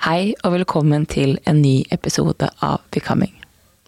Hei 0.00 0.30
og 0.48 0.54
velkommen 0.54 1.02
til 1.12 1.34
en 1.44 1.58
ny 1.60 1.82
episode 1.92 2.46
av 2.64 2.78
Becoming. 2.88 3.34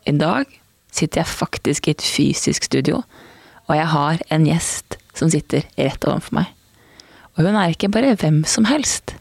I 0.05 0.13
dag 0.13 0.45
sitter 0.93 1.23
jeg 1.23 1.31
faktisk 1.31 1.87
i 1.89 1.95
et 1.95 2.03
fysisk 2.05 2.67
studio, 2.69 2.99
og 3.65 3.79
jeg 3.79 3.87
har 3.89 4.21
en 4.29 4.45
gjest 4.45 4.99
som 5.17 5.31
sitter 5.33 5.65
rett 5.79 6.05
overfor 6.05 6.37
meg. 6.37 6.51
Og 7.33 7.47
hun 7.47 7.57
er 7.57 7.73
ikke 7.73 7.89
bare 7.95 8.11
hvem 8.21 8.43
som 8.45 8.69
helst. 8.69 9.15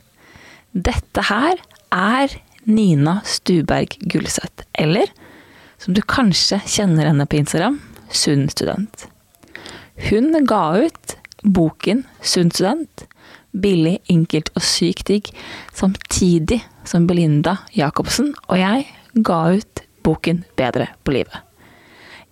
Dette 0.75 1.23
her 1.29 1.61
er 1.95 2.35
Nina 2.67 3.21
Stuberg 3.23 3.95
Gullseth, 4.11 4.67
eller 4.75 5.07
som 5.79 5.95
du 5.95 6.03
kanskje 6.03 6.59
kjenner 6.67 7.07
henne 7.07 7.23
på 7.23 7.39
Instagram, 7.39 7.79
Sunn 8.11 8.49
student. 8.51 9.07
Hun 10.09 10.35
ga 10.43 10.65
ut 10.83 11.15
boken 11.47 12.03
Sunn 12.19 12.51
student, 12.51 13.07
billig, 13.55 14.01
enkelt 14.11 14.51
og 14.59 14.67
sykt 14.67 15.07
digg, 15.07 15.31
samtidig 15.71 16.59
som 16.87 17.07
Belinda 17.09 17.57
Jacobsen 17.75 18.33
og 18.47 18.59
jeg 18.59 18.87
ga 19.25 19.39
ut 19.57 19.83
boken 20.05 20.43
Bedre 20.57 20.87
på 21.05 21.13
livet. 21.13 21.35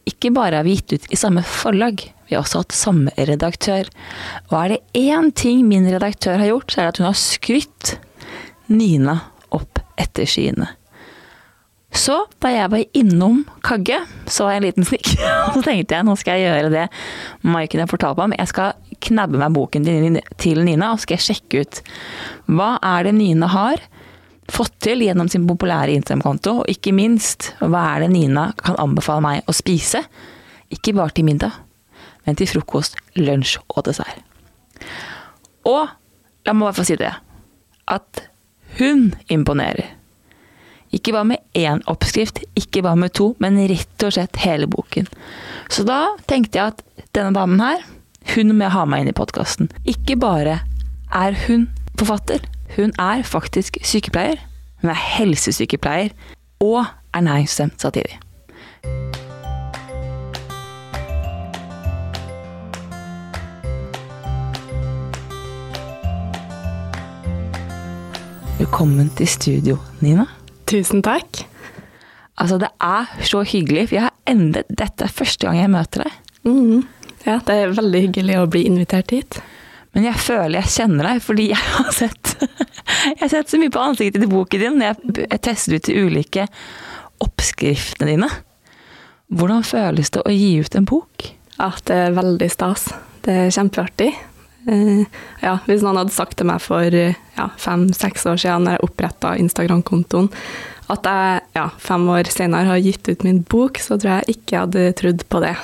Ikke 0.10 0.32
bare 0.34 0.60
har 0.60 0.66
vi 0.66 0.78
gitt 0.80 0.96
ut 0.96 1.12
i 1.14 1.20
samme 1.20 1.44
forlag, 1.46 2.02
vi 2.30 2.36
har 2.36 2.42
også 2.42 2.64
hatt 2.64 2.76
samme 2.78 3.14
redaktør. 3.30 3.90
Og 4.50 4.56
er 4.58 4.74
det 4.74 4.80
én 4.98 5.30
ting 5.38 5.64
min 5.68 5.86
redaktør 5.90 6.40
har 6.42 6.50
gjort, 6.50 6.72
så 6.72 6.80
er 6.80 6.88
det 6.88 6.94
at 6.94 7.02
hun 7.02 7.10
har 7.10 7.20
skrytt 7.20 7.96
Nina 8.70 9.16
opp 9.54 9.82
etter 10.00 10.30
skyene. 10.30 10.70
Så 11.90 12.20
da 12.38 12.52
jeg 12.54 12.70
var 12.70 12.98
innom 12.98 13.42
Kagge, 13.66 13.98
så 14.30 14.46
var 14.46 14.54
jeg 14.54 14.62
en 14.62 14.68
liten 14.68 14.86
snikk. 14.86 15.10
Og 15.48 15.58
så 15.58 15.64
tenkte 15.66 15.98
jeg 15.98 16.06
nå 16.06 16.16
skal 16.22 16.38
jeg 16.38 16.52
gjøre 16.52 16.74
det 16.74 16.86
Maiken 17.50 17.82
har 17.82 17.90
fortalt 17.90 18.20
meg 18.20 18.30
om. 18.30 18.36
Jeg 18.38 18.52
skal 18.52 19.00
knabbe 19.10 19.42
meg 19.42 19.56
boken 19.56 19.88
til 20.38 20.62
Nina, 20.68 20.92
og 20.94 21.02
skal 21.02 21.18
jeg 21.18 21.26
sjekke 21.30 21.64
ut 21.64 21.82
hva 22.52 22.74
er 22.84 23.08
det 23.08 23.14
Nina 23.16 23.48
har 23.50 23.82
fått 24.54 24.76
til 24.84 25.04
gjennom 25.06 25.30
sin 25.32 25.48
populære 25.50 25.96
Instagram-konto, 25.98 26.56
og 26.62 26.72
ikke 26.72 26.94
minst, 26.96 27.54
hva 27.60 27.86
er 27.96 28.06
det 28.06 28.12
Nina 28.14 28.50
kan 28.60 28.78
anbefale 28.82 29.24
meg 29.26 29.50
å 29.50 29.56
spise? 29.56 30.04
Ikke 30.74 30.94
bare 30.98 31.16
til 31.16 31.28
middag, 31.28 31.56
men 32.26 32.38
til 32.40 32.50
frokost, 32.50 33.00
lunsj 33.18 33.58
og 33.68 33.86
dessert. 33.88 34.26
Og 35.68 35.88
la 36.46 36.56
meg 36.56 36.70
bare 36.70 36.78
få 36.78 36.88
si 36.88 36.98
det, 37.00 37.14
at 37.90 38.26
hun 38.80 39.10
imponerer. 39.32 39.96
Ikke 40.96 41.14
bare 41.14 41.28
med 41.36 41.58
én 41.58 41.84
oppskrift, 41.90 42.42
ikke 42.58 42.82
bare 42.86 42.98
med 42.98 43.14
to, 43.18 43.34
men 43.42 43.60
rett 43.70 44.06
og 44.06 44.14
slett 44.16 44.42
hele 44.42 44.70
boken. 44.70 45.10
Så 45.70 45.86
da 45.86 46.16
tenkte 46.30 46.58
jeg 46.58 46.74
at 46.74 47.10
denne 47.14 47.36
damen 47.36 47.62
her, 47.62 47.84
hun 48.36 48.54
må 48.54 48.66
jeg 48.66 48.76
ha 48.76 48.86
meg 48.90 49.04
inn 49.04 49.12
i 49.12 49.18
podkasten. 49.18 49.70
Ikke 49.90 50.18
bare 50.20 50.60
er 51.16 51.38
hun 51.46 51.68
forfatter, 52.00 52.42
hun 52.76 52.94
er 53.00 53.24
faktisk 53.24 53.78
sykepleier. 53.84 54.38
Hun 54.82 54.90
er 54.90 55.00
helsesykepleier 55.18 56.10
og 56.60 56.86
ernæringsstemt 57.14 57.82
samtidig. 57.82 58.20
Velkommen 68.60 69.10
til 69.16 69.28
studio, 69.28 69.78
Nina. 70.00 70.26
Tusen 70.68 71.02
takk. 71.04 71.46
Altså, 72.38 72.58
det 72.58 72.68
er 72.82 73.06
så 73.24 73.42
hyggelig, 73.44 73.88
for 73.90 73.96
jeg 73.96 74.02
har 74.02 74.16
endet 74.28 74.68
dette 74.70 75.04
er 75.04 75.12
første 75.12 75.48
gang 75.48 75.60
jeg 75.60 75.72
møter 75.72 76.04
deg. 76.04 76.12
Mm. 76.44 76.84
Ja, 77.26 77.40
det 77.48 77.56
er 77.56 77.74
veldig 77.76 78.02
hyggelig 78.02 78.36
å 78.40 78.50
bli 78.52 78.66
invitert 78.68 79.12
hit. 79.16 79.40
Men 79.98 80.06
jeg 80.06 80.22
føler 80.22 80.60
jeg 80.60 80.74
kjenner 80.76 81.08
deg, 81.10 81.24
fordi 81.26 81.48
jeg 81.50 81.66
har 81.78 81.90
sett, 81.96 82.36
jeg 83.10 83.18
har 83.24 83.32
sett 83.32 83.52
så 83.52 83.60
mye 83.62 83.74
på 83.74 83.82
ansiktet 83.82 84.24
til 84.24 84.32
boken 84.32 84.64
din. 84.64 84.86
Jeg, 84.86 85.00
jeg 85.26 85.42
testet 85.46 85.76
ut 85.76 85.90
de 85.90 86.06
ulike 86.06 86.46
oppskriftene 87.26 88.14
dine. 88.14 88.30
Hvordan 89.30 89.66
føles 89.66 90.10
det 90.14 90.24
å 90.26 90.34
gi 90.34 90.56
ut 90.64 90.78
en 90.78 90.88
bok? 90.90 91.30
Ja, 91.60 91.72
det 91.86 92.02
er 92.06 92.18
veldig 92.18 92.50
stas. 92.54 92.88
Det 93.26 93.36
er 93.36 93.54
kjempeartig. 93.54 94.10
Uh, 94.70 95.06
ja, 95.42 95.58
hvis 95.66 95.84
noen 95.84 96.02
hadde 96.02 96.14
sagt 96.14 96.38
til 96.40 96.50
meg 96.50 96.62
for 96.64 96.94
ja, 96.94 97.48
fem-seks 97.60 98.28
år 98.30 98.40
siden, 98.42 98.68
da 98.68 98.76
jeg 98.76 98.86
oppretta 98.86 99.34
Instagram-kontoen, 99.42 100.30
at 100.90 101.06
jeg 101.06 101.42
ja, 101.56 101.68
fem 101.82 102.08
år 102.10 102.30
senere 102.34 102.72
har 102.72 102.82
gitt 102.82 103.10
ut 103.12 103.26
min 103.26 103.44
bok, 103.46 103.78
så 103.82 103.98
tror 104.00 104.20
jeg 104.20 104.38
ikke 104.38 104.56
jeg 104.56 104.64
hadde 104.64 104.86
trodd 104.98 105.26
på 105.30 105.42
det. 105.44 105.56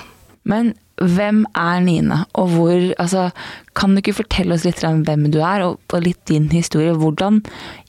Men 0.45 0.75
hvem 1.01 1.43
er 1.59 1.79
Nina, 1.83 2.21
og 2.39 2.53
hvor 2.55 2.93
altså, 3.01 3.29
Kan 3.75 3.91
du 3.91 3.99
ikke 3.99 4.21
fortelle 4.21 4.55
oss 4.55 4.63
litt 4.63 4.83
om 4.87 5.01
hvem 5.03 5.27
du 5.33 5.41
er, 5.43 5.65
og 5.67 5.95
litt 5.99 6.21
din 6.29 6.47
historie? 6.53 6.93
Hvordan 6.95 7.41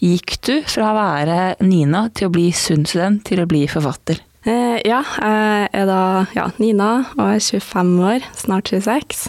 gikk 0.03 0.41
du 0.43 0.55
fra 0.67 0.91
å 0.91 0.97
være 0.97 1.37
Nina 1.63 2.09
til 2.11 2.27
å 2.27 2.35
bli 2.35 2.49
Sunn-student 2.51 3.23
til 3.29 3.45
å 3.45 3.47
bli 3.47 3.69
forfatter? 3.71 4.19
Eh, 4.47 4.79
ja, 4.87 5.01
jeg 5.03 5.69
er 5.75 5.87
da 5.87 6.01
ja, 6.35 6.49
Nina 6.59 6.91
og 7.17 7.23
er 7.29 7.39
25 7.43 7.95
år, 8.11 8.27
snart 8.39 8.71
26. 8.75 9.29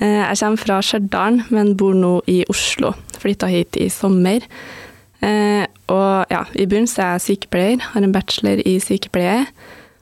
Eh, 0.00 0.22
jeg 0.22 0.38
kommer 0.40 0.62
fra 0.62 0.78
Stjørdal, 0.82 1.42
men 1.54 1.74
bor 1.78 1.94
nå 1.94 2.16
i 2.30 2.40
Oslo. 2.50 2.94
Flytta 3.18 3.50
hit 3.50 3.78
i 3.78 3.90
sommer. 3.92 4.46
Eh, 5.20 5.66
og 5.92 6.32
ja, 6.32 6.46
i 6.54 6.66
bunnen 6.70 6.88
er 6.96 7.18
jeg 7.18 7.26
sykepleier, 7.26 7.84
har 7.92 8.06
en 8.06 8.14
bachelor 8.14 8.62
i 8.66 8.78
sykepleie. 8.82 9.44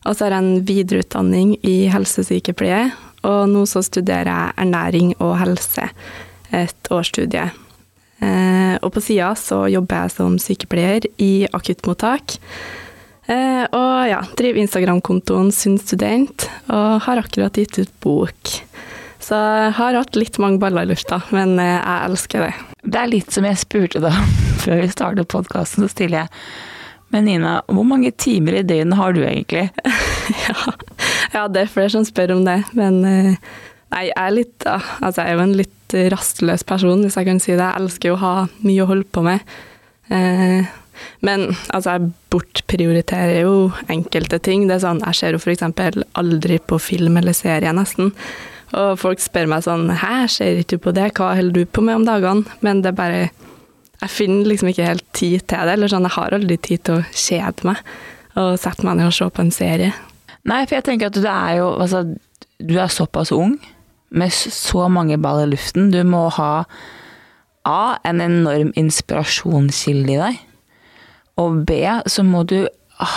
Og 0.09 0.17
så 0.17 0.25
har 0.25 0.39
jeg 0.39 0.45
en 0.45 0.67
videreutdanning 0.69 1.55
i 1.69 1.77
helsesykepleie, 1.93 2.89
og 3.29 3.41
nå 3.53 3.65
så 3.69 3.83
studerer 3.85 4.31
jeg 4.31 4.59
ernæring 4.65 5.13
og 5.21 5.37
helse, 5.43 5.91
et 6.57 6.93
årsstudie. 6.95 7.51
Eh, 8.25 8.75
og 8.81 8.91
på 8.95 9.03
sida 9.05 9.35
så 9.39 9.67
jobber 9.71 10.07
jeg 10.07 10.15
som 10.17 10.39
sykepleier 10.41 11.07
i 11.23 11.33
akuttmottak. 11.53 12.39
Eh, 13.29 13.65
og 13.77 14.09
ja, 14.09 14.23
driver 14.41 14.63
Instagram-kontoen 14.63 15.53
Sunn 15.53 15.77
student, 15.83 16.49
og 16.73 17.05
har 17.05 17.21
akkurat 17.21 17.61
gitt 17.61 17.77
ut 17.83 17.93
bok. 18.01 18.55
Så 19.21 19.37
jeg 19.37 19.77
har 19.77 19.99
hatt 19.99 20.17
litt 20.17 20.39
mange 20.41 20.63
baller 20.63 20.87
i 20.87 20.93
lufta, 20.95 21.21
men 21.35 21.59
eh, 21.61 21.77
jeg 21.77 22.09
elsker 22.09 22.47
det. 22.47 22.55
Det 22.89 23.03
er 23.03 23.13
litt 23.13 23.35
som 23.35 23.45
jeg 23.45 23.61
spurte 23.61 24.03
da 24.03 24.15
før 24.65 24.81
vi 24.81 24.91
startet 24.95 25.29
podkasten, 25.29 25.85
så 25.85 25.93
stiller 25.93 26.25
jeg 26.25 26.33
Men 27.15 27.25
Nina, 27.25 27.55
hvor 27.73 27.87
mange 27.89 28.13
timer 28.13 28.59
i 28.59 28.67
døgnet 28.67 28.99
har 28.99 29.17
du 29.17 29.23
egentlig? 29.25 29.69
ja. 31.33 31.47
det 31.49 31.63
er 31.63 31.73
flere 31.73 31.93
som 31.95 32.05
spør 32.05 32.37
om 32.37 32.45
det, 32.45 32.61
men 32.77 33.01
eh, 33.09 33.31
nei, 33.95 34.03
jeg 34.11 34.17
er 34.21 34.35
litt 34.37 34.67
Altså, 34.69 35.23
jeg 35.23 35.31
er 35.31 35.39
jo 35.39 35.47
en 35.47 35.57
litt 35.57 35.97
rastløs 36.13 36.67
person, 36.69 37.01
hvis 37.05 37.17
jeg 37.17 37.29
kan 37.31 37.41
si 37.41 37.55
det. 37.55 37.65
Jeg 37.65 37.81
elsker 37.81 38.13
jo 38.13 38.19
å 38.19 38.23
ha 38.25 38.35
mye 38.61 38.85
å 38.85 38.91
holde 38.91 39.09
på 39.09 39.25
med. 39.25 39.57
Eh, 40.13 40.69
men 41.25 41.47
altså, 41.73 41.95
jeg 41.95 42.13
bortprioriterer 42.33 43.43
jo 43.47 43.71
enkelte 43.89 44.41
ting. 44.45 44.67
Det 44.69 44.77
er 44.77 44.85
sånn, 44.85 45.03
Jeg 45.07 45.19
ser 45.19 45.37
jo 45.37 45.41
f.eks. 45.41 45.65
aldri 46.19 46.61
på 46.61 46.79
film 46.83 47.17
eller 47.21 47.37
serie, 47.37 47.73
nesten. 47.73 48.13
Og 48.77 48.99
folk 49.01 49.23
spør 49.23 49.49
meg 49.49 49.65
sånn 49.65 49.89
Hæ, 49.97 50.27
ser 50.29 50.59
ikke 50.61 50.77
du 50.77 50.83
på 50.85 50.93
det? 50.97 51.13
Hva 51.17 51.33
holder 51.39 51.63
du 51.63 51.71
på 51.73 51.85
med 51.85 52.03
om 52.03 52.09
dagene? 52.09 52.59
Men 52.61 52.83
det 52.85 52.93
er 52.93 52.99
bare 52.99 53.23
Jeg 53.99 54.15
finner 54.15 54.47
liksom 54.47 54.71
ikke 54.71 54.87
helt 54.87 55.07
tid 55.17 55.43
til 55.51 55.67
det. 55.67 55.75
Eller 55.75 55.91
sånn, 55.91 56.07
jeg 56.07 56.17
har 56.17 56.37
aldri 56.37 56.59
tid 56.63 56.85
til 56.87 57.01
å 57.01 57.07
kjede 57.11 57.67
meg 57.67 57.83
og 58.39 58.55
sette 58.61 58.87
meg 58.87 59.01
ned 59.01 59.11
og 59.11 59.17
se 59.17 59.27
på 59.35 59.43
en 59.43 59.55
serie. 59.55 59.95
Nei, 60.49 60.63
for 60.67 60.79
jeg 60.79 60.87
tenker 60.87 61.11
at 61.11 61.19
du 61.19 61.27
er 61.27 61.59
jo 61.59 61.73
Altså, 61.75 62.05
du 62.59 62.77
er 62.79 62.93
såpass 62.93 63.33
ung 63.35 63.57
med 64.09 64.33
så 64.33 64.87
mange 64.89 65.19
ball 65.21 65.43
i 65.43 65.51
luften. 65.51 65.91
Du 65.93 66.01
må 66.07 66.29
ha 66.39 66.53
A. 67.69 67.99
En 68.07 68.23
enorm 68.25 68.71
inspirasjonskilde 68.79 70.15
i 70.15 70.21
deg. 70.21 70.39
Og 71.43 71.65
B. 71.69 71.83
Så 72.07 72.25
må 72.25 72.45
du 72.49 72.63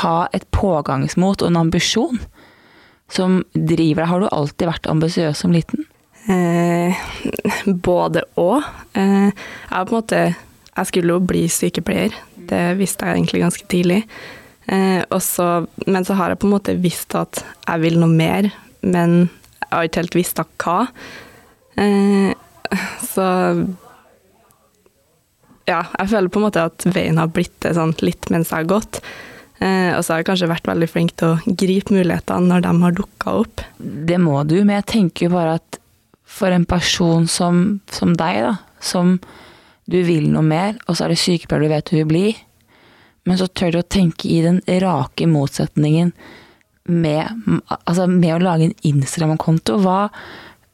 ha 0.01 0.17
et 0.35 0.45
pågangsmot 0.53 1.41
og 1.41 1.49
en 1.49 1.61
ambisjon 1.63 2.19
som 3.11 3.41
driver 3.53 4.03
deg. 4.03 4.11
Har 4.11 4.21
du 4.21 4.29
alltid 4.31 4.69
vært 4.69 4.91
ambisiøs 4.91 5.41
som 5.45 5.55
liten? 5.55 5.85
Eh, 6.29 6.97
både 7.89 8.25
og. 8.39 8.61
Eh, 8.93 9.31
jeg 9.31 9.87
på 9.87 9.95
en 9.95 9.95
måte 9.95 10.21
Jeg 10.77 10.87
skulle 10.89 11.17
jo 11.17 11.23
bli 11.27 11.45
sykepleier. 11.51 12.15
Det 12.51 12.63
visste 12.79 13.07
jeg 13.07 13.19
egentlig 13.19 13.43
ganske 13.43 13.67
tidlig. 13.71 14.01
Eh, 14.71 15.01
også, 15.11 15.65
men 15.87 16.05
så 16.07 16.15
har 16.15 16.31
jeg 16.31 16.41
på 16.41 16.47
en 16.47 16.55
måte 16.55 16.77
visst 16.79 17.15
at 17.17 17.41
jeg 17.65 17.83
vil 17.83 17.99
noe 17.99 18.11
mer, 18.11 18.47
men 18.85 19.25
jeg 19.25 19.71
har 19.73 19.87
ikke 19.87 20.03
helt 20.03 20.17
visst 20.19 20.39
hva. 20.39 20.77
Eh, 21.81 22.31
så 23.03 23.27
ja, 25.67 25.81
jeg 25.99 26.11
føler 26.11 26.31
på 26.31 26.39
en 26.39 26.47
måte 26.47 26.63
at 26.69 26.87
veien 26.93 27.19
har 27.19 27.31
blitt 27.31 27.57
det 27.63 27.75
sånn 27.77 27.93
litt 28.03 28.31
mens 28.33 28.51
jeg 28.51 28.63
har 28.63 28.71
gått. 28.71 29.01
Eh, 29.61 29.91
og 29.93 30.01
så 30.01 30.13
har 30.13 30.21
jeg 30.21 30.29
kanskje 30.31 30.49
vært 30.49 30.71
veldig 30.71 30.89
flink 30.89 31.13
til 31.19 31.35
å 31.35 31.55
gripe 31.59 31.93
mulighetene 31.93 32.49
når 32.49 32.65
de 32.65 32.73
har 32.85 32.97
dukka 32.97 33.35
opp. 33.43 33.63
Det 33.77 34.17
må 34.21 34.39
du, 34.49 34.57
men 34.63 34.79
jeg 34.79 34.89
tenker 34.95 35.27
jo 35.27 35.35
bare 35.35 35.59
at 35.59 35.79
for 36.31 36.53
en 36.55 36.65
person 36.65 37.27
som, 37.29 37.81
som 37.91 38.15
deg, 38.17 38.41
da, 38.47 38.55
som 38.81 39.17
du 39.89 40.01
vil 40.05 40.29
noe 40.31 40.45
mer, 40.45 40.77
og 40.87 40.95
så 40.95 41.05
er 41.05 41.13
det 41.13 41.21
sykepleier 41.21 41.65
du 41.65 41.71
vet 41.71 41.89
du 41.89 41.95
vil 41.97 42.09
bli, 42.09 42.27
men 43.29 43.37
så 43.37 43.47
tør 43.47 43.75
du 43.75 43.81
å 43.81 43.89
tenke 43.97 44.29
i 44.29 44.39
den 44.43 44.61
rake 44.81 45.27
motsetningen 45.29 46.13
med, 46.89 47.59
altså 47.77 48.07
med 48.09 48.33
å 48.35 48.41
lage 48.41 48.69
en 48.69 48.79
Instagram-konto. 48.87 49.77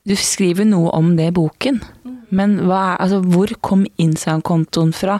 Du 0.07 0.15
skriver 0.15 0.67
noe 0.67 0.93
om 0.95 1.15
det 1.17 1.31
i 1.31 1.35
boken, 1.35 1.81
men 2.29 2.57
er, 2.67 2.95
altså, 2.95 3.19
hvor 3.23 3.51
kom 3.63 3.85
Instagram-kontoen 3.99 4.93
fra 4.95 5.19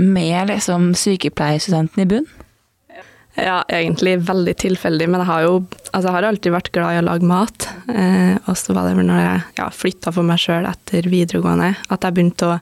med 0.00 0.50
liksom 0.50 0.92
sykepleierstudenten 0.98 2.02
i 2.04 2.08
bunn? 2.10 2.26
Ja, 3.34 3.64
egentlig 3.66 4.20
veldig 4.28 4.52
tilfeldig, 4.62 5.08
men 5.10 5.24
jeg 5.24 5.26
har 5.26 5.42
jo 5.42 5.54
altså 5.90 6.06
jeg 6.06 6.14
har 6.14 6.26
alltid 6.28 6.54
vært 6.54 6.70
glad 6.74 6.94
i 6.94 6.98
å 7.00 7.06
lage 7.08 7.26
mat. 7.26 7.66
Eh, 7.90 8.36
og 8.46 8.54
så 8.58 8.76
var 8.76 8.86
det 8.86 9.06
når 9.08 9.22
jeg 9.24 9.40
ja, 9.58 9.70
flytta 9.74 10.12
for 10.14 10.26
meg 10.26 10.42
sjøl 10.42 10.68
etter 10.70 11.08
videregående 11.10 11.72
at 11.74 12.06
jeg 12.06 12.14
begynte 12.14 12.52
å 12.52 12.60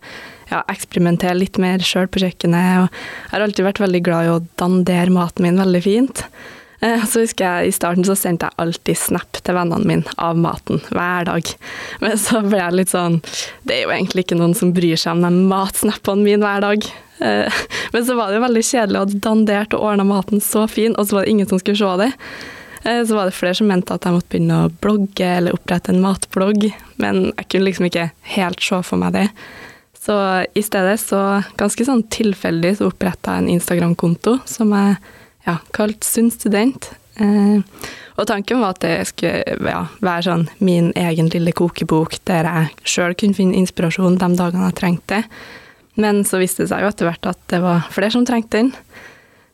ja, 0.53 0.63
eksperimentere 0.71 1.39
litt 1.39 1.59
mer 1.63 1.83
sjøl 1.85 2.09
på 2.13 2.23
kjøkkenet. 2.23 2.85
Og 2.85 2.89
jeg 2.89 3.35
har 3.35 3.47
alltid 3.47 3.69
vært 3.69 3.83
veldig 3.83 4.03
glad 4.07 4.27
i 4.27 4.35
å 4.35 4.43
dandere 4.61 5.15
maten 5.15 5.47
min 5.47 5.61
veldig 5.61 5.83
fint. 5.85 6.27
Eh, 6.83 7.05
så 7.07 7.23
husker 7.23 7.47
jeg 7.47 7.71
I 7.71 7.75
starten 7.75 8.07
så 8.07 8.17
sendte 8.19 8.49
jeg 8.49 8.59
alltid 8.63 8.99
snap 8.99 9.39
til 9.39 9.55
vennene 9.55 9.87
mine 9.87 10.17
av 10.19 10.39
maten 10.39 10.83
hver 10.91 11.29
dag. 11.29 11.53
Men 12.03 12.19
så 12.21 12.43
ble 12.43 12.59
jeg 12.59 12.79
litt 12.79 12.93
sånn 12.93 13.21
Det 13.63 13.77
er 13.77 13.85
jo 13.85 13.93
egentlig 13.95 14.27
ikke 14.27 14.41
noen 14.41 14.57
som 14.59 14.75
bryr 14.75 14.99
seg 14.99 15.15
om 15.15 15.23
de 15.23 15.47
matsnappene 15.53 16.27
mine 16.27 16.43
hver 16.43 16.65
dag. 16.65 16.89
Eh, 17.23 17.61
men 17.95 18.09
så 18.09 18.19
var 18.19 18.31
det 18.31 18.41
jo 18.41 18.47
veldig 18.49 18.65
kjedelig 18.67 18.99
å 18.99 19.05
ha 19.05 19.23
dandert 19.29 19.77
og 19.79 19.87
ordna 19.93 20.09
maten 20.09 20.43
så 20.43 20.67
fin, 20.71 20.97
og 20.97 21.07
så 21.07 21.19
var 21.19 21.27
det 21.27 21.37
ingen 21.37 21.51
som 21.51 21.63
skulle 21.63 21.79
se 21.79 21.95
det. 22.03 22.11
Eh, 22.83 23.05
så 23.07 23.15
var 23.15 23.31
det 23.31 23.39
flere 23.39 23.55
som 23.55 23.71
mente 23.71 23.95
at 23.95 24.07
jeg 24.07 24.17
måtte 24.17 24.33
begynne 24.33 24.65
å 24.65 24.73
blogge 24.83 25.29
eller 25.39 25.55
opprette 25.55 25.95
en 25.95 26.03
matblogg, 26.03 26.73
men 27.03 27.29
jeg 27.31 27.47
kunne 27.49 27.69
liksom 27.69 27.89
ikke 27.89 28.11
helt 28.35 28.65
se 28.65 28.83
for 28.83 28.99
meg 28.99 29.15
det. 29.21 29.29
Så 30.03 30.45
i 30.55 30.63
stedet, 30.67 30.99
så 30.99 31.43
ganske 31.61 31.85
sånn 31.87 32.03
tilfeldig, 32.11 32.73
så 32.79 32.89
oppretta 32.91 33.37
jeg 33.37 33.45
en 33.45 33.53
Instagram-konto 33.53 34.41
som 34.51 34.73
jeg 34.75 34.97
ja, 35.47 35.61
kalte 35.75 36.09
Sunn 36.09 36.33
student. 36.35 36.89
Eh, 37.23 37.63
og 38.19 38.27
tanken 38.27 38.59
var 38.59 38.75
at 38.75 38.83
det 38.83 38.97
skulle 39.13 39.71
ja, 39.71 39.85
være 40.03 40.25
sånn 40.27 40.47
min 40.65 40.91
egen 40.99 41.31
lille 41.31 41.55
kokebok 41.55 42.17
der 42.27 42.49
jeg 42.49 42.89
sjøl 42.89 43.15
kunne 43.19 43.37
finne 43.37 43.61
inspirasjon 43.61 44.19
de 44.19 44.31
dagene 44.39 44.73
jeg 44.73 44.79
trengte 44.81 45.21
det. 45.21 45.41
Men 46.03 46.23
så 46.27 46.41
viste 46.41 46.65
det 46.65 46.73
seg 46.73 46.83
jo 46.83 46.91
etter 46.91 47.07
hvert 47.07 47.33
at 47.35 47.41
det 47.53 47.61
var 47.63 47.87
flere 47.93 48.15
som 48.15 48.27
trengte 48.27 48.59
den. 48.59 48.75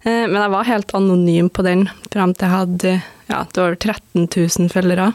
Eh, 0.07 0.25
men 0.25 0.41
jeg 0.41 0.55
var 0.55 0.73
helt 0.73 0.97
anonym 0.97 1.53
på 1.53 1.67
den 1.67 1.91
fram 2.09 2.33
til 2.33 2.49
jeg 2.49 2.57
hadde 2.57 2.99
ja, 3.29 3.45
over 3.45 3.77
13 3.77 4.31
000 4.33 4.73
følgere. 4.73 5.13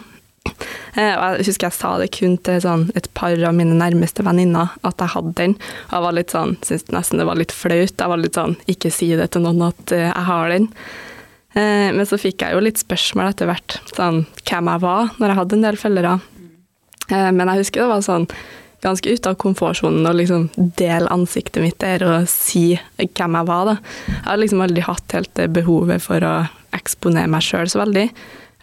Eh, 0.94 1.14
og 1.18 1.40
jeg 1.40 1.48
husker 1.50 1.70
jeg 1.70 1.78
sa 1.78 1.92
det 1.98 2.10
kun 2.14 2.36
til 2.46 2.60
sånn 2.62 2.86
et 2.98 3.08
par 3.18 3.34
av 3.34 3.56
mine 3.58 3.78
nærmeste 3.80 4.26
venninner 4.26 4.76
at 4.86 5.02
jeg 5.02 5.14
hadde 5.16 5.34
den. 5.40 5.56
Og 5.88 5.96
jeg 5.96 6.06
var 6.06 6.18
litt 6.18 6.36
sånn, 6.36 6.58
syntes 6.62 6.94
nesten 6.94 7.22
det 7.22 7.28
var 7.30 7.40
litt 7.40 7.56
flaut. 7.56 7.96
Jeg 7.96 8.12
var 8.12 8.22
litt 8.22 8.38
sånn 8.38 8.58
ikke 8.70 8.94
si 8.94 9.10
det 9.18 9.32
til 9.34 9.46
noen 9.46 9.66
at 9.72 9.96
eh, 9.96 10.10
jeg 10.10 10.28
har 10.30 10.54
den. 10.54 10.70
Men 11.54 12.08
så 12.10 12.18
fikk 12.18 12.42
jeg 12.42 12.56
jo 12.56 12.62
litt 12.66 12.80
spørsmål 12.82 13.28
etter 13.30 13.46
hvert, 13.46 13.76
sånn 13.94 14.24
hvem 14.42 14.70
jeg 14.72 14.82
var, 14.82 15.12
når 15.20 15.30
jeg 15.30 15.38
hadde 15.38 15.54
en 15.54 15.66
del 15.68 15.76
følgere. 15.78 16.14
Men 17.14 17.52
jeg 17.52 17.60
husker 17.60 17.84
det 17.84 17.90
var 17.92 18.02
sånn 18.02 18.26
ganske 18.82 19.14
ute 19.14 19.30
av 19.30 19.38
komfortsonen 19.38 20.10
å 20.10 20.16
liksom 20.18 20.48
dele 20.80 21.12
ansiktet 21.14 21.62
mitt 21.62 21.78
der 21.84 22.02
og 22.08 22.26
si 22.32 22.72
hvem 22.98 23.38
jeg 23.38 23.50
var. 23.52 23.70
da. 23.70 23.76
Jeg 24.10 24.26
har 24.26 24.42
liksom 24.42 24.64
aldri 24.66 24.88
hatt 24.88 25.16
helt 25.18 25.34
det 25.38 25.52
behovet 25.54 26.02
for 26.02 26.26
å 26.26 26.34
eksponere 26.74 27.30
meg 27.30 27.46
sjøl 27.46 27.70
så 27.70 27.84
veldig. 27.84 28.08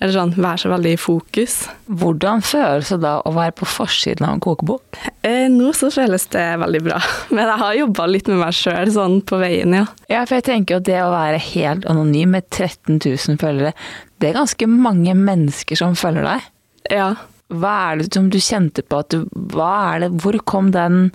Eller 0.00 0.14
sånn 0.16 0.30
være 0.32 0.62
så 0.62 0.70
veldig 0.72 0.92
i 0.96 1.00
fokus. 1.00 1.54
Hvordan 2.00 2.40
føles 2.44 2.88
det 2.94 3.02
da 3.02 3.18
å 3.28 3.32
være 3.36 3.52
på 3.58 3.66
forsiden 3.68 4.24
av 4.24 4.38
en 4.38 4.42
kokebok? 4.44 5.00
Eh, 5.20 5.44
nå 5.52 5.74
så 5.76 5.90
føles 5.92 6.24
det 6.32 6.44
veldig 6.62 6.80
bra. 6.86 7.00
Men 7.36 7.44
jeg 7.44 7.62
har 7.62 7.80
jobba 7.82 8.06
litt 8.08 8.30
med 8.32 8.40
meg 8.40 8.56
sjøl 8.56 8.92
sånn 8.94 9.18
på 9.28 9.40
veien, 9.42 9.76
ja. 9.76 9.84
Ja, 10.08 10.22
for 10.24 10.38
jeg 10.38 10.46
tenker 10.48 10.78
jo 10.78 10.86
det 10.88 10.96
å 11.04 11.10
være 11.12 11.42
helt 11.50 11.84
anonym 11.90 12.32
med 12.36 12.48
13 12.48 12.96
000 12.96 13.40
følgere, 13.42 13.74
det 14.20 14.30
er 14.30 14.40
ganske 14.40 14.70
mange 14.72 15.12
mennesker 15.16 15.76
som 15.80 15.98
følger 15.98 16.24
deg. 16.30 16.48
Ja. 16.96 17.10
Hva 17.50 17.74
er 17.90 18.00
det 18.00 18.14
som 18.14 18.30
du 18.32 18.38
kjente 18.40 18.84
på 18.86 19.02
at 19.02 19.10
du 19.10 19.24
Hva 19.50 19.70
er 19.90 20.04
det 20.04 20.10
Hvor 20.22 20.36
kom 20.46 20.68
den 20.70 21.08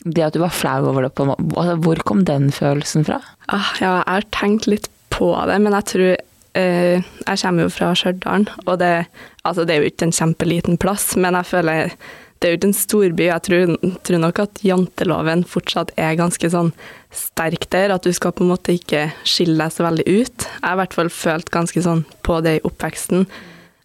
Det 0.00 0.24
at 0.24 0.32
du 0.32 0.40
var 0.40 0.54
flau 0.56 0.86
over 0.88 1.04
det, 1.04 1.10
på 1.12 1.26
altså, 1.28 1.74
Hvor 1.84 2.00
kom 2.08 2.22
den 2.24 2.48
følelsen 2.54 3.04
fra? 3.04 3.18
Ah, 3.52 3.68
ja, 3.76 3.98
jeg 3.98 4.06
har 4.08 4.26
tenkt 4.32 4.70
litt 4.72 4.88
på 5.12 5.34
det, 5.50 5.58
men 5.60 5.76
jeg 5.76 5.88
tror 5.90 6.10
eh, 6.54 7.02
Jeg 7.26 7.42
kommer 7.42 7.66
jo 7.66 7.74
fra 7.74 7.92
Stjørdal, 7.94 8.48
og 8.66 8.80
det, 8.80 9.06
altså, 9.44 9.64
det 9.64 9.74
er 9.74 9.84
jo 9.84 9.92
ikke 9.92 10.08
en 10.08 10.16
kjempeliten 10.16 10.80
plass, 10.80 11.12
men 11.16 11.38
jeg 11.38 11.50
føler 11.52 11.94
det 12.40 12.48
er 12.48 12.54
jo 12.54 12.56
ikke 12.56 12.68
en 12.70 12.78
storby. 12.78 13.24
Jeg 13.26 13.44
tror, 13.44 13.72
tror, 14.00 14.18
nok 14.22 14.38
at 14.40 14.60
janteloven 14.64 15.42
fortsatt 15.44 15.90
er 16.00 16.16
ganske 16.16 16.48
sånn 16.48 16.70
sterk 17.12 17.66
der, 17.68 17.92
at 17.92 18.06
du 18.06 18.14
skal 18.16 18.32
på 18.32 18.46
en 18.46 18.52
måte 18.54 18.72
ikke 18.78 19.10
skille 19.28 19.60
deg 19.60 19.74
så 19.74 19.84
veldig 19.84 20.06
ut. 20.08 20.46
Jeg 20.46 20.64
har 20.64 20.78
i 20.78 20.80
hvert 20.80 20.96
fall 20.96 21.12
følt 21.12 21.52
ganske 21.52 21.82
sånn 21.84 22.06
på 22.24 22.38
det 22.46 22.54
i 22.56 22.62
oppveksten. 22.64 23.26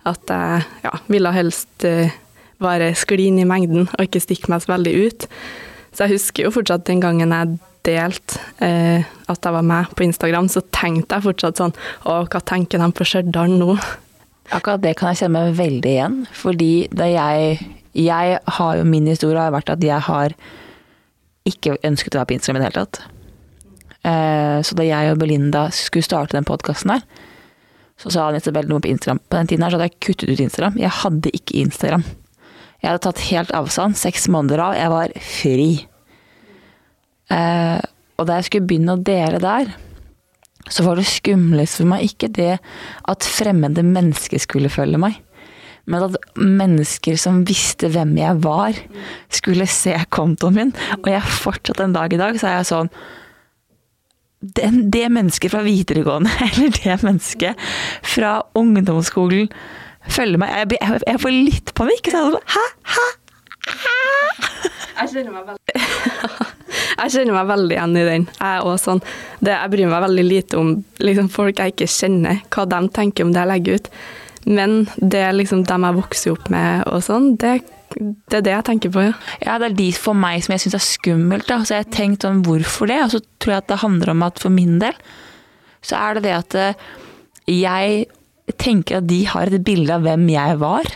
At 0.08 0.32
jeg 0.32 0.64
ja, 0.86 0.94
ville 1.12 1.36
helst 1.36 1.84
uh, 1.84 2.16
bare 2.64 2.94
skli 2.96 3.28
inn 3.28 3.42
i 3.44 3.50
mengden 3.50 3.90
og 3.90 4.08
ikke 4.08 4.24
stikke 4.24 4.54
meg 4.54 4.64
så 4.64 4.78
veldig 4.78 4.96
ut. 5.04 5.28
Så 5.92 6.06
jeg 6.06 6.16
husker 6.16 6.48
jo 6.48 6.56
fortsatt 6.56 6.88
den 6.88 7.04
gangen 7.04 7.36
jeg 7.36 7.58
delte 7.86 8.40
eh, 8.64 9.06
at 9.30 9.46
jeg 9.46 9.56
var 9.56 9.66
med 9.66 9.94
på 9.96 10.06
Instagram, 10.06 10.50
så 10.52 10.64
tenkte 10.74 11.18
jeg 11.18 11.26
fortsatt 11.26 11.62
sånn 11.62 11.74
Å, 12.06 12.24
hva 12.26 12.42
tenker 12.42 12.82
de 12.82 12.90
på 12.96 13.08
Stjørdal 13.08 13.56
nå? 13.56 13.76
Akkurat 14.54 14.84
det 14.84 14.94
kan 15.00 15.14
jeg 15.14 15.24
kjenne 15.24 15.42
meg 15.42 15.58
veldig 15.58 15.92
igjen. 15.92 16.20
Fordi 16.36 16.74
da 16.94 17.10
jeg 17.10 17.58
Jeg 17.96 18.40
har 18.58 18.76
jo 18.76 18.84
min 18.84 19.08
historie 19.08 19.40
har 19.40 19.54
vært 19.56 19.72
at 19.72 19.84
jeg 19.84 20.04
har 20.04 20.34
ikke 21.48 21.78
ønsket 21.86 22.16
å 22.16 22.20
være 22.20 22.28
på 22.28 22.36
Instagram 22.36 22.58
i 22.58 22.64
det 22.64 22.68
hele 22.68 22.82
tatt. 22.84 23.00
Eh, 24.06 24.58
så 24.66 24.76
da 24.76 24.84
jeg 24.84 25.14
og 25.14 25.22
Belinda 25.22 25.70
skulle 25.72 26.04
starte 26.04 26.36
den 26.36 26.48
podkasten 26.48 26.92
her, 26.92 27.06
så 27.96 28.12
sa 28.12 28.28
Isabel 28.36 28.68
noe 28.68 28.84
på 28.84 28.92
Instagram. 28.92 29.22
På 29.30 29.40
den 29.40 29.48
tiden 29.48 29.64
her 29.64 29.72
så 29.72 29.80
hadde 29.80 29.88
jeg 29.88 30.02
kuttet 30.04 30.34
ut 30.34 30.44
Instagram. 30.44 30.76
Jeg 30.82 30.92
hadde 31.00 31.32
ikke 31.32 31.62
Instagram. 31.62 32.04
Jeg 32.82 32.90
hadde 32.90 33.04
tatt 33.08 33.24
helt 33.32 33.54
avstand, 33.56 33.96
seks 33.98 34.28
måneder 34.28 34.62
av. 34.62 34.76
Jeg 34.76 34.92
var 34.92 35.16
fri. 35.24 35.70
Eh, 37.34 37.82
og 38.16 38.28
da 38.28 38.40
jeg 38.40 38.48
skulle 38.50 38.70
begynne 38.70 38.96
å 38.96 39.02
dele 39.02 39.42
der, 39.44 39.74
så 40.72 40.86
var 40.86 40.98
det 40.98 41.06
skumlest 41.10 41.80
for 41.80 41.90
meg 41.90 42.08
ikke 42.08 42.32
det 42.34 42.56
at 43.12 43.28
fremmede 43.28 43.84
mennesker 43.86 44.42
skulle 44.42 44.72
følge 44.74 45.00
meg, 45.02 45.20
men 45.86 46.08
at 46.08 46.40
mennesker 46.40 47.20
som 47.22 47.44
visste 47.46 47.92
hvem 47.94 48.16
jeg 48.18 48.42
var, 48.42 48.80
skulle 49.30 49.68
se 49.70 49.94
kontoen 50.10 50.58
min. 50.58 50.74
Og 51.04 51.12
jeg 51.12 51.36
fortsatt 51.44 51.84
en 51.84 51.94
dag 51.94 52.14
i 52.14 52.20
dag 52.22 52.40
så 52.42 52.50
er 52.50 52.58
jeg 52.60 52.72
sånn 52.72 52.92
den, 54.58 54.80
det 54.94 55.06
mennesket 55.14 55.54
fra 55.54 55.62
videregående, 55.66 56.32
eller 56.48 56.74
det 56.74 56.98
mennesket 57.06 57.68
fra 58.06 58.40
ungdomsskolen, 58.58 59.50
følger 60.10 60.42
meg. 60.42 60.54
Jeg, 60.54 60.80
jeg, 60.82 61.04
jeg 61.08 61.22
får 61.22 61.36
litt 61.36 61.76
panikk. 61.78 62.10
Så 62.10 62.22
jeg 62.22 62.34
sånn, 62.34 62.50
hæ, 62.56 62.66
hæ? 62.96 63.06
Hæ? 63.66 63.96
Jeg 64.96 65.12
kjenner 65.12 65.34
meg 65.34 65.48
veldig 65.50 66.34
Jeg 66.96 67.12
kjenner 67.12 67.36
meg 67.36 67.50
veldig 67.50 67.76
igjen 67.76 67.96
i 68.00 68.06
den. 68.08 68.28
Jeg, 68.40 68.76
sånn, 68.82 69.02
det, 69.42 69.54
jeg 69.54 69.72
bryr 69.74 69.92
meg 69.92 70.04
veldig 70.06 70.26
lite 70.26 70.60
om 70.60 70.74
liksom, 71.04 71.30
folk 71.34 71.60
jeg 71.60 71.76
ikke 71.76 71.90
kjenner, 71.92 72.42
hva 72.56 72.68
de 72.72 72.82
tenker 72.96 73.26
om 73.26 73.34
det 73.36 73.42
jeg 73.42 73.52
legger 73.52 73.80
ut. 73.80 73.90
Men 74.46 74.76
det 75.02 75.24
liksom 75.36 75.66
dem 75.68 75.88
jeg 75.88 75.98
vokser 75.98 76.36
opp 76.36 76.52
med 76.54 76.86
og 76.92 77.02
sånn, 77.04 77.32
det, 77.42 77.58
det 77.98 78.40
er 78.40 78.46
det 78.46 78.54
jeg 78.54 78.68
tenker 78.70 78.94
på, 78.94 79.06
ja. 79.08 79.14
Ja, 79.42 79.58
det 79.62 79.72
er 79.72 79.78
de 79.80 79.90
for 79.98 80.18
meg 80.18 80.46
som 80.46 80.56
jeg 80.56 80.66
syns 80.66 80.78
er 80.80 80.86
skummelt. 80.86 81.48
Da. 81.50 81.62
Så 81.66 81.76
jeg 81.76 81.86
har 81.86 81.96
tenkt 81.96 82.26
sånn, 82.28 82.44
hvorfor 82.46 82.92
det? 82.92 83.02
Og 83.04 83.16
så 83.16 83.24
tror 83.42 83.56
jeg 83.56 83.66
at 83.66 83.72
det 83.74 83.82
handler 83.84 84.14
om 84.14 84.28
at 84.28 84.42
for 84.42 84.54
min 84.54 84.78
del, 84.84 85.00
så 85.86 86.00
er 86.02 86.18
det 86.18 86.28
det 86.28 86.36
at 86.38 86.60
eh, 86.62 86.86
jeg 87.52 88.06
tenker 88.62 89.00
at 89.00 89.10
de 89.10 89.24
har 89.30 89.50
et 89.50 89.66
bilde 89.66 89.94
av 89.94 90.06
hvem 90.06 90.28
jeg 90.30 90.60
var 90.62 90.90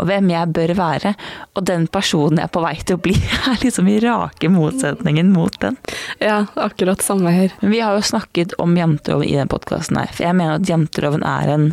og 0.00 0.08
hvem 0.08 0.30
jeg 0.32 0.52
bør 0.56 0.72
være. 0.78 1.12
Og 1.58 1.66
den 1.68 1.86
personen 1.92 2.40
jeg 2.40 2.48
er 2.48 2.54
på 2.54 2.62
vei 2.64 2.74
til 2.80 2.96
å 2.96 3.02
bli, 3.04 3.16
er 3.50 3.60
liksom 3.64 3.90
i 3.90 3.98
rake 4.02 4.50
motsetningen 4.52 5.32
mot 5.34 5.58
den. 5.62 5.76
Ja, 6.22 6.42
akkurat 6.56 7.04
samme 7.04 7.34
her. 7.36 7.54
Vi 7.60 7.82
har 7.82 7.98
jo 7.98 8.06
snakket 8.06 8.56
om 8.62 8.76
janteloven 8.78 9.28
i 9.28 9.36
den 9.38 9.52
podkasten 9.52 10.00
her. 10.00 10.10
For 10.14 10.26
jeg 10.26 10.38
mener 10.38 10.58
at 10.58 10.70
janteloven 10.70 11.26
er 11.26 11.54
en 11.54 11.70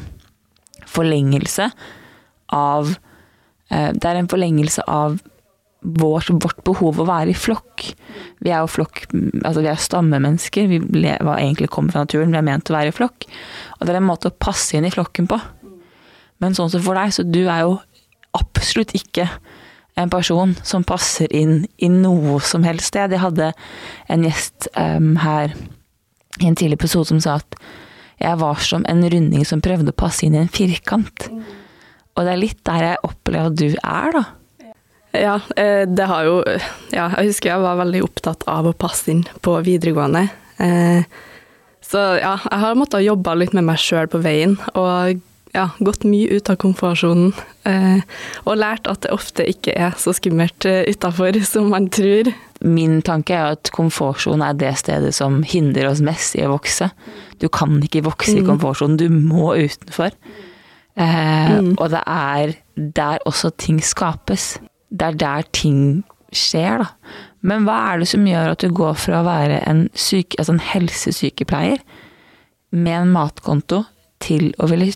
forlengelse 0.88 1.72
av 2.55 2.93
eh, 3.74 3.89
Det 3.91 4.07
er 4.07 4.22
en 4.22 4.29
forlengelse 4.31 4.86
av 4.88 5.17
vårt, 5.81 6.29
vårt 6.31 6.63
behov 6.65 7.00
å 7.00 7.07
være 7.07 7.34
i 7.34 7.38
flokk. 7.38 7.84
Vi 8.43 8.51
er 8.51 8.63
jo 8.63 8.72
flokk, 8.72 9.03
altså 9.43 9.62
vi 9.63 9.69
er 9.72 9.81
stammemennesker. 9.81 10.69
Vi 10.72 10.79
var 10.81 11.38
egentlig 11.38 11.69
kommer 11.74 11.93
fra 11.93 12.05
naturen, 12.05 12.34
vi 12.34 12.39
er 12.39 12.48
ment 12.48 12.72
å 12.72 12.77
være 12.77 12.93
i 12.93 12.96
flokk. 12.96 13.27
Og 13.77 13.86
det 13.86 13.93
er 13.93 14.01
en 14.01 14.10
måte 14.10 14.31
å 14.31 14.38
passe 14.48 14.77
inn 14.77 14.88
i 14.88 14.93
flokken 14.93 15.29
på. 15.29 15.39
Men 16.43 16.57
sånn 16.57 16.72
som 16.74 16.84
for 16.86 16.98
deg, 16.98 17.13
så 17.13 17.25
du 17.25 17.43
er 17.46 17.65
jo 17.65 17.77
absolutt 18.36 18.96
ikke 18.98 19.29
en 19.98 20.12
person 20.13 20.53
som 20.67 20.86
passer 20.86 21.31
inn 21.34 21.63
i 21.81 21.89
noe 21.89 22.39
som 22.46 22.65
helst 22.67 22.91
sted. 22.91 23.13
Jeg 23.15 23.24
hadde 23.24 23.51
en 24.13 24.25
gjest 24.25 24.69
um, 24.77 25.15
her 25.24 25.55
i 26.38 26.50
en 26.50 26.57
tidlig 26.57 26.77
episode 26.77 27.10
som 27.10 27.22
sa 27.24 27.39
at 27.41 27.57
jeg 28.22 28.38
var 28.41 28.62
som 28.65 28.86
en 28.89 29.03
runding 29.10 29.46
som 29.46 29.62
prøvde 29.62 29.93
å 29.93 29.98
passe 29.98 30.25
inn 30.25 30.38
i 30.38 30.41
en 30.41 30.51
firkant. 30.53 31.27
Og 32.17 32.25
det 32.25 32.34
er 32.34 32.41
litt 32.41 32.62
der 32.65 32.86
jeg 32.91 33.05
opplever 33.05 33.51
at 33.51 33.57
du 33.57 33.67
er, 33.77 34.17
da. 34.17 34.24
Ja, 35.17 35.38
eh, 35.55 35.86
det 35.89 36.05
har 36.05 36.25
jo 36.27 36.41
Ja, 36.91 37.07
jeg 37.15 37.31
husker 37.31 37.53
jeg 37.53 37.63
var 37.63 37.79
veldig 37.79 38.03
opptatt 38.05 38.43
av 38.50 38.67
å 38.67 38.75
passe 38.77 39.10
inn 39.13 39.24
på 39.41 39.55
videregående. 39.65 40.27
Eh, 40.62 41.07
så 41.81 42.03
ja, 42.19 42.36
jeg 42.43 42.60
har 42.63 42.77
måttet 42.77 43.05
jobbe 43.05 43.36
litt 43.38 43.55
med 43.55 43.65
meg 43.69 43.79
sjøl 43.81 44.10
på 44.12 44.19
veien, 44.22 44.57
og 44.75 45.22
ja, 45.56 45.70
gått 45.80 46.06
mye 46.08 46.27
ut 46.38 46.50
av 46.51 46.58
komfortsonen. 46.62 47.32
Eh, 47.68 48.01
og 48.46 48.60
lært 48.60 48.88
at 48.89 49.04
det 49.06 49.13
ofte 49.16 49.46
ikke 49.48 49.75
er 49.75 49.96
så 50.00 50.13
skummelt 50.16 50.68
uh, 50.68 50.84
utafor 50.88 51.39
som 51.51 51.72
man 51.74 51.89
tror. 51.94 52.32
Min 52.66 53.01
tanke 53.06 53.36
er 53.38 53.56
at 53.58 53.72
komfortsonen 53.75 54.46
er 54.46 54.58
det 54.58 54.74
stedet 54.82 55.13
som 55.16 55.42
hindrer 55.46 55.92
oss 55.92 56.04
mest 56.04 56.38
i 56.38 56.46
å 56.46 56.54
vokse. 56.56 56.89
Du 57.42 57.48
kan 57.54 57.77
ikke 57.84 58.06
vokse 58.08 58.36
mm. 58.36 58.42
i 58.42 58.48
komfortsonen, 58.48 59.00
du 59.00 59.08
må 59.13 59.54
utenfor. 59.56 60.16
Eh, 60.98 61.54
mm. 61.54 61.75
Og 61.77 61.92
det 61.94 62.04
er 62.04 62.58
der 62.75 63.24
også 63.30 63.54
ting 63.62 63.82
skapes. 63.84 64.56
Det 64.89 65.12
er 65.12 65.20
der 65.20 65.50
ting 65.54 66.04
skjer, 66.36 66.84
da. 66.84 66.92
Men 67.48 67.68
hva 67.68 67.77
er 67.92 68.01
det 68.01 68.10
som 68.10 68.25
gjør 68.27 68.56
at 68.56 68.63
du 68.63 68.74
går 68.75 68.98
fra 69.00 69.22
å 69.22 69.27
være 69.27 69.62
en, 69.70 69.86
syke, 69.96 70.36
altså 70.42 70.56
en 70.56 70.66
helsesykepleier 70.66 71.84
med 72.75 72.96
en 72.98 73.13
matkonto 73.13 73.86
til 74.24 74.50
å 74.57 74.67
ville, 74.69 74.89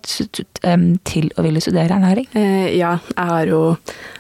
til 1.08 1.30
å 1.38 1.46
ville 1.46 1.62
studere 1.64 1.98
ernæring? 1.98 2.28
Eh, 2.38 2.74
ja, 2.78 2.96
jeg 3.14 3.32
har 3.34 3.52
jo 3.52 3.62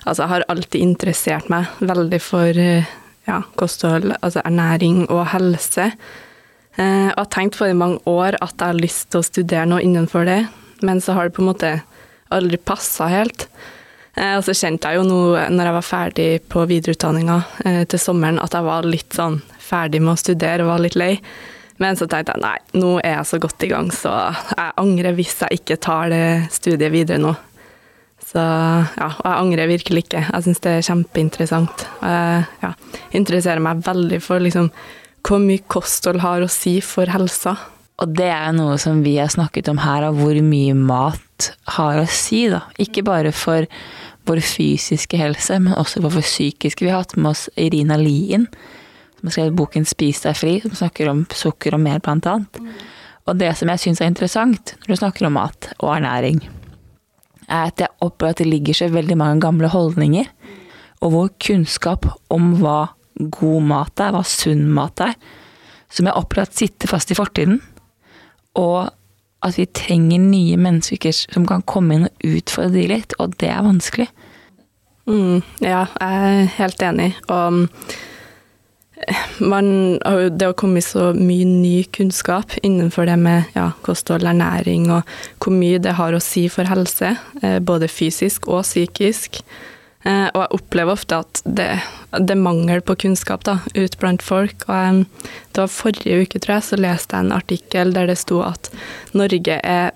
Altså, 0.01 0.23
jeg 0.23 0.31
har 0.31 0.45
alltid 0.49 0.81
interessert 0.81 1.49
meg 1.53 1.67
veldig 1.85 2.19
for 2.25 2.57
eh, 2.57 2.87
ja, 3.27 3.43
kosthold, 3.55 4.15
altså 4.17 4.41
ernæring 4.41 5.03
og 5.13 5.27
helse. 5.29 5.91
Eh, 6.73 7.11
og 7.11 7.19
har 7.19 7.29
tenkt 7.29 7.59
for 7.59 7.69
i 7.69 7.77
mange 7.77 8.01
år 8.09 8.39
at 8.41 8.55
jeg 8.55 8.65
har 8.65 8.79
lyst 8.79 9.11
til 9.11 9.21
å 9.21 9.27
studere 9.27 9.67
noe 9.69 9.83
innenfor 9.85 10.25
det, 10.25 10.39
men 10.81 11.03
så 11.05 11.13
har 11.13 11.29
det 11.29 11.35
på 11.35 11.43
en 11.45 11.51
måte 11.51 11.71
aldri 12.33 12.57
passa 12.57 13.11
helt. 13.11 13.45
Og 14.17 14.41
så 14.43 14.55
kjente 14.57 14.89
jeg 14.89 14.99
jo 14.99 15.05
nå 15.07 15.19
når 15.53 15.69
jeg 15.69 15.75
var 15.77 15.85
ferdig 15.87 16.25
på 16.51 16.65
videreutdanninga 16.67 17.37
til 17.87 18.01
sommeren, 18.01 18.41
at 18.43 18.57
jeg 18.57 18.65
var 18.65 18.87
litt 18.89 19.15
sånn 19.15 19.37
ferdig 19.61 20.01
med 20.03 20.15
å 20.15 20.19
studere 20.19 20.65
og 20.65 20.73
var 20.73 20.83
litt 20.83 20.97
lei. 20.99 21.13
Men 21.81 21.97
så 21.97 22.05
tenkte 22.09 22.35
jeg 22.35 22.43
nei, 22.43 22.57
nå 22.77 22.97
er 23.01 23.17
jeg 23.17 23.29
så 23.31 23.39
godt 23.41 23.65
i 23.65 23.71
gang, 23.71 23.89
så 23.95 24.11
jeg 24.53 24.73
angrer 24.81 25.17
hvis 25.17 25.39
jeg 25.41 25.61
ikke 25.61 25.79
tar 25.81 26.11
det 26.13 26.25
studiet 26.53 26.93
videre 26.93 27.21
nå. 27.21 27.33
Så 28.31 28.39
ja, 28.39 29.09
og 29.09 29.25
jeg 29.25 29.35
angrer 29.35 29.71
virkelig 29.71 30.05
ikke. 30.05 30.23
Jeg 30.27 30.45
syns 30.45 30.61
det 30.63 30.73
er 30.77 30.87
kjempeinteressant. 30.87 31.85
Jeg 32.05 32.45
ja, 32.61 32.71
interesserer 33.17 33.63
meg 33.63 33.81
veldig 33.83 34.21
for 34.23 34.43
liksom 34.43 34.69
hvor 35.27 35.41
mye 35.41 35.61
kosthold 35.69 36.21
har 36.23 36.41
å 36.41 36.49
si 36.49 36.77
for 36.85 37.09
helsa. 37.11 37.57
Og 38.01 38.13
det 38.17 38.29
er 38.33 38.53
noe 38.57 38.77
som 38.81 39.03
vi 39.05 39.17
har 39.19 39.29
snakket 39.29 39.69
om 39.69 39.81
her, 39.83 40.07
av 40.07 40.17
hvor 40.17 40.37
mye 40.45 40.73
mat 40.77 41.51
har 41.75 41.99
å 42.01 42.07
si, 42.09 42.47
da. 42.49 42.63
Ikke 42.81 43.03
bare 43.05 43.33
for 43.35 43.67
vår 44.29 44.41
fysiske 44.45 45.19
helse, 45.19 45.59
men 45.61 45.77
også 45.77 46.01
for 46.01 46.17
vår 46.17 46.25
psykiske. 46.25 46.85
Vi 46.85 46.93
har 46.93 47.03
hatt 47.03 47.17
med 47.17 47.33
oss 47.33 47.47
Irina 47.59 47.97
Lien, 48.01 48.47
som 49.21 49.29
har 49.29 49.35
skrevet 49.35 49.57
boken 49.57 49.85
'Spis 49.85 50.23
deg 50.23 50.35
fri', 50.35 50.61
som 50.63 50.73
snakker 50.73 51.09
om 51.11 51.25
sukker 51.29 51.75
og 51.77 51.83
mel, 51.83 51.99
blant 52.01 52.25
annet. 52.25 52.57
Og 53.29 53.37
det 53.37 53.53
som 53.57 53.69
jeg 53.69 53.79
syns 53.79 54.01
er 54.01 54.09
interessant 54.09 54.73
når 54.81 54.87
du 54.87 54.95
snakker 54.97 55.27
om 55.27 55.37
mat 55.37 55.69
og 55.79 55.93
ernæring, 55.93 56.41
er 57.47 57.69
at 57.69 57.79
jeg 57.83 57.93
opplever 58.01 58.31
at 58.31 58.41
det 58.41 58.47
ligger 58.47 58.73
så 58.73 58.89
veldig 58.89 59.17
mange 59.17 59.41
gamle 59.41 59.69
holdninger, 59.69 60.25
og 61.01 61.11
vår 61.11 61.29
kunnskap 61.41 62.07
om 62.29 62.55
hva 62.61 62.93
god 63.17 63.61
mat 63.61 63.99
er, 63.99 64.11
hva 64.15 64.23
sunn 64.25 64.65
mat 64.73 64.99
er, 64.99 65.13
som 65.91 66.07
jeg 66.07 66.17
opplever 66.17 66.49
at 66.49 66.57
sitter 66.57 66.87
fast 66.87 67.11
i 67.11 67.17
fortiden. 67.17 67.61
Og 68.57 68.89
at 69.41 69.57
vi 69.57 69.65
trenger 69.65 70.21
nye 70.21 70.57
mennesker 70.57 71.13
som 71.13 71.47
kan 71.49 71.63
komme 71.65 71.97
inn 71.97 72.07
og 72.07 72.25
utfordre 72.25 72.75
de 72.77 72.87
litt, 72.93 73.15
og 73.19 73.35
det 73.41 73.49
er 73.49 73.65
vanskelig. 73.65 74.07
Mm, 75.09 75.41
ja, 75.65 75.85
jeg 75.99 76.31
er 76.31 76.51
helt 76.59 76.83
enig. 76.85 77.09
Og 77.27 77.67
man 79.39 79.97
det 80.37 80.45
har 80.45 80.53
kommet 80.57 80.85
så 80.85 81.11
mye 81.17 81.45
ny 81.47 81.83
kunnskap 81.83 82.53
innenfor 82.61 83.05
det 83.09 83.17
med 83.21 83.51
ja, 83.55 83.71
kosthold, 83.85 84.27
ernæring 84.27 84.89
og 84.93 85.07
hvor 85.41 85.55
mye 85.55 85.81
det 85.81 85.97
har 85.97 86.13
å 86.13 86.23
si 86.23 86.47
for 86.51 86.69
helse, 86.69 87.15
eh, 87.41 87.59
både 87.59 87.89
fysisk 87.91 88.49
og 88.51 88.63
psykisk. 88.67 89.41
Eh, 90.03 90.27
og 90.33 90.39
jeg 90.41 90.53
opplever 90.57 90.97
ofte 90.97 91.21
at 91.21 91.41
det, 91.45 91.69
det 92.17 92.35
er 92.35 92.41
mangel 92.41 92.81
på 92.85 92.97
kunnskap 93.05 93.45
da, 93.47 93.59
ut 93.75 93.97
blant 94.01 94.25
folk. 94.25 94.65
Og 94.67 95.03
det 95.53 95.63
var 95.63 95.73
forrige 95.73 96.21
uke, 96.23 96.41
tror 96.41 96.57
jeg, 96.57 96.67
så 96.69 96.81
leste 96.81 97.17
jeg 97.17 97.27
en 97.27 97.35
artikkel 97.37 97.95
der 97.97 98.09
det 98.09 98.19
sto 98.21 98.43
at 98.45 98.71
Norge 99.17 99.59
er 99.61 99.91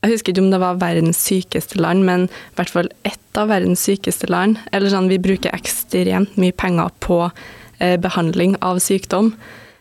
jeg 0.00 0.14
husker 0.14 0.32
ikke 0.32 0.40
om 0.40 0.52
det 0.54 0.62
var 0.62 0.78
verdens 0.80 1.18
sykeste 1.20 1.76
land, 1.76 2.06
men 2.08 2.22
i 2.24 2.54
hvert 2.56 2.70
fall 2.72 2.86
ett 3.04 3.36
av 3.36 3.50
verdens 3.50 3.82
sykeste 3.84 4.30
land. 4.32 4.56
Eller 4.72 4.88
sånn, 4.88 5.10
vi 5.12 5.18
bruker 5.20 5.52
ekstremt 5.52 6.38
mye 6.40 6.56
penger 6.56 6.88
på 7.04 7.26
Eh, 7.28 7.59
behandling 7.80 8.56
av 8.60 8.78
sykdom, 8.82 9.32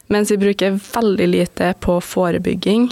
mens 0.10 0.32
vi 0.32 0.39
bruker 0.41 0.79
veldig 0.79 1.27
lite 1.27 1.74
på 1.84 2.00
forebygging. 2.01 2.89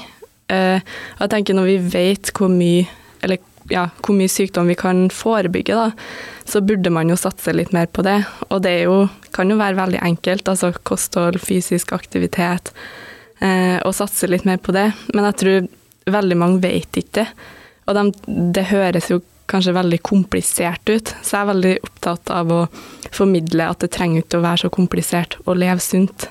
Eh, 0.52 0.80
jeg 1.20 1.32
tenker 1.32 1.58
når 1.58 1.70
vi 1.72 1.78
vet 1.96 2.32
hvor 2.38 2.52
mye, 2.52 2.86
eller, 3.26 3.42
ja, 3.72 3.88
hvor 4.04 4.16
mye 4.18 4.32
sykdom 4.32 4.70
vi 4.72 4.78
kan 4.80 5.08
forebygge, 5.14 5.76
da, 5.76 5.92
så 6.48 6.62
burde 6.64 6.92
man 6.94 7.10
jo 7.12 7.18
satse 7.20 7.56
litt 7.56 7.74
mer 7.76 7.90
på 7.92 8.06
det. 8.08 8.20
Og 8.50 8.62
det 8.66 8.76
jo, 8.86 9.02
kan 9.36 9.50
jo 9.52 9.60
være 9.60 9.80
veldig 9.80 10.04
enkelt, 10.12 10.48
altså 10.48 10.72
kosthold, 10.88 11.42
fysisk 11.44 11.94
aktivitet, 11.98 12.74
å 13.38 13.50
og 13.86 13.94
satse 13.94 14.26
litt 14.26 14.48
mer 14.50 14.58
på 14.58 14.74
det. 14.74 14.88
Men 15.14 15.28
jeg 15.28 15.40
tror 15.42 15.68
veldig 16.10 16.38
mange 16.40 16.64
vet 16.64 16.98
ikke 16.98 17.20
det. 17.20 17.28
Og 17.88 17.96
de, 17.96 18.04
det 18.56 18.64
høres 18.72 19.12
jo 19.12 19.20
kanskje 19.52 19.76
veldig 19.78 20.00
komplisert 20.06 20.90
ut. 20.90 21.14
Så 21.24 21.36
jeg 21.36 21.42
er 21.42 21.52
veldig 21.52 21.76
opptatt 21.88 22.32
av 22.34 22.52
å 22.54 22.64
formidle 23.16 23.70
at 23.72 23.84
det 23.84 23.94
trenger 23.96 24.24
ikke 24.24 24.42
å 24.42 24.46
være 24.46 24.66
så 24.66 24.74
komplisert 24.74 25.38
å 25.46 25.56
leve 25.58 25.84
sunt. 25.84 26.30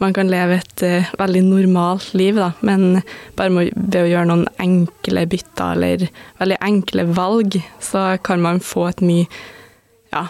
Man 0.00 0.14
kan 0.16 0.30
leve 0.32 0.56
et 0.56 0.82
uh, 0.86 1.08
veldig 1.20 1.42
normalt 1.44 2.14
liv, 2.16 2.38
da, 2.40 2.54
men 2.64 3.02
bare 3.36 3.68
ved 3.74 3.98
å 4.00 4.08
gjøre 4.08 4.30
noen 4.30 4.46
enkle 4.62 5.26
bytter 5.28 5.76
eller 5.76 6.06
veldig 6.40 6.58
enkle 6.64 7.04
valg, 7.18 7.58
så 7.84 8.14
kan 8.24 8.40
man 8.40 8.62
få 8.64 8.86
et 8.88 9.04
mye 9.04 9.26
ja, 10.14 10.24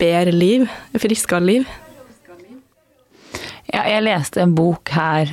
bedre 0.00 0.32
liv, 0.32 0.64
friskere 0.96 1.44
liv. 1.44 1.68
Ja, 3.70 3.84
jeg 3.86 4.06
leste 4.08 4.40
en 4.42 4.56
bok 4.56 4.90
her 4.96 5.30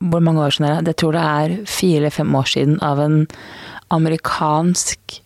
hvor 0.00 0.22
mange 0.24 0.44
år 0.44 0.54
siden 0.54 0.84
det 0.86 0.94
tror 1.00 1.16
det 1.16 1.24
er 1.24 1.56
fire 1.68 2.04
eller 2.04 2.14
fem 2.14 2.36
år 2.36 2.52
siden, 2.52 2.76
av 2.84 3.00
en 3.02 3.24
amerikansk 3.90 5.20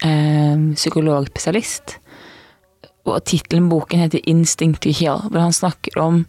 psykologspesialist. 0.00 1.98
Og 3.04 3.20
tittelen 3.24 3.68
boken 3.68 4.00
heter 4.00 4.20
'Instinct 4.24 4.80
to 4.80 4.90
Heal', 4.90 5.28
hvor 5.30 5.40
han 5.40 5.52
snakker 5.52 5.98
om 6.00 6.24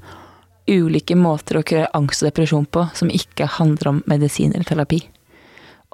ulike 0.67 1.15
måter 1.15 1.59
å 1.59 1.63
kurere 1.63 1.91
angst 1.93 2.23
og 2.23 2.31
depresjon 2.31 2.65
på 2.65 2.87
som 2.97 3.11
ikke 3.13 3.47
handler 3.59 3.87
om 3.91 4.03
medisin 4.09 4.53
eller 4.53 4.65
terapi. 4.65 5.01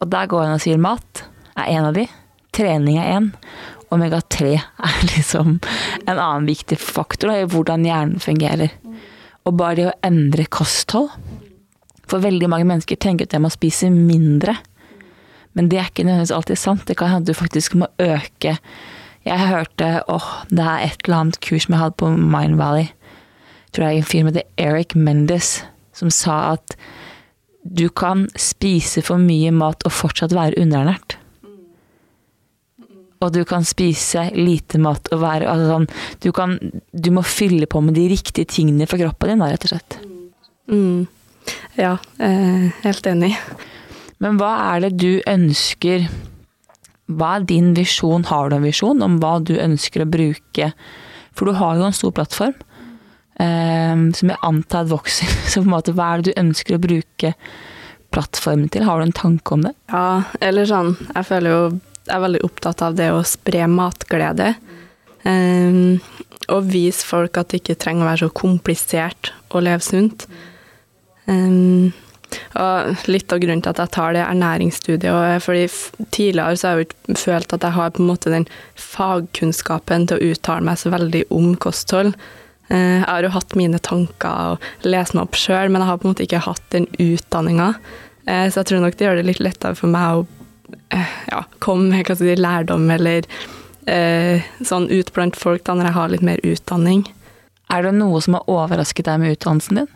Og 0.01 0.09
der 0.09 0.29
går 0.31 0.47
han 0.47 0.57
og 0.57 0.63
sier 0.63 0.81
mat 0.81 1.25
er 1.59 1.67
en 1.75 1.89
av 1.89 1.93
de, 1.97 2.07
trening 2.55 2.97
er 2.97 3.11
en, 3.17 3.29
omega-3 3.91 4.53
er 4.55 4.97
liksom 5.15 5.59
en 6.07 6.17
annen 6.17 6.47
viktig 6.49 6.79
faktor 6.79 7.33
i 7.35 7.45
hvordan 7.45 7.85
hjernen 7.85 8.23
fungerer. 8.23 8.73
Og 9.45 9.57
bare 9.57 9.77
det 9.77 9.87
å 9.89 9.99
endre 10.05 10.45
kosthold 10.45 11.09
For 12.11 12.19
veldig 12.21 12.49
mange 12.51 12.67
mennesker 12.67 12.99
tenker 12.99 13.25
at 13.25 13.33
jeg 13.33 13.41
må 13.41 13.49
spise 13.49 13.87
mindre. 13.89 14.57
Men 15.53 15.69
det 15.71 15.79
er 15.79 15.89
ikke 15.89 16.05
nødvendigvis 16.07 16.35
alltid 16.35 16.59
sant. 16.59 16.87
Det 16.87 16.97
kan 16.99 17.11
hende 17.11 17.27
du 17.27 17.37
faktisk 17.37 17.75
må 17.75 17.89
øke 17.99 18.57
Jeg 19.21 19.47
hørte 19.51 20.01
åh, 20.09 20.29
det 20.49 20.65
er 20.65 20.87
et 20.87 21.03
eller 21.05 21.17
annet 21.17 21.41
kurs 21.45 21.67
som 21.67 21.75
jeg 21.75 21.81
hadde 21.83 21.99
på 22.01 22.09
Mind 22.09 22.57
Valley. 22.57 22.87
Jeg 22.89 23.73
tror 23.73 23.85
det 23.85 23.91
er 23.91 23.97
en 23.99 24.09
fyr 24.09 24.19
som 24.19 24.29
heter 24.31 24.47
Eric 24.57 24.95
Mendes, 24.95 25.49
som 25.93 26.09
sa 26.09 26.37
at 26.55 26.75
du 27.61 27.87
kan 27.89 28.25
spise 28.33 29.03
for 29.05 29.21
mye 29.21 29.51
mat 29.53 29.85
og 29.85 29.93
fortsatt 29.93 30.33
være 30.33 30.57
underernært. 30.57 31.19
Og 33.21 33.29
du 33.35 33.43
kan 33.45 33.65
spise 33.67 34.31
lite 34.33 34.81
mat 34.81 35.11
og 35.13 35.21
være 35.21 35.49
altså 35.49 35.69
sånn, 35.69 35.87
du, 36.25 36.31
kan, 36.33 36.57
du 36.89 37.11
må 37.13 37.21
fylle 37.21 37.69
på 37.69 37.83
med 37.85 37.93
de 37.99 38.07
riktige 38.09 38.49
tingene 38.49 38.87
for 38.89 39.01
kroppen 39.01 39.35
din, 39.35 39.45
rett 39.45 39.67
og 39.67 39.75
slett. 39.75 39.99
Mm. 40.71 41.05
Ja, 41.77 41.97
eh, 42.17 42.71
helt 42.81 43.07
enig. 43.09 43.35
Men 44.21 44.37
hva 44.39 44.51
er 44.71 44.85
det 44.85 44.91
du 45.01 45.21
ønsker 45.29 46.05
Hva 47.11 47.35
er 47.37 47.47
din 47.49 47.73
visjon? 47.77 48.27
Har 48.29 48.49
du 48.49 48.57
en 48.57 48.67
visjon 48.67 49.01
om 49.03 49.17
hva 49.21 49.39
du 49.43 49.55
ønsker 49.59 50.03
å 50.03 50.09
bruke? 50.09 50.71
For 51.35 51.47
du 51.49 51.57
har 51.57 51.79
jo 51.79 51.87
en 51.87 51.95
stor 51.95 52.13
plattform 52.15 52.55
eh, 53.41 54.03
som 54.15 54.31
jeg 54.31 54.41
antar 54.47 54.89
vokser. 54.91 55.31
Så 55.49 55.61
på 55.61 55.67
en 55.67 55.75
måte, 55.75 55.95
hva 55.97 56.13
er 56.13 56.21
det 56.21 56.31
du 56.31 56.41
ønsker 56.41 56.77
å 56.77 56.83
bruke 56.83 57.33
plattformen 58.11 58.71
til? 58.71 58.85
Har 58.87 58.99
du 58.99 59.07
en 59.07 59.15
tanke 59.15 59.55
om 59.55 59.65
det? 59.65 59.73
Ja, 59.91 60.23
eller 60.43 60.67
sånn 60.67 60.95
Jeg 60.99 61.27
føler 61.29 61.55
jo 61.55 61.63
jeg 62.01 62.15
er 62.15 62.23
veldig 62.23 62.41
opptatt 62.43 62.81
av 62.83 62.95
det 62.97 63.11
å 63.13 63.21
spre 63.27 63.67
matglede. 63.69 64.55
Um, 65.21 65.99
og 66.51 66.69
vise 66.73 67.05
folk 67.05 67.37
at 67.37 67.51
det 67.51 67.61
ikke 67.61 67.77
trenger 67.79 68.03
å 68.03 68.09
være 68.09 68.23
så 68.23 68.31
komplisert 68.41 69.31
å 69.53 69.61
leve 69.63 69.85
sunt. 69.85 70.25
Um, 71.29 71.93
og 72.59 73.07
litt 73.11 73.33
av 73.33 73.41
grunnen 73.43 73.63
til 73.63 73.73
at 73.73 73.81
jeg 73.83 73.93
tar 73.95 74.15
det 74.15 74.25
ernæringsstudiet, 74.25 75.13
og 75.13 75.45
fordi 75.45 75.65
tidligere 76.11 76.57
så 76.57 76.67
har 76.67 76.77
jeg 76.77 76.85
jo 76.85 76.89
ikke 76.89 77.17
følt 77.23 77.55
at 77.57 77.65
jeg 77.67 77.77
har 77.77 77.95
på 77.95 78.03
en 78.03 78.11
måte 78.11 78.33
den 78.33 78.49
fagkunnskapen 78.79 80.09
til 80.09 80.19
å 80.19 80.33
uttale 80.33 80.67
meg 80.67 80.81
så 80.81 80.93
veldig 80.93 81.25
om 81.33 81.55
kosthold. 81.55 82.13
Uh, 82.71 83.01
jeg 83.01 83.07
har 83.07 83.25
jo 83.27 83.33
hatt 83.35 83.57
mine 83.59 83.81
tanker 83.83 84.53
og 84.53 84.87
lest 84.87 85.15
meg 85.17 85.25
opp 85.25 85.39
sjøl, 85.39 85.71
men 85.71 85.83
jeg 85.83 85.91
har 85.91 85.99
på 85.99 86.07
en 86.07 86.13
måte 86.13 86.27
ikke 86.27 86.45
hatt 86.47 86.67
den 86.75 86.87
utdanninga. 86.97 87.73
Uh, 88.27 88.45
så 88.47 88.61
jeg 88.61 88.71
tror 88.71 88.85
nok 88.85 88.99
det 88.99 89.09
gjør 89.09 89.19
det 89.19 89.27
litt 89.27 89.43
lettere 89.43 89.75
for 89.79 89.91
meg 89.91 90.21
å 90.21 90.29
Eh, 90.89 91.07
ja, 91.27 91.43
komme 91.59 91.89
med 91.89 92.07
hva 92.07 92.17
si, 92.19 92.35
lærdom 92.35 92.89
eller 92.91 93.27
eh, 93.89 94.43
sånn 94.65 94.89
ut 94.91 95.11
blant 95.15 95.39
folk 95.39 95.63
da 95.67 95.75
når 95.77 95.89
jeg 95.89 95.97
har 95.97 96.13
litt 96.13 96.27
mer 96.27 96.43
utdanning. 96.47 97.05
Er 97.71 97.87
det 97.87 97.95
noe 97.95 98.19
som 98.23 98.35
har 98.37 98.49
overrasket 98.51 99.07
deg 99.07 99.21
med 99.21 99.37
utdannelsen 99.37 99.81
din? 99.81 99.91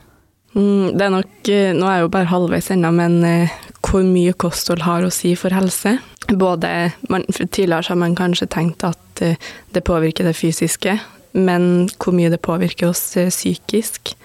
Mm, 0.56 0.96
det 0.96 1.04
er 1.04 1.12
nok 1.12 1.50
eh, 1.52 1.72
Nå 1.76 1.88
er 1.88 1.98
jeg 1.98 2.06
jo 2.06 2.12
bare 2.14 2.32
halvveis 2.32 2.72
ennå, 2.72 2.92
men 2.96 3.18
eh, 3.28 3.56
hvor 3.86 4.06
mye 4.08 4.34
kosthold 4.40 4.86
har 4.86 5.04
å 5.04 5.12
si 5.14 5.34
for 5.40 5.54
helse. 5.56 5.98
Både 6.32 6.70
man, 7.12 7.26
Tidligere 7.28 7.84
har 7.90 8.00
man 8.00 8.16
kanskje 8.18 8.48
tenkt 8.54 8.86
at 8.88 9.24
eh, 9.26 9.36
det 9.76 9.84
påvirker 9.86 10.28
det 10.28 10.38
fysiske, 10.40 10.98
men 11.36 11.90
hvor 12.00 12.16
mye 12.16 12.32
det 12.32 12.42
påvirker 12.46 12.94
oss 12.94 13.04
psykisk. 13.18 14.16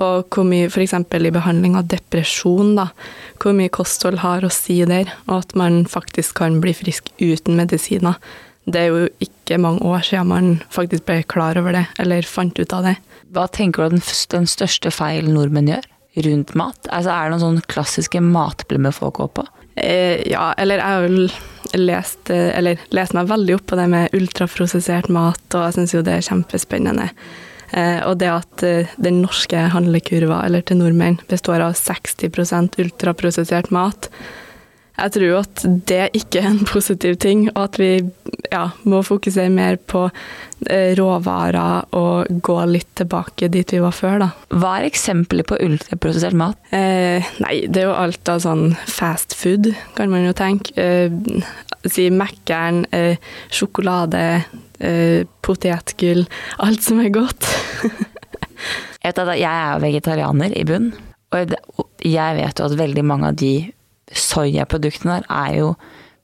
Og 0.00 0.30
hvor 0.34 0.46
mye 0.46 0.70
f.eks. 0.70 0.94
i 0.94 1.34
behandling 1.34 1.76
av 1.78 1.90
depresjon, 1.90 2.74
da, 2.78 2.88
hvor 3.42 3.54
mye 3.54 3.70
kosthold 3.70 4.22
har 4.24 4.46
å 4.46 4.50
si 4.50 4.80
der, 4.86 5.10
og 5.28 5.44
at 5.44 5.54
man 5.58 5.84
faktisk 5.90 6.38
kan 6.40 6.58
bli 6.62 6.74
frisk 6.74 7.12
uten 7.22 7.58
medisiner. 7.58 8.18
Det 8.64 8.80
er 8.80 8.90
jo 8.90 9.06
ikke 9.22 9.60
mange 9.60 9.84
år 9.86 10.02
siden 10.06 10.30
man 10.30 10.48
faktisk 10.72 11.06
ble 11.06 11.20
klar 11.30 11.58
over 11.60 11.76
det, 11.76 11.84
eller 12.02 12.26
fant 12.26 12.58
ut 12.58 12.74
av 12.74 12.88
det. 12.88 12.96
Hva 13.34 13.48
tenker 13.50 13.82
du 13.82 13.98
er 13.98 14.28
den 14.34 14.48
største 14.48 14.92
feilen 14.94 15.34
nordmenn 15.36 15.72
gjør 15.72 15.90
rundt 16.24 16.54
mat? 16.58 16.78
Altså, 16.90 17.10
er 17.10 17.26
det 17.26 17.34
noen 17.34 17.44
sånne 17.44 17.68
klassiske 17.70 18.22
matblemmer 18.22 18.94
folk 18.94 19.18
går 19.18 19.32
på? 19.40 19.46
Eh, 19.74 20.22
ja, 20.30 20.52
eller 20.58 20.78
jeg 20.78 20.86
har 20.86 21.08
jo 21.08 21.80
lest, 21.80 22.30
eller 22.30 22.78
lest 22.94 23.16
meg 23.16 23.32
veldig 23.32 23.56
opp 23.56 23.66
på 23.72 23.78
det 23.80 23.88
med 23.90 24.14
ultraprosessert 24.14 25.10
mat, 25.12 25.42
og 25.50 25.66
jeg 25.66 25.76
syns 25.78 25.96
jo 25.96 26.04
det 26.06 26.14
er 26.18 26.28
kjempespennende. 26.28 27.08
Eh, 27.74 28.00
og 28.06 28.20
det 28.20 28.30
at 28.30 28.62
eh, 28.66 28.94
den 29.02 29.22
norske 29.24 29.66
handlekurva, 29.74 30.44
eller 30.46 30.62
til 30.62 30.78
nordmenn, 30.78 31.18
består 31.30 31.64
av 31.64 31.74
60% 31.78 32.78
ultraprosessert 32.82 33.72
mat. 33.74 34.10
Jeg 34.94 35.14
tror 35.16 35.26
jo 35.26 35.40
at 35.40 35.64
det 35.90 36.04
ikke 36.14 36.44
er 36.44 36.52
en 36.52 36.66
positiv 36.70 37.18
ting, 37.24 37.48
og 37.56 37.64
at 37.66 37.80
vi 37.82 37.90
ja, 38.54 38.62
må 38.88 39.00
fokusere 39.06 39.50
mer 39.52 39.78
på 39.90 40.04
eh, 40.06 40.94
råvarer 40.98 41.94
og 41.98 42.40
gå 42.44 42.56
litt 42.70 42.92
tilbake 43.00 43.50
dit 43.52 43.74
vi 43.74 43.82
var 43.82 43.94
før, 43.96 44.20
da. 44.22 44.30
Hva 44.54 44.76
er 44.78 44.88
eksempler 44.88 45.46
på 45.48 45.58
ultraprosessert 45.64 46.36
mat? 46.38 46.58
Eh, 46.74 47.24
nei, 47.44 47.56
det 47.66 47.82
er 47.82 47.88
jo 47.90 47.96
alt 47.98 48.30
av 48.30 48.42
sånn 48.44 48.66
fast 48.90 49.36
food, 49.38 49.72
kan 49.98 50.12
man 50.12 50.26
jo 50.28 50.34
tenke. 50.38 50.74
Eh, 50.80 51.12
si 51.90 52.08
Mækkern, 52.14 52.84
eh, 52.94 53.18
sjokolade, 53.52 54.44
eh, 54.80 55.24
potetgull, 55.44 56.24
alt 56.64 56.82
som 56.82 57.00
er 57.00 57.12
godt. 57.14 57.48
jeg 59.04 59.44
er 59.44 59.82
vegetarianer 59.82 60.54
i 60.56 60.64
bunn, 60.64 60.92
og 61.34 61.54
jeg 62.04 62.36
vet 62.38 62.58
jo 62.60 62.68
at 62.68 62.78
veldig 62.78 63.04
mange 63.04 63.32
av 63.32 63.36
de 63.36 63.54
soyaproduktene 64.14 65.18
der 65.18 65.30
er 65.32 65.56
jo 65.58 65.74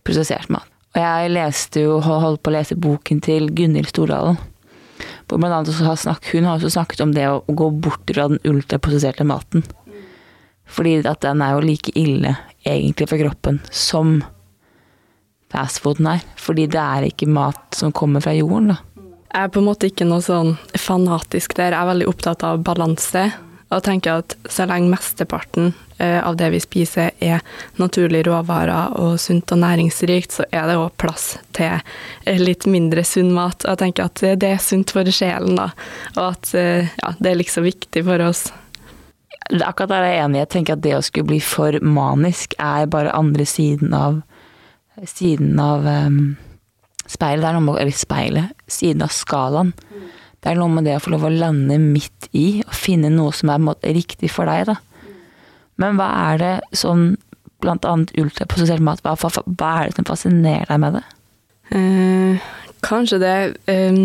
prosessert 0.06 0.50
mat. 0.52 0.66
Og 0.90 0.98
jeg 0.98 1.30
leste 1.30 1.84
jo, 1.84 1.98
holdt 2.02 2.42
på 2.42 2.50
å 2.50 2.56
lese 2.56 2.78
boken 2.78 3.20
til 3.22 3.50
Gunhild 3.54 3.92
Stordalen. 3.92 4.40
Blant 5.30 5.54
annet 5.54 5.76
har 5.86 5.98
snakket, 6.00 6.32
hun 6.34 6.48
har 6.48 6.58
også 6.58 6.72
snakket 6.74 7.04
om 7.04 7.12
det 7.14 7.28
å 7.30 7.44
gå 7.46 7.68
bort 7.70 8.10
fra 8.10 8.26
den 8.32 8.40
ultraprosesserte 8.50 9.26
maten. 9.28 9.62
Fordi 10.70 10.98
at 11.06 11.22
den 11.22 11.42
er 11.42 11.54
jo 11.54 11.62
like 11.62 11.94
ille 11.98 12.34
egentlig 12.66 13.06
for 13.10 13.22
kroppen 13.22 13.60
som 13.70 14.18
fastfooden 15.50 16.08
er. 16.10 16.24
Fordi 16.38 16.66
det 16.70 16.82
er 16.82 17.06
ikke 17.06 17.30
mat 17.30 17.78
som 17.78 17.94
kommer 17.94 18.22
fra 18.24 18.34
jorden, 18.34 18.74
da. 18.74 18.80
Jeg 19.30 19.46
er 19.46 19.52
på 19.54 19.60
en 19.62 19.68
måte 19.68 19.86
ikke 19.86 20.06
noe 20.10 20.22
sånn 20.26 20.56
fanatisk 20.74 21.54
der. 21.54 21.70
Jeg 21.70 21.78
er 21.78 21.90
veldig 21.92 22.08
opptatt 22.10 22.42
av 22.46 22.64
balanse. 22.66 23.28
Og 23.70 23.82
tenker 23.86 24.20
at 24.20 24.34
så 24.50 24.66
lenge 24.66 24.90
mesteparten 24.90 25.72
eh, 26.02 26.18
av 26.26 26.34
det 26.40 26.48
vi 26.50 26.60
spiser 26.62 27.12
er 27.22 27.42
naturlige 27.78 28.26
råvarer 28.26 28.96
og 28.98 29.14
sunt 29.22 29.52
og 29.54 29.60
næringsrikt, 29.62 30.34
så 30.34 30.46
er 30.50 30.66
det 30.66 30.78
òg 30.80 30.96
plass 30.98 31.36
til 31.56 31.76
eh, 31.78 32.40
litt 32.40 32.66
mindre 32.66 33.04
sunn 33.06 33.30
mat. 33.36 33.62
Og 33.62 33.70
jeg 33.70 33.82
tenker 33.84 34.10
at 34.10 34.24
det 34.42 34.50
er 34.56 34.64
sunt 34.64 34.90
for 34.94 35.06
sjelen, 35.14 35.54
da. 35.60 35.70
Og 36.16 36.24
at 36.32 36.54
eh, 36.58 36.90
ja, 36.98 37.14
det 37.18 37.30
er 37.30 37.38
liksom 37.38 37.68
viktig 37.68 38.04
for 38.08 38.26
oss. 38.26 38.48
Akkurat 39.50 39.94
der 39.94 40.06
er 40.06 40.14
jeg 40.14 40.24
enig. 40.24 40.42
Jeg 40.42 40.52
tenker 40.56 40.76
at 40.76 40.84
det 40.84 40.96
å 40.98 41.04
skulle 41.06 41.30
bli 41.30 41.40
for 41.42 41.78
manisk 41.82 42.58
er 42.58 42.90
bare 42.90 43.14
andre 43.14 43.46
siden 43.46 43.94
av 43.94 44.20
siden 45.06 45.58
av 45.62 45.86
um, 45.86 46.36
speilet. 47.06 47.42
Det 47.42 47.48
er 47.48 47.56
noe 47.56 47.64
med, 47.64 47.78
eller 47.80 47.96
speilet, 47.96 48.56
siden 48.70 49.04
av 49.06 49.14
skalaen. 49.14 49.72
Mm. 49.90 50.08
Det 50.40 50.52
er 50.52 50.60
noe 50.60 50.72
med 50.72 50.86
det 50.88 50.96
å 50.96 51.02
få 51.04 51.12
lov 51.14 51.26
å 51.28 51.32
lande 51.32 51.76
midt 51.80 52.30
i, 52.36 52.62
og 52.64 52.76
finne 52.76 53.10
noe 53.12 53.34
som 53.36 53.52
er 53.52 53.94
riktig 53.96 54.32
for 54.32 54.48
deg, 54.48 54.70
da. 54.70 54.78
Men 55.80 55.96
hva 55.96 56.08
er 56.30 56.40
det 56.40 56.54
sånn, 56.76 57.14
blant 57.60 57.84
annet 57.88 58.12
ultraprosessert 58.20 58.82
mat, 58.84 59.02
hva, 59.04 59.16
hva, 59.16 59.72
er 59.80 59.90
det 59.90 59.98
som 59.98 60.08
fascinerer 60.08 60.68
deg 60.68 60.80
med 60.80 60.96
det? 60.96 61.04
Eh, 61.76 62.48
kanskje 62.82 63.20
det 63.22 63.34
eh, 63.70 63.98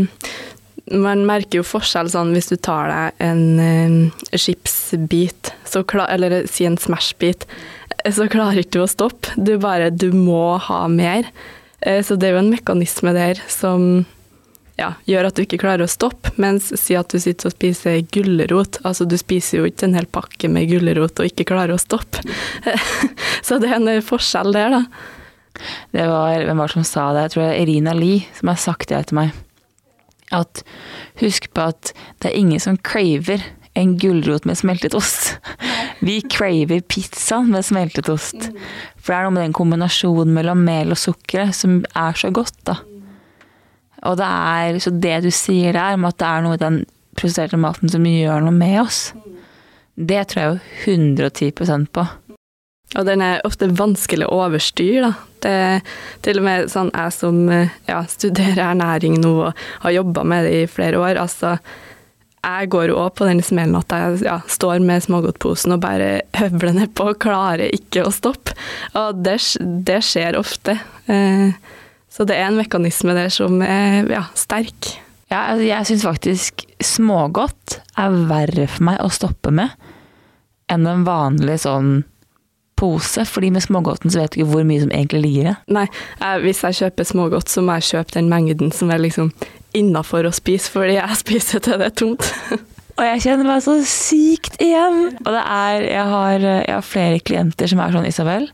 Man 0.93 1.23
merker 1.25 1.63
jo 1.63 1.65
forskjell 1.65 2.11
sånn 2.13 2.35
hvis 2.35 2.51
du 2.51 2.59
tar 2.61 2.91
deg 2.91 3.23
en 3.25 3.41
eh, 3.63 4.37
chipsbit, 4.37 5.55
eller 5.73 6.43
si 6.51 6.67
en 6.67 6.77
Smash-bit 6.79 7.47
så 8.13 8.27
klarer 8.29 8.61
ikke 8.61 8.77
du 8.77 8.83
å 8.83 8.89
stoppe. 8.89 9.33
Du 9.35 9.55
bare 9.61 9.89
Du 9.89 10.11
må 10.13 10.57
ha 10.61 10.85
mer. 10.91 11.25
Eh, 11.81 12.03
så 12.05 12.17
det 12.17 12.29
er 12.29 12.35
jo 12.35 12.43
en 12.43 12.53
mekanisme 12.53 13.13
der 13.15 13.41
som 13.51 14.05
ja, 14.75 14.89
gjør 15.07 15.29
at 15.29 15.37
du 15.37 15.43
ikke 15.45 15.59
klarer 15.61 15.85
å 15.85 15.91
stoppe, 15.91 16.33
mens 16.41 16.67
si 16.79 16.97
at 16.99 17.13
du 17.13 17.19
sitter 17.21 17.47
og 17.47 17.55
spiser 17.55 18.01
gulrot. 18.11 18.81
Altså 18.83 19.07
du 19.07 19.15
spiser 19.19 19.61
jo 19.61 19.69
ikke 19.69 19.87
en 19.87 19.95
hel 19.95 20.07
pakke 20.11 20.49
med 20.51 20.67
gulrot 20.71 21.21
og 21.21 21.29
ikke 21.29 21.47
klarer 21.47 21.77
å 21.77 21.81
stoppe. 21.81 22.23
så 23.45 23.59
det 23.61 23.71
er 23.71 23.79
en 23.79 24.03
forskjell 24.03 24.51
der, 24.55 24.75
da. 24.75 24.81
Det 25.95 26.03
var 26.11 26.43
hvem 26.43 26.59
var 26.59 26.67
det 26.67 26.75
som 26.75 26.87
sa 26.87 27.05
det? 27.15 27.27
Jeg 27.27 27.33
tror 27.33 27.45
det 27.45 27.51
er 27.53 27.61
Irina 27.63 27.93
Lie 27.95 28.25
som 28.35 28.51
har 28.51 28.59
sagt 28.59 28.91
det 28.91 28.99
til 29.07 29.21
meg. 29.21 29.37
At 30.35 30.65
husk 31.21 31.47
på 31.55 31.69
at 31.71 31.93
det 32.19 32.31
er 32.31 32.39
ingen 32.41 32.59
som 32.59 32.75
craver 32.75 33.43
en 33.79 33.93
gulrot 33.99 34.47
med 34.47 34.57
smeltet 34.59 34.95
ost. 34.95 35.37
Vi 36.03 36.17
craver 36.31 36.83
pizza 36.83 37.39
med 37.47 37.63
smeltet 37.67 38.09
ost. 38.11 38.49
For 38.99 39.13
det 39.13 39.17
er 39.17 39.27
noe 39.27 39.35
med 39.37 39.45
den 39.45 39.55
kombinasjonen 39.55 40.35
mellom 40.35 40.63
mel 40.67 40.95
og 40.95 40.99
sukker 40.99 41.51
som 41.55 41.81
er 41.95 42.19
så 42.19 42.31
godt, 42.35 42.57
da. 42.67 42.79
Og 44.05 44.17
det 44.19 44.27
er 44.27 44.81
så 44.83 44.93
det 44.93 45.15
du 45.25 45.31
sier 45.33 45.75
der, 45.75 45.95
om 45.97 46.05
at 46.09 46.19
det 46.21 46.27
er 46.29 46.45
noe 46.45 46.57
i 46.57 46.61
den 46.61 46.83
prosesserte 47.15 47.59
maten 47.59 47.91
som 47.91 48.05
gjør 48.05 48.43
noe 48.45 48.55
med 48.55 48.81
oss. 48.83 49.01
Det 49.95 50.25
tror 50.29 50.41
jeg 50.41 50.51
jo 50.51 50.99
110 51.23 51.87
på. 51.95 52.05
Og 52.95 53.07
den 53.07 53.23
er 53.23 53.43
ofte 53.47 53.67
vanskelig 53.71 54.27
å 54.27 54.43
overstyre, 54.45 55.09
da. 55.09 55.13
Det 55.45 55.55
til 56.25 56.39
og 56.39 56.45
med 56.47 56.69
sånn 56.71 56.89
jeg 56.89 57.13
som 57.13 57.35
eh, 57.53 57.73
ja, 57.85 57.99
studerer 58.09 58.63
ernæring 58.71 59.19
nå 59.21 59.33
og 59.45 59.65
har 59.83 59.93
jobba 59.93 60.23
med 60.25 60.47
det 60.47 60.53
i 60.63 60.69
flere 60.71 60.97
år, 60.97 61.19
altså 61.21 61.57
jeg 62.45 62.69
går 62.73 62.91
jo 62.91 62.97
òg 63.01 63.15
på 63.17 63.27
den 63.27 63.41
smellen 63.45 63.77
at 63.79 63.93
jeg 63.93 64.19
ja, 64.27 64.39
står 64.49 64.83
med 64.85 65.03
smågodtposen 65.05 65.75
og 65.75 65.81
bare 65.85 66.09
høvler 66.41 66.77
nedpå 66.79 67.11
og 67.11 67.21
klarer 67.21 67.73
ikke 67.73 68.05
å 68.05 68.13
stoppe. 68.13 68.55
Og 68.97 69.23
det, 69.25 69.39
det 69.87 70.01
skjer 70.05 70.37
ofte. 70.39 70.77
Eh, 71.11 71.55
så 72.15 72.23
det 72.27 72.37
er 72.39 72.47
en 72.47 72.59
mekanisme 72.59 73.15
der 73.17 73.31
som 73.33 73.59
er 73.65 74.07
ja, 74.07 74.23
sterk. 74.39 74.93
Ja, 75.27 75.49
altså, 75.51 75.65
jeg 75.67 75.89
syns 75.89 76.05
faktisk 76.07 76.65
smågodt 76.83 77.79
er 77.99 78.19
verre 78.29 78.69
for 78.71 78.87
meg 78.87 79.01
å 79.03 79.11
stoppe 79.11 79.51
med 79.55 79.73
enn 80.71 80.87
en 80.89 81.03
vanlig 81.05 81.59
sånn 81.65 81.99
pose, 82.79 83.23
fordi 83.27 83.51
med 83.55 83.63
smågodten 83.63 84.11
så 84.11 84.21
vet 84.21 84.33
du 84.33 84.39
ikke 84.41 84.51
hvor 84.51 84.65
mye 84.67 84.83
som 84.83 84.91
egentlig 84.91 85.21
ligger 85.23 85.49
i. 85.51 85.57
Nei, 85.75 85.85
jeg, 86.19 86.41
hvis 86.43 86.63
jeg 86.65 86.79
kjøper 86.79 87.07
smågodt, 87.07 87.51
så 87.51 87.63
må 87.63 87.77
jeg 87.77 87.89
kjøpe 87.91 88.17
den 88.17 88.31
mengden 88.31 88.71
som 88.75 88.91
er 88.91 89.03
liksom 89.03 89.31
innafor 89.75 90.27
å 90.27 90.33
spise, 90.35 90.71
fordi 90.71 90.97
jeg 90.97 91.19
spiser 91.23 91.63
til 91.63 91.79
det 91.81 91.91
er 91.91 91.99
tomt. 92.03 92.31
Og 92.95 93.03
jeg 93.03 93.25
kjenner 93.25 93.47
meg 93.49 93.63
så 93.63 93.75
sykt 93.83 94.55
igjen! 94.63 95.17
Og 95.19 95.29
det 95.35 95.43
er 95.43 95.87
jeg 95.89 96.07
har, 96.13 96.47
jeg 96.63 96.75
har 96.77 96.85
flere 96.87 97.23
klienter 97.27 97.71
som 97.71 97.81
er 97.83 97.95
sånn, 97.95 98.07
Isabel. 98.07 98.47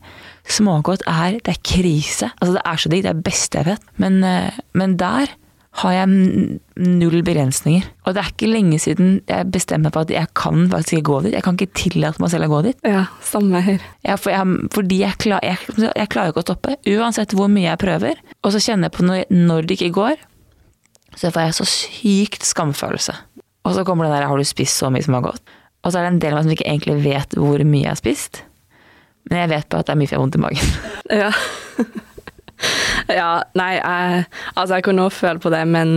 Smågodt 0.48 1.04
er 1.06 1.38
det 1.38 1.54
er 1.54 1.62
krise. 1.62 2.32
Altså 2.40 2.56
Det 2.58 2.64
er 2.66 2.80
så 2.82 2.90
digg, 2.90 3.04
det 3.04 3.10
er 3.12 3.20
det 3.20 3.28
beste 3.28 3.58
jeg 3.58 3.66
vet. 3.66 3.86
Men, 4.02 4.22
eh, 4.24 4.58
men 4.74 4.96
der 4.96 5.30
har 5.80 5.92
jeg 5.94 6.08
null 6.76 7.22
begrensninger. 7.24 7.86
Og 8.04 8.12
det 8.12 8.20
er 8.20 8.28
ikke 8.28 8.50
lenge 8.50 8.78
siden 8.82 9.14
jeg 9.28 9.48
bestemte 9.54 9.86
meg 9.86 9.94
for 9.94 10.04
at 10.04 10.12
jeg 10.12 10.28
kan 10.36 10.66
faktisk 10.68 10.98
ikke 10.98 11.08
gå 11.08 11.20
dit. 11.24 11.36
Jeg 11.38 11.46
kan 11.46 11.56
ikke 11.56 11.78
tillate 11.78 12.20
meg 12.20 12.32
selv 12.34 12.48
å 12.48 12.52
gå 12.52 12.60
dit. 12.66 12.82
Ja, 12.84 13.06
samme 13.24 13.62
her. 13.64 13.86
Ja, 14.04 14.18
for 14.20 14.34
jeg, 14.34 14.68
fordi 14.74 15.00
jeg, 15.00 15.16
klar, 15.22 15.40
jeg, 15.46 15.56
jeg, 15.80 16.10
klarer 16.12 16.34
ikke 16.34 16.44
å 16.44 16.48
stoppe, 16.50 16.76
uansett 16.92 17.32
hvor 17.38 17.48
mye 17.52 17.70
jeg 17.70 17.80
prøver. 17.80 18.20
Og 18.44 18.52
så 18.52 18.60
kjenner 18.60 18.90
jeg 18.90 18.96
på 18.98 19.08
når, 19.08 19.24
når 19.32 19.70
det 19.70 19.78
ikke 19.78 19.96
går, 19.96 20.28
så 21.16 21.32
får 21.32 21.46
jeg 21.46 21.56
så 21.56 21.68
sykt 21.72 22.46
skamfølelse. 22.48 23.16
Og 23.64 23.76
så 23.76 23.84
kommer 23.86 24.08
det 24.08 24.18
der 24.18 24.28
'har 24.28 24.36
du 24.36 24.44
spist 24.44 24.76
så 24.76 24.90
mye 24.90 25.04
som 25.04 25.14
har 25.14 25.22
gått'? 25.22 25.40
Og 25.84 25.92
så 25.92 25.98
er 25.98 26.02
det 26.02 26.12
en 26.12 26.18
del 26.18 26.32
av 26.32 26.36
meg 26.38 26.44
som 26.44 26.52
ikke 26.52 26.70
egentlig 26.70 27.04
vet 27.04 27.34
hvor 27.38 27.64
mye 27.64 27.82
jeg 27.82 27.90
har 27.90 28.00
spist. 28.00 28.42
Men 29.30 29.44
jeg 29.44 29.52
vet 29.54 29.68
bare 29.70 29.84
at 29.84 29.90
det 29.90 29.94
er 29.94 30.00
mye 30.00 30.10
for 30.10 30.14
jeg 30.14 30.20
har 30.20 30.26
vondt 30.26 30.40
i 30.40 30.46
magen. 30.46 30.72
Ja. 31.12 31.28
ja, 33.10 33.30
nei, 33.58 33.72
jeg, 33.74 34.24
altså 34.54 34.78
jeg 34.78 34.84
kan 34.86 35.00
òg 35.02 35.10
føle 35.12 35.42
på 35.42 35.50
det, 35.52 35.60
men 35.68 35.90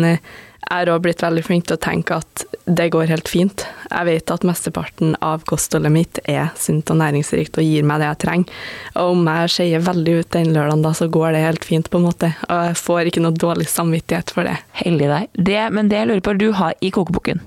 jeg 0.66 0.82
har 0.82 0.90
òg 0.96 1.04
blitt 1.06 1.22
veldig 1.22 1.44
flink 1.46 1.68
til 1.70 1.78
å 1.78 1.82
tenke 1.82 2.18
at 2.18 2.44
det 2.66 2.88
går 2.94 3.12
helt 3.12 3.30
fint. 3.30 3.68
Jeg 3.92 4.08
vet 4.08 4.32
at 4.34 4.46
mesteparten 4.48 5.14
av 5.24 5.44
kostholdet 5.46 5.94
mitt 5.94 6.20
er 6.26 6.50
sunt 6.58 6.90
og 6.90 6.98
næringsrikt 7.04 7.60
og 7.62 7.68
gir 7.68 7.86
meg 7.86 8.02
det 8.02 8.08
jeg 8.10 8.22
trenger. 8.26 8.64
Og 8.98 9.14
om 9.14 9.30
jeg 9.30 9.54
skeier 9.54 9.86
veldig 9.86 10.16
ut 10.18 10.32
den 10.34 10.52
lørdagen, 10.56 10.82
da, 10.88 10.94
så 10.98 11.08
går 11.14 11.36
det 11.36 11.44
helt 11.46 11.70
fint, 11.70 11.92
på 11.94 12.02
en 12.02 12.08
måte. 12.08 12.32
Og 12.50 12.64
jeg 12.72 12.80
får 12.82 13.12
ikke 13.12 13.24
noe 13.28 13.38
dårlig 13.46 13.70
samvittighet 13.70 14.34
for 14.34 14.50
det. 14.50 14.58
Heldig 14.82 15.12
deg. 15.14 15.30
Det, 15.52 15.62
men 15.78 15.94
det 15.94 16.02
jeg 16.02 16.10
lurer 16.10 16.26
på, 16.26 16.38
du 16.42 16.50
har 16.58 16.74
i 16.82 16.92
kokeboken, 16.98 17.46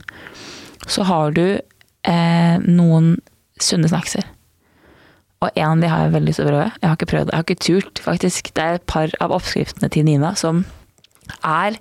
så 0.86 1.10
har 1.10 1.34
du 1.34 1.46
eh, 1.58 2.56
noen 2.70 3.16
sunne 3.58 3.90
snackser. 3.90 4.30
Og 5.38 5.52
en 5.54 5.68
av 5.70 5.82
de 5.82 5.90
har 5.90 6.04
jeg 6.04 6.14
veldig 6.16 6.30
lyst 6.30 6.40
til 6.40 6.48
å 6.48 6.50
prøve. 6.50 6.70
Jeg 6.80 6.88
har 6.88 6.96
ikke 6.98 7.10
prøvd, 7.12 7.30
jeg 7.30 7.38
har 7.38 7.46
ikke 7.46 7.66
turt, 7.66 8.00
faktisk. 8.02 8.50
Det 8.56 8.64
er 8.64 8.78
et 8.78 8.88
par 8.90 9.12
av 9.22 9.34
oppskriftene 9.36 9.90
til 9.94 10.06
Nina 10.08 10.32
som 10.38 10.64
er 11.44 11.76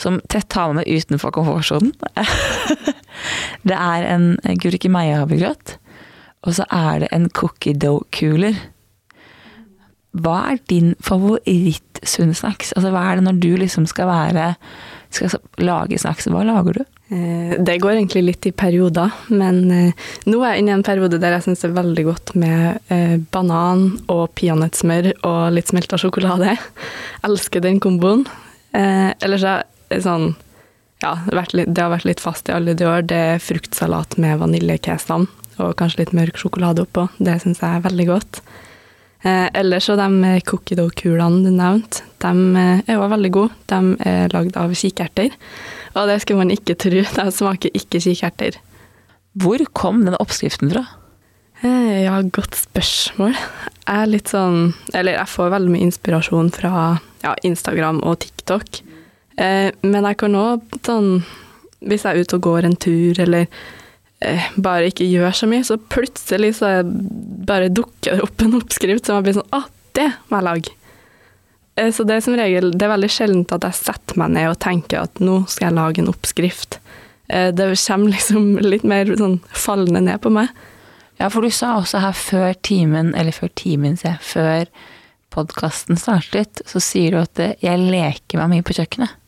som 0.00 0.18
tett 0.28 0.48
tar 0.52 0.74
med 0.76 0.88
utenfor 0.90 1.32
komfortsonen. 1.34 1.94
det 3.68 3.78
er 3.78 4.06
en 4.10 4.28
gurkemeiehavregrøt, 4.60 5.76
og 6.44 6.56
så 6.58 6.66
er 6.68 7.04
det 7.04 7.10
en 7.14 7.28
cookie 7.32 7.76
dough-kuler. 7.78 8.58
Hva 10.14 10.36
er 10.52 10.60
din 10.70 10.92
favoritt-sunn-snacks? 11.02 12.74
Altså, 12.76 12.92
hva 12.94 13.06
er 13.08 13.18
det 13.18 13.26
når 13.26 13.40
du 13.42 13.50
liksom 13.62 13.88
skal 13.90 14.10
være 14.10 14.52
skal 15.14 15.34
lage 15.62 15.98
snacks? 15.98 16.28
Hva 16.30 16.44
lager 16.46 16.80
du? 16.80 16.84
Eh, 17.08 17.60
det 17.60 17.78
går 17.78 17.92
egentlig 17.92 18.22
litt 18.24 18.46
i 18.48 18.52
perioder, 18.56 19.12
men 19.28 19.58
eh, 19.70 20.06
nå 20.24 20.38
er 20.40 20.54
jeg 20.54 20.62
inne 20.62 20.72
i 20.72 20.76
en 20.78 20.86
periode 20.86 21.18
der 21.20 21.36
jeg 21.36 21.44
syns 21.46 21.60
det 21.60 21.68
er 21.68 21.76
veldig 21.76 22.04
godt 22.06 22.32
med 22.40 22.94
eh, 22.94 23.18
banan 23.34 23.84
og 24.08 24.32
peanøttsmør 24.40 25.10
og 25.20 25.42
litt 25.52 25.68
smelta 25.68 26.00
sjokolade. 26.00 26.54
Jeg 26.54 27.28
elsker 27.28 27.64
den 27.64 27.82
komboen. 27.82 28.24
Ellers 28.74 29.44
er 29.46 30.00
sånn 30.02 30.32
Ja, 31.04 31.12
det 31.28 31.76
har 31.76 31.92
vært 31.92 32.06
litt 32.08 32.22
fast 32.22 32.48
i 32.48 32.54
alle 32.54 32.72
de 32.74 32.86
år. 32.88 33.04
Det 33.06 33.20
er 33.34 33.42
fruktsalat 33.42 34.16
med 34.18 34.40
vaniljekesam 34.40 35.28
og 35.62 35.76
kanskje 35.78 36.00
litt 36.00 36.14
mørk 36.16 36.40
sjokolade 36.40 36.82
oppå. 36.82 37.04
Det 37.20 37.36
syns 37.44 37.60
jeg 37.62 37.76
er 37.76 37.84
veldig 37.84 38.06
godt. 38.08 38.40
Ellers 39.24 39.86
så 39.86 39.94
de 40.00 40.32
cookie 40.48 40.76
dough-kulene 40.76 41.44
du 41.44 41.52
nevnte, 41.54 42.02
de 42.24 42.64
er 42.88 42.98
òg 42.98 43.12
veldig 43.14 43.30
gode. 43.36 43.54
De 43.70 43.94
er 44.08 44.34
lagd 44.34 44.58
av 44.60 44.74
kikerter. 44.74 45.30
Og 45.94 46.10
det 46.10 46.20
skulle 46.22 46.42
man 46.42 46.52
ikke 46.54 46.76
tro, 46.78 47.02
de 47.18 47.26
smaker 47.34 47.74
ikke 47.74 48.02
kikerter. 48.02 48.58
Hvor 49.34 49.62
kom 49.74 50.04
den 50.06 50.18
oppskriften 50.20 50.70
fra? 50.70 50.84
Eh, 51.64 52.04
ja, 52.04 52.18
godt 52.34 52.58
spørsmål. 52.58 53.34
Jeg 53.84 54.02
er 54.02 54.10
litt 54.10 54.30
sånn 54.32 54.74
Eller 54.96 55.16
jeg 55.16 55.30
får 55.30 55.52
veldig 55.52 55.70
mye 55.72 55.86
inspirasjon 55.86 56.50
fra 56.52 56.72
ja, 57.22 57.32
Instagram 57.46 58.02
og 58.04 58.18
TikTok. 58.24 58.82
Eh, 59.40 59.70
men 59.86 60.08
jeg 60.10 60.18
kan 60.20 60.36
òg 60.38 60.76
sånn 60.86 61.08
Hvis 61.84 62.04
jeg 62.04 62.10
er 62.10 62.22
ute 62.22 62.38
og 62.38 62.44
går 62.46 62.68
en 62.68 62.76
tur, 62.78 63.18
eller 63.22 63.48
eh, 64.20 64.50
bare 64.56 64.90
ikke 64.90 65.08
gjør 65.08 65.34
så 65.36 65.48
mye, 65.50 65.64
så 65.66 65.78
plutselig 65.78 66.54
så 66.60 66.76
bare 66.84 67.72
dukker 67.72 68.18
det 68.18 68.26
opp 68.26 68.44
en 68.44 68.58
oppskrift 68.60 69.08
som 69.08 69.18
jeg 69.18 69.28
blir 69.28 69.38
sånn 69.38 69.56
Å, 69.56 69.64
det 69.96 70.10
må 70.28 70.40
jeg 70.40 70.48
lage. 70.50 70.76
Eh, 71.76 71.90
så 71.92 72.04
det 72.04 72.16
er 72.16 72.24
som 72.24 72.36
regel 72.38 72.72
Det 72.74 72.86
er 72.86 72.94
veldig 72.94 73.10
sjeldent 73.10 73.54
at 73.54 73.66
jeg 73.66 73.80
setter 73.80 74.20
meg 74.20 74.34
ned 74.36 74.50
og 74.52 74.60
tenker 74.62 75.04
at 75.04 75.22
nå 75.22 75.42
skal 75.50 75.68
jeg 75.68 75.78
lage 75.78 76.02
en 76.02 76.12
oppskrift. 76.12 76.78
Eh, 77.28 77.50
det 77.54 77.70
kommer 77.86 78.14
liksom 78.14 78.50
litt 78.72 78.86
mer 78.86 79.10
sånn 79.18 79.40
fallende 79.50 80.04
ned 80.06 80.22
på 80.24 80.32
meg. 80.34 80.52
Ja, 81.20 81.30
for 81.30 81.46
du 81.46 81.50
sa 81.54 81.76
også 81.78 82.02
her 82.02 82.14
før 82.18 82.54
timen, 82.66 83.12
eller 83.14 83.34
før 83.34 83.52
timen, 83.54 83.98
se, 83.98 84.16
før 84.22 84.66
podkasten 85.34 85.98
startet, 85.98 86.62
så 86.66 86.82
sier 86.82 87.14
du 87.14 87.20
at 87.22 87.42
eh, 87.42 87.58
jeg 87.62 87.82
leker 87.82 88.42
meg 88.42 88.56
mye 88.56 88.66
på 88.66 88.76
kjøkkenet. 88.78 89.20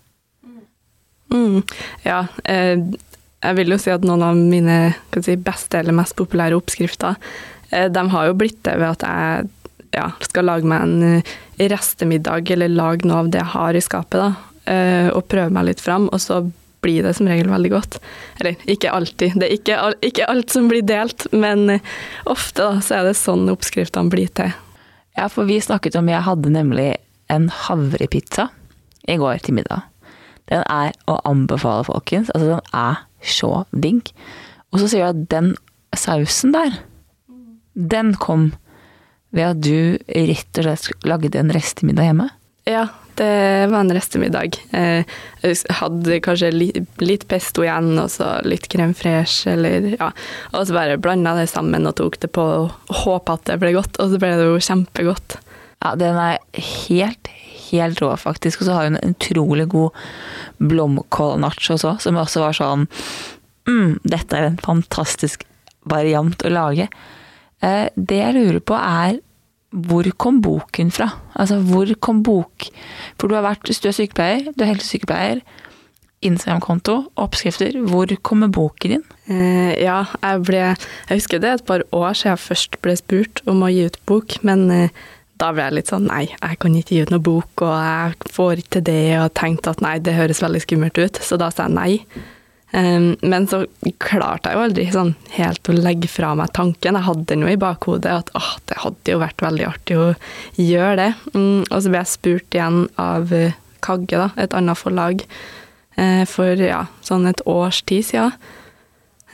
Mm. 1.35 1.63
Ja. 2.05 2.21
Jeg 2.47 3.57
vil 3.59 3.73
jo 3.73 3.79
si 3.83 3.91
at 3.91 4.05
noen 4.07 4.23
av 4.23 4.37
mine 4.39 4.77
si, 5.11 5.35
beste 5.35 5.81
eller 5.81 5.97
mest 5.97 6.15
populære 6.19 6.55
oppskrifter, 6.55 7.19
de 7.67 8.05
har 8.13 8.29
jo 8.29 8.37
blitt 8.39 8.61
det 8.63 8.77
ved 8.79 8.93
at 8.93 9.03
jeg 9.03 9.49
ja, 9.97 10.11
skal 10.25 10.47
lage 10.51 10.69
meg 10.69 10.85
en 10.85 11.03
eh, 11.09 11.35
restemiddag, 11.73 12.51
eller 12.53 12.73
lage 12.73 13.09
noe 13.09 13.25
av 13.25 13.33
det 13.33 13.41
jeg 13.41 13.53
har 13.55 13.79
i 13.79 13.83
skapet, 13.85 14.21
da, 14.21 14.31
eh, 14.73 15.09
og 15.11 15.27
prøve 15.33 15.53
meg 15.57 15.71
litt 15.71 15.83
fram, 15.83 16.11
og 16.13 16.23
så 16.23 16.43
blir 16.85 17.03
det 17.07 17.17
som 17.19 17.27
regel 17.27 17.49
veldig 17.51 17.73
godt. 17.73 17.99
Eller 18.39 18.61
ikke 18.71 18.93
alltid, 18.93 19.39
det 19.41 19.49
er 19.49 19.57
ikke, 19.57 19.81
ikke 20.07 20.29
alt 20.31 20.55
som 20.55 20.69
blir 20.71 20.85
delt, 20.87 21.27
men 21.35 21.67
eh, 21.79 21.91
ofte 22.31 22.63
da, 22.63 22.85
så 22.85 23.01
er 23.01 23.09
det 23.09 23.17
sånn 23.19 23.49
oppskriftene 23.53 24.13
blir 24.13 24.31
til. 24.37 24.53
Ja, 25.17 25.31
for 25.33 25.49
vi 25.49 25.59
snakket 25.65 25.97
om, 25.99 26.13
jeg 26.13 26.27
hadde 26.27 26.53
nemlig 26.53 26.91
en 27.33 27.49
havrepizza 27.65 28.51
i 29.09 29.17
går 29.19 29.41
til 29.47 29.57
middag. 29.57 29.87
Den 30.51 30.63
er 30.71 30.93
å 31.11 31.17
anbefale, 31.27 31.87
folkens. 31.89 32.29
Altså, 32.35 32.53
den 32.53 32.77
er 32.77 33.01
så 33.25 33.51
digg. 33.73 34.13
Og 34.71 34.83
så 34.83 34.91
sier 34.93 35.09
du 35.09 35.25
at 35.25 35.25
den 35.33 35.55
sausen 35.97 36.53
der, 36.55 36.77
den 37.75 38.13
kom 38.21 38.53
ved 39.37 39.51
at 39.53 39.63
du 39.63 39.97
rett 40.09 40.63
og 40.63 40.67
slett 40.67 41.09
lagde 41.09 41.39
en 41.39 41.53
restemiddag 41.55 42.09
hjemme? 42.11 42.31
Ja, 42.67 42.89
det 43.17 43.67
var 43.71 43.81
en 43.81 43.93
restemiddag. 43.95 44.59
Eh, 44.77 45.05
jeg 45.41 45.77
hadde 45.79 46.19
kanskje 46.25 46.51
litt 46.53 47.25
pesto 47.31 47.63
igjen, 47.65 47.95
og 48.03 48.11
så 48.13 48.33
litt 48.45 48.67
crème 48.73 48.97
fraîche, 48.97 49.55
eller 49.55 49.87
ja. 49.95 50.11
Og 50.53 50.67
så 50.67 50.77
bare 50.77 50.99
blanda 51.01 51.37
det 51.39 51.47
sammen 51.53 51.89
og 51.89 51.97
tok 52.01 52.19
det 52.25 52.33
på 52.35 52.45
og 52.45 52.93
håpa 53.05 53.39
at 53.39 53.47
det 53.49 53.61
ble 53.63 53.73
godt, 53.77 54.01
og 54.03 54.13
så 54.13 54.21
ble 54.21 54.35
det 54.37 54.49
jo 54.51 54.61
kjempegodt. 54.69 55.39
Ja, 55.85 55.95
den 56.01 56.19
er 56.21 56.41
helt, 56.83 57.31
helt 57.71 58.03
rå, 58.03 58.11
faktisk. 58.21 58.61
Og 58.61 58.69
så 58.69 58.77
har 58.77 58.89
hun 58.89 58.99
en 58.99 59.15
utrolig 59.15 59.69
god 59.73 59.97
blomkål-nachos 60.59 61.87
òg, 61.87 62.03
som 62.05 62.19
også 62.21 62.43
var 62.45 62.57
sånn 62.57 62.89
mm, 63.69 64.01
Dette 64.05 64.37
er 64.37 64.51
en 64.51 64.61
fantastisk 64.61 65.47
variant 65.89 66.43
å 66.45 66.53
lage. 66.53 66.89
Eh, 67.65 67.87
det 67.95 68.21
jeg 68.21 68.37
lurer 68.37 68.61
på 68.61 68.77
er 68.77 69.23
hvor 69.77 70.09
kom 70.17 70.41
boken 70.41 70.91
fra? 70.95 71.11
Altså, 71.37 71.59
hvor 71.61 71.91
kom 72.01 72.23
bok 72.25 72.69
For 73.19 73.29
du 73.29 73.37
har 73.37 73.45
vært 73.45 73.69
du 73.69 73.89
er 73.89 73.97
sykepleier, 73.97 74.53
du 74.55 74.65
er 74.65 74.73
helsesykepleier. 74.73 75.43
Instagram-konto, 76.25 76.95
oppskrifter. 77.21 77.77
Hvor 77.87 78.11
kommer 78.25 78.49
boken 78.49 78.95
din? 78.97 79.03
Eh, 79.29 79.75
ja, 79.83 79.99
jeg 80.23 80.43
ble 80.49 80.63
Jeg 80.63 81.19
husker 81.19 81.43
det 81.43 81.51
et 81.53 81.67
par 81.67 81.85
år 81.93 82.17
siden 82.17 82.33
jeg 82.33 82.45
først 82.47 82.79
ble 82.83 82.97
spurt 82.97 83.43
om 83.47 83.63
å 83.63 83.71
gi 83.71 83.85
ut 83.87 83.99
bok, 84.09 84.39
men 84.43 84.65
eh, 84.73 85.05
da 85.37 85.51
ble 85.53 85.67
jeg 85.67 85.77
litt 85.77 85.93
sånn 85.93 86.09
nei, 86.09 86.25
jeg 86.33 86.59
kan 86.63 86.79
ikke 86.79 86.95
gi 86.95 87.03
ut 87.05 87.13
noe 87.13 87.25
bok, 87.25 87.67
og 87.67 87.75
jeg 87.77 88.33
får 88.33 88.63
ikke 88.63 88.75
til 88.79 88.87
det, 88.89 89.03
og 89.21 89.35
tenkte 89.37 89.75
at 89.75 89.85
nei, 89.85 89.99
det 90.01 90.17
høres 90.17 90.41
veldig 90.41 90.63
skummelt 90.65 91.01
ut, 91.03 91.21
så 91.21 91.37
da 91.41 91.51
sa 91.53 91.69
jeg 91.69 91.77
nei. 91.77 91.91
Men 92.73 93.47
så 93.49 93.63
klarte 94.03 94.51
jeg 94.51 94.59
jo 94.59 94.65
aldri 94.67 94.87
sånn 94.93 95.13
helt 95.37 95.69
å 95.71 95.77
legge 95.77 96.09
fra 96.11 96.33
meg 96.37 96.51
tanken. 96.57 96.99
Jeg 96.99 97.07
hadde 97.07 97.29
den 97.31 97.45
jo 97.47 97.53
i 97.53 97.61
bakhodet 97.61 98.11
at 98.11 98.33
åh, 98.37 98.51
det 98.69 98.81
hadde 98.83 99.15
jo 99.15 99.21
vært 99.23 99.45
veldig 99.45 99.69
artig 99.69 99.99
å 100.01 100.09
gjøre 100.59 100.97
det. 100.99 101.09
Um, 101.37 101.63
og 101.71 101.79
så 101.79 101.93
ble 101.93 102.03
jeg 102.03 102.13
spurt 102.13 102.59
igjen 102.59 102.83
av 103.01 103.33
eh, 103.33 103.57
Kagge, 103.87 104.19
da, 104.19 104.29
et 104.41 104.57
annet 104.57 104.81
forlag, 104.81 105.23
uh, 106.01 106.25
for 106.29 106.59
ja, 106.59 106.83
sånn 107.07 107.29
et 107.31 107.45
års 107.49 107.81
tid 107.87 108.09
siden. 108.11 108.35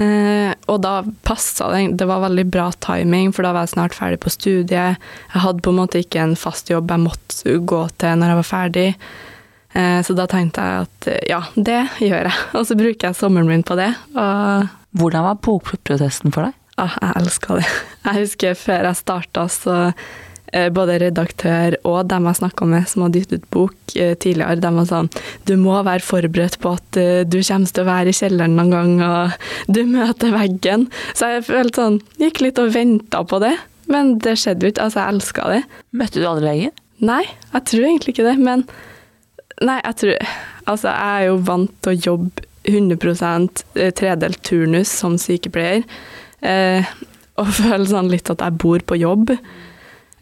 Uh, 0.00 0.52
og 0.72 0.80
da 0.84 0.94
passa 1.24 1.68
det. 1.72 1.82
Det 2.00 2.08
var 2.08 2.24
veldig 2.24 2.46
bra 2.52 2.70
timing, 2.84 3.32
for 3.32 3.48
da 3.48 3.56
var 3.56 3.66
jeg 3.66 3.74
snart 3.74 3.96
ferdig 3.96 4.20
på 4.22 4.32
studiet. 4.32 5.00
Jeg 5.32 5.44
hadde 5.44 5.64
på 5.64 5.72
en 5.72 5.82
måte 5.82 6.04
ikke 6.04 6.22
en 6.22 6.38
fast 6.38 6.72
jobb 6.72 6.92
jeg 6.92 7.06
måtte 7.08 7.58
gå 7.58 7.84
til 8.02 8.20
når 8.20 8.34
jeg 8.34 8.42
var 8.42 8.50
ferdig. 8.52 8.88
Uh, 9.72 10.00
så 10.04 10.16
da 10.16 10.28
tenkte 10.28 10.64
jeg 10.64 10.86
at 10.86 11.10
uh, 11.12 11.20
ja, 11.30 11.42
det 11.56 11.80
gjør 12.04 12.28
jeg. 12.30 12.40
Og 12.58 12.66
så 12.68 12.78
bruker 12.78 13.10
jeg 13.10 13.18
sommeren 13.20 13.48
min 13.50 13.64
på 13.66 13.78
det. 13.80 13.92
Hvordan 14.12 15.24
var 15.24 15.40
bokprotesten 15.40 16.34
for 16.34 16.48
deg? 16.48 16.58
ah, 16.82 16.98
jeg 17.00 17.22
elska 17.22 17.60
det. 17.60 17.70
Jeg 18.06 18.18
husker 18.24 18.58
før 18.58 18.88
jeg 18.88 18.98
starta, 18.98 19.44
så 19.52 19.74
eh, 20.52 20.68
både 20.74 20.98
redaktør 21.04 21.76
og 21.86 22.08
dem 22.10 22.26
jeg 22.26 22.40
snakka 22.40 22.66
med 22.66 22.88
som 22.90 23.04
hadde 23.04 23.22
gitt 23.22 23.34
ut 23.36 23.44
bok 23.54 23.94
eh, 23.94 24.16
tidligere, 24.18 24.58
de 24.58 24.72
var 24.74 24.88
sånn 24.90 25.10
Du 25.46 25.54
må 25.60 25.76
være 25.86 26.02
forberedt 26.02 26.58
på 26.62 26.74
at 26.74 26.98
eh, 26.98 27.22
du 27.22 27.38
kommer 27.38 27.70
til 27.70 27.84
å 27.84 27.88
være 27.88 28.10
i 28.10 28.18
kjelleren 28.18 28.58
noen 28.58 28.74
gang, 28.74 28.94
og 29.06 29.36
du 29.76 29.84
møter 29.86 30.34
veggen. 30.34 30.88
Så 31.14 31.30
jeg 31.36 31.46
følte 31.50 31.84
sånn 31.84 32.00
Gikk 32.18 32.42
litt 32.42 32.62
og 32.62 32.74
venta 32.74 33.22
på 33.22 33.42
det. 33.42 33.54
Men 33.92 34.16
det 34.22 34.38
skjedde 34.40 34.66
jo 34.66 34.72
ikke. 34.72 34.86
Altså, 34.86 35.02
jeg 35.02 35.14
elska 35.14 35.48
det. 35.52 35.62
Møtte 35.98 36.22
du 36.22 36.26
aldri 36.26 36.48
veggen? 36.48 36.76
Nei, 37.02 37.24
jeg 37.50 37.64
tror 37.68 37.86
egentlig 37.86 38.14
ikke 38.14 38.26
det, 38.28 38.38
men 38.38 38.66
Nei, 39.62 39.78
jeg 39.84 39.98
tror 40.00 40.32
Altså, 40.62 40.92
jeg 40.92 41.22
er 41.22 41.26
jo 41.26 41.38
vant 41.42 41.72
til 41.82 41.90
å 41.90 42.00
jobbe 42.06 42.44
100% 42.70 43.64
tredelt 43.98 44.38
turnus 44.46 44.92
som 44.94 45.16
sykepleier, 45.18 45.82
eh, 46.46 46.86
og 47.40 47.50
føler 47.58 47.88
sånn 47.90 48.10
litt 48.12 48.30
at 48.30 48.44
jeg 48.44 48.60
bor 48.62 48.84
på 48.86 49.00
jobb. 49.00 49.32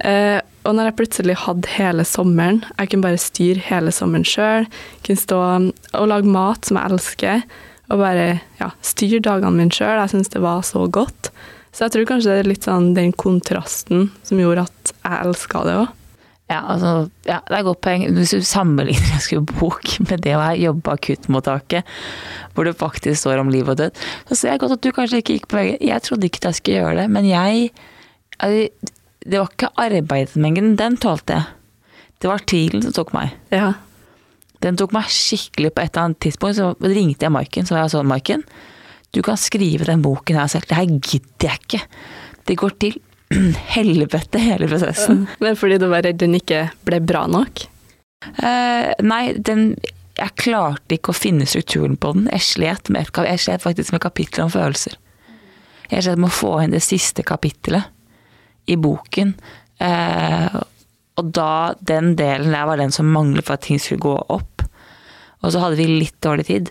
Eh, 0.00 0.38
og 0.64 0.76
når 0.76 0.90
jeg 0.90 0.96
plutselig 0.96 1.36
hadde 1.42 1.74
hele 1.74 2.06
sommeren, 2.08 2.62
jeg 2.78 2.92
kunne 2.92 3.06
bare 3.06 3.20
styre 3.20 3.66
hele 3.68 3.92
sommeren 3.92 4.24
sjøl, 4.28 4.68
kunne 5.04 5.24
stå 5.26 5.42
og 6.00 6.08
lage 6.08 6.32
mat 6.32 6.68
som 6.68 6.80
jeg 6.80 6.92
elsker, 6.94 7.44
og 7.90 8.00
bare 8.00 8.26
ja, 8.60 8.72
styre 8.86 9.22
dagene 9.24 9.56
mine 9.56 9.74
sjøl, 9.74 9.98
jeg 10.00 10.14
syns 10.14 10.32
det 10.32 10.44
var 10.44 10.64
så 10.64 10.86
godt. 10.88 11.32
Så 11.70 11.86
jeg 11.86 11.94
tror 11.94 12.10
kanskje 12.14 12.32
det 12.32 12.42
er 12.42 12.50
litt 12.50 12.66
sånn 12.66 12.92
den 12.96 13.12
kontrasten 13.12 14.08
som 14.26 14.40
gjorde 14.40 14.66
at 14.68 14.92
jeg 14.96 15.24
elska 15.28 15.64
det 15.68 15.80
òg. 15.84 15.96
Ja, 16.50 16.64
altså, 16.66 17.08
ja, 17.28 17.38
det 17.46 17.54
er 17.54 17.60
et 17.60 17.66
godt 17.68 17.82
poeng. 17.84 18.04
Hvis 18.16 18.32
du 18.34 18.42
sammenligner 18.46 19.12
en 19.14 19.22
skrive 19.22 19.44
bok 19.46 19.92
med 20.02 20.24
det 20.24 20.34
å 20.34 20.46
jobbe 20.58 20.82
på 20.86 20.94
akuttmottaket, 20.96 21.92
hvor 22.56 22.66
det 22.66 22.78
faktisk 22.80 23.22
står 23.22 23.42
om 23.44 23.52
liv 23.54 23.70
og 23.70 23.78
død, 23.78 24.00
så 24.26 24.38
ser 24.38 24.56
jeg 24.56 24.62
godt 24.64 24.74
at 24.78 24.82
du 24.82 24.90
kanskje 24.96 25.20
ikke 25.22 25.36
gikk 25.38 25.46
på 25.50 25.60
VG. 25.60 25.76
Jeg 25.86 26.06
trodde 26.06 26.26
ikke 26.26 26.42
jeg 26.48 26.58
skulle 26.58 26.80
gjøre 26.80 26.96
det, 27.02 27.06
men 27.14 27.28
jeg 27.30 27.70
altså, 28.40 28.96
Det 29.20 29.36
var 29.36 29.50
ikke 29.52 29.68
arbeidsmengden, 29.76 30.76
den 30.80 30.94
tålte 30.96 31.34
jeg. 31.36 31.44
Det 32.20 32.28
var 32.28 32.40
tiden 32.48 32.80
som 32.82 32.94
tok 32.96 33.12
meg. 33.12 33.34
Ja. 33.52 33.74
Den 34.64 34.78
tok 34.80 34.94
meg 34.96 35.12
skikkelig 35.12 35.74
på 35.76 35.82
et 35.82 35.92
eller 35.92 36.08
annet 36.08 36.20
tidspunkt. 36.24 36.56
Så 36.56 36.72
ringte 36.80 37.26
jeg 37.26 37.32
Maiken, 37.32 37.68
så 37.68 37.76
var 37.76 37.84
jeg 37.84 37.92
sånn, 37.94 38.08
Maiken, 38.08 38.44
du 39.12 39.20
kan 39.26 39.36
skrive 39.40 39.84
den 39.84 40.00
boken 40.00 40.40
her 40.40 40.48
selv. 40.48 40.64
Det 40.68 40.78
her 40.78 40.88
gidder 40.88 41.50
jeg 41.50 41.62
ikke. 41.64 41.82
Det 42.48 42.56
går 42.60 42.74
til 42.80 42.96
helvete, 43.76 44.42
hele 44.42 44.68
prosessen. 44.70 45.26
Men 45.38 45.58
fordi 45.58 45.78
du 45.80 45.88
var 45.90 46.04
redd 46.06 46.20
den 46.22 46.36
ikke 46.38 46.68
ble 46.86 47.00
bra 47.04 47.26
nok? 47.30 47.66
Uh, 48.36 48.90
nei, 49.00 49.32
den 49.40 49.72
Jeg 50.20 50.34
klarte 50.36 50.98
ikke 50.98 51.14
å 51.14 51.16
finne 51.16 51.46
strukturen 51.48 51.94
på 51.96 52.12
den. 52.12 52.26
Jeg 52.34 52.44
slet, 52.44 52.90
med 52.92 53.08
jeg 53.24 53.40
slet 53.40 53.62
faktisk 53.64 53.94
med 53.94 54.02
kapitler 54.04 54.44
om 54.44 54.52
følelser. 54.52 54.98
Jeg 55.88 56.04
slet 56.04 56.20
med 56.20 56.28
å 56.28 56.34
få 56.34 56.58
inn 56.60 56.74
det 56.74 56.82
siste 56.84 57.24
kapittelet 57.24 57.88
i 58.68 58.76
boken. 58.76 59.32
Uh, 59.80 60.60
og 61.20 61.32
da 61.36 61.74
den 61.80 62.14
delen 62.18 62.52
der 62.52 62.68
var 62.68 62.80
den 62.80 62.92
som 62.92 63.08
manglet 63.12 63.46
for 63.46 63.56
at 63.56 63.64
ting 63.66 63.80
skulle 63.80 64.04
gå 64.04 64.16
opp. 64.28 64.64
Og 65.40 65.52
så 65.52 65.62
hadde 65.62 65.78
vi 65.80 65.88
litt 65.88 66.18
dårlig 66.24 66.46
tid. 66.48 66.70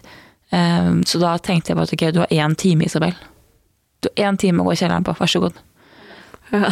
Eh, 0.49 0.91
så 1.05 1.21
da 1.21 1.35
tenkte 1.37 1.71
jeg 1.71 1.79
bare 1.79 1.89
at 1.89 1.95
ok, 1.95 2.05
du 2.13 2.21
har 2.23 2.33
én 2.33 2.55
time, 2.57 2.85
Isabel. 2.85 3.17
Du 4.01 4.09
har 4.09 4.29
én 4.29 4.39
time 4.39 4.63
å 4.63 4.69
gå 4.69 4.75
i 4.75 4.79
kjelleren 4.81 5.05
på, 5.05 5.15
vær 5.17 5.31
så 5.31 5.41
god. 5.43 5.57
Ja. 6.49 6.69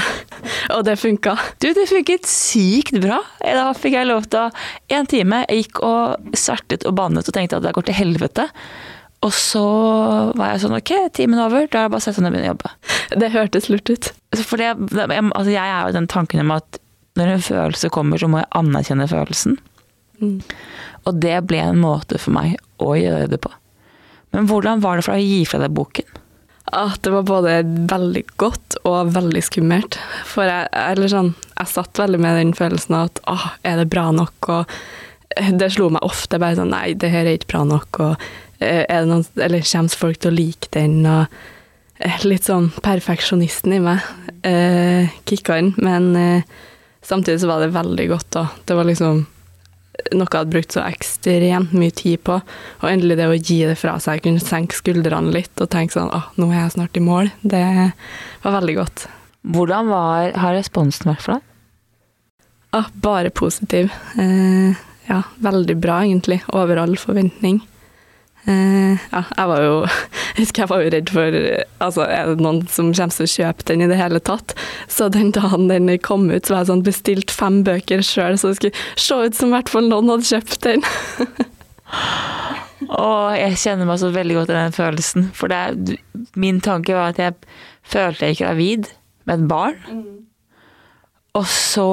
Og 0.73 0.83
det 0.87 0.97
funka. 0.97 1.35
Du, 1.61 1.69
det 1.75 1.85
funket 1.89 2.27
sykt 2.29 2.97
bra. 3.03 3.19
Da 3.41 3.69
fikk 3.77 3.97
jeg 3.97 4.09
lov 4.09 4.25
til 4.31 4.47
å 4.47 4.93
En 4.93 5.09
time. 5.09 5.43
Jeg 5.47 5.67
gikk 5.67 5.81
og 5.85 6.37
svertet 6.37 6.85
og 6.87 6.95
bannet 6.97 7.27
og 7.27 7.35
tenkte 7.35 7.59
at 7.59 7.65
det 7.65 7.75
går 7.77 7.87
til 7.89 7.99
helvete. 7.99 8.47
Og 9.25 9.33
så 9.33 9.63
var 10.37 10.51
jeg 10.51 10.63
sånn 10.63 10.77
ok, 10.77 10.91
timen 11.17 11.39
er 11.39 11.47
over, 11.47 11.65
da 11.65 11.85
er 11.85 11.87
det 11.87 11.93
bare 11.95 12.01
å 12.01 12.05
sette 12.05 12.19
seg 12.19 12.25
ned 12.25 12.29
og 12.29 12.35
begynne 12.35 12.49
å 12.49 12.53
jobbe. 12.53 12.73
Det 13.23 13.31
hørtes 13.33 13.69
lurt 13.71 13.89
ut. 13.89 14.09
For 14.37 14.61
det, 14.61 14.75
altså 14.77 15.49
jeg 15.49 15.63
er 15.63 15.87
jo 15.87 15.95
den 15.95 16.09
tanken 16.11 16.43
om 16.43 16.53
at 16.53 16.77
når 17.17 17.33
en 17.33 17.47
følelse 17.47 17.89
kommer, 17.93 18.21
så 18.21 18.29
må 18.29 18.43
jeg 18.43 18.51
anerkjenne 18.59 19.09
følelsen. 19.09 19.57
Mm. 20.21 20.37
Og 21.09 21.17
det 21.23 21.33
ble 21.49 21.63
en 21.63 21.81
måte 21.81 22.21
for 22.21 22.35
meg 22.35 22.59
å 22.83 22.93
gjøre 22.97 23.31
det 23.31 23.41
på. 23.41 23.49
Men 24.35 24.49
hvordan 24.49 24.83
var 24.83 24.99
det 24.99 25.07
for 25.07 25.17
deg 25.17 25.25
å 25.25 25.31
gi 25.33 25.49
fra 25.49 25.63
deg 25.63 25.73
boken? 25.73 26.21
At 26.75 26.99
det 27.05 27.13
var 27.13 27.27
både 27.27 27.59
veldig 27.87 28.23
godt 28.41 28.79
og 28.87 29.13
veldig 29.15 29.43
skummelt. 29.45 29.97
For 30.27 30.47
jeg, 30.49 30.67
eller 30.75 31.11
sånn, 31.11 31.29
jeg 31.53 31.71
satt 31.71 32.01
veldig 32.01 32.19
med 32.23 32.39
den 32.41 32.55
følelsen 32.57 32.97
av 32.97 33.11
at 33.11 33.21
åh, 33.31 33.45
er 33.67 33.79
det 33.81 33.91
bra 33.93 34.09
nok? 34.15 34.49
Og 34.51 34.73
det 35.59 35.71
slo 35.75 35.89
meg 35.93 36.03
ofte 36.07 36.39
bare 36.41 36.57
sånn 36.59 36.73
nei, 36.73 36.91
det 36.99 37.11
her 37.13 37.25
er 37.27 37.39
ikke 37.39 37.53
bra 37.55 37.63
nok. 37.69 38.01
Og 38.03 38.27
eh, 38.59 38.83
er 38.83 39.05
det 39.05 39.11
noen, 39.11 39.23
eller 39.39 39.63
kommer 39.71 40.01
folk 40.03 40.19
til 40.19 40.33
å 40.33 40.37
like 40.37 40.71
den? 40.75 40.99
Og 41.07 41.39
eh, 42.03 42.27
litt 42.27 42.49
sånn 42.49 42.69
perfeksjonisten 42.83 43.77
i 43.77 43.81
meg 43.87 44.03
eh, 44.47 45.15
kicka 45.29 45.61
inn. 45.61 45.71
Men 45.79 46.11
eh, 46.19 46.53
samtidig 47.05 47.41
så 47.45 47.51
var 47.53 47.63
det 47.63 47.75
veldig 47.77 48.11
godt, 48.11 48.31
da. 48.35 48.47
Det 48.67 48.75
var 48.75 48.91
liksom 48.91 49.23
noe 50.13 50.27
jeg 50.27 50.37
hadde 50.37 50.53
brukt 50.53 50.75
så 50.75 50.83
ekstremt 50.85 51.73
mye 51.75 51.93
tid 51.95 52.21
på. 52.27 52.39
Og 52.81 52.87
endelig 52.89 53.17
det 53.19 53.27
å 53.29 53.37
gi 53.37 53.59
det 53.67 53.77
fra 53.79 53.97
seg, 54.03 54.21
kunne 54.25 54.43
senke 54.43 54.77
skuldrene 54.77 55.33
litt 55.33 55.63
og 55.63 55.71
tenke 55.73 55.97
sånn 55.97 56.13
åh, 56.13 56.29
nå 56.39 56.49
er 56.51 56.63
jeg 56.63 56.75
snart 56.77 56.99
i 56.99 57.03
mål. 57.03 57.31
Det 57.41 57.63
var 58.43 58.57
veldig 58.59 58.77
godt. 58.77 59.07
Hvordan 59.47 59.91
var, 59.91 60.33
har 60.37 60.57
responsen 60.57 61.11
vært 61.11 61.23
for 61.23 61.37
deg? 61.37 61.45
Ah, 62.77 62.89
bare 63.01 63.31
positiv. 63.31 63.93
Eh, 64.19 64.75
ja, 65.07 65.21
veldig 65.43 65.77
bra 65.79 66.01
egentlig. 66.03 66.41
Over 66.53 66.83
all 66.83 66.97
forventning. 66.99 67.61
Eh, 68.47 68.95
ja, 69.11 69.21
jeg 69.35 69.47
var 69.49 69.59
jo 69.59 69.71
Jeg 70.37 70.45
husker 70.45 70.61
jeg 70.63 70.69
var 70.71 70.83
jo 70.85 70.91
redd 70.93 71.09
for 71.11 71.35
Altså, 71.83 72.05
er 72.07 72.29
det 72.29 72.43
noen 72.45 72.61
som 72.71 72.93
kommer 72.95 73.15
til 73.17 73.25
å 73.25 73.31
kjøpe 73.33 73.65
den 73.67 73.83
i 73.83 73.89
det 73.91 73.97
hele 73.99 74.21
tatt? 74.23 74.53
Så 74.87 75.09
den 75.11 75.33
dagen 75.35 75.67
den 75.67 75.91
kom 75.99 76.29
ut, 76.31 76.47
så 76.47 76.55
var 76.55 76.63
jeg 76.63 76.71
sånn 76.71 76.85
bestilt 76.85 77.33
fem 77.33 77.59
bøker 77.67 78.05
sjøl, 78.05 78.39
så 78.39 78.53
det 78.53 78.59
skulle 78.61 78.85
se 78.95 79.19
ut 79.27 79.35
som 79.35 79.51
i 79.51 79.57
hvert 79.57 79.71
fall 79.73 79.89
noen 79.91 80.13
hadde 80.13 80.29
kjøpt 80.29 80.61
den. 80.63 80.85
Og 82.87 83.35
jeg 83.35 83.57
kjenner 83.59 83.89
meg 83.89 83.99
så 83.99 84.11
veldig 84.13 84.37
godt 84.37 84.51
i 84.53 84.55
den 84.55 84.75
følelsen. 84.75 85.27
For 85.35 85.51
det, 85.51 85.97
min 86.39 86.61
tanke 86.63 86.95
var 86.95 87.11
at 87.11 87.19
jeg 87.21 87.35
følte 87.87 88.29
jeg 88.29 88.39
gravid 88.43 88.91
med 89.27 89.41
et 89.41 89.47
barn. 89.49 89.79
Og 91.37 91.45
så 91.51 91.89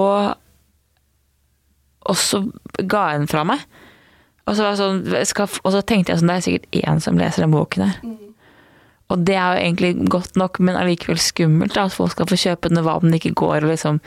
Og 2.05 2.17
så 2.21 2.43
ga 2.77 3.09
jeg 3.11 3.25
den 3.25 3.31
fra 3.33 3.47
meg. 3.49 3.65
Og 4.45 4.57
så, 4.57 4.67
var 4.67 4.77
sånn, 4.77 5.01
skal, 5.25 5.49
og 5.65 5.73
så 5.73 5.81
tenkte 5.87 6.13
jeg 6.13 6.21
sånn, 6.21 6.31
det 6.31 6.37
er 6.37 6.45
sikkert 6.45 6.79
én 6.83 7.01
som 7.01 7.19
leser 7.21 7.47
den 7.47 7.55
boken 7.55 7.87
her. 7.87 8.15
Og 9.13 9.21
det 9.29 9.37
er 9.37 9.57
jo 9.57 9.63
egentlig 9.63 10.09
godt 10.13 10.37
nok, 10.41 10.59
men 10.65 10.79
allikevel 10.81 11.21
skummelt 11.21 11.77
da, 11.77 11.87
at 11.89 11.97
folk 11.97 12.13
skal 12.15 12.29
få 12.29 12.39
kjøpe 12.41 12.71
den, 12.73 12.81
og 12.81 12.87
hva 12.87 12.97
om 12.99 13.07
den 13.09 13.19
ikke 13.19 13.35
går, 13.37 13.65
og 13.65 13.73
liksom 13.73 14.01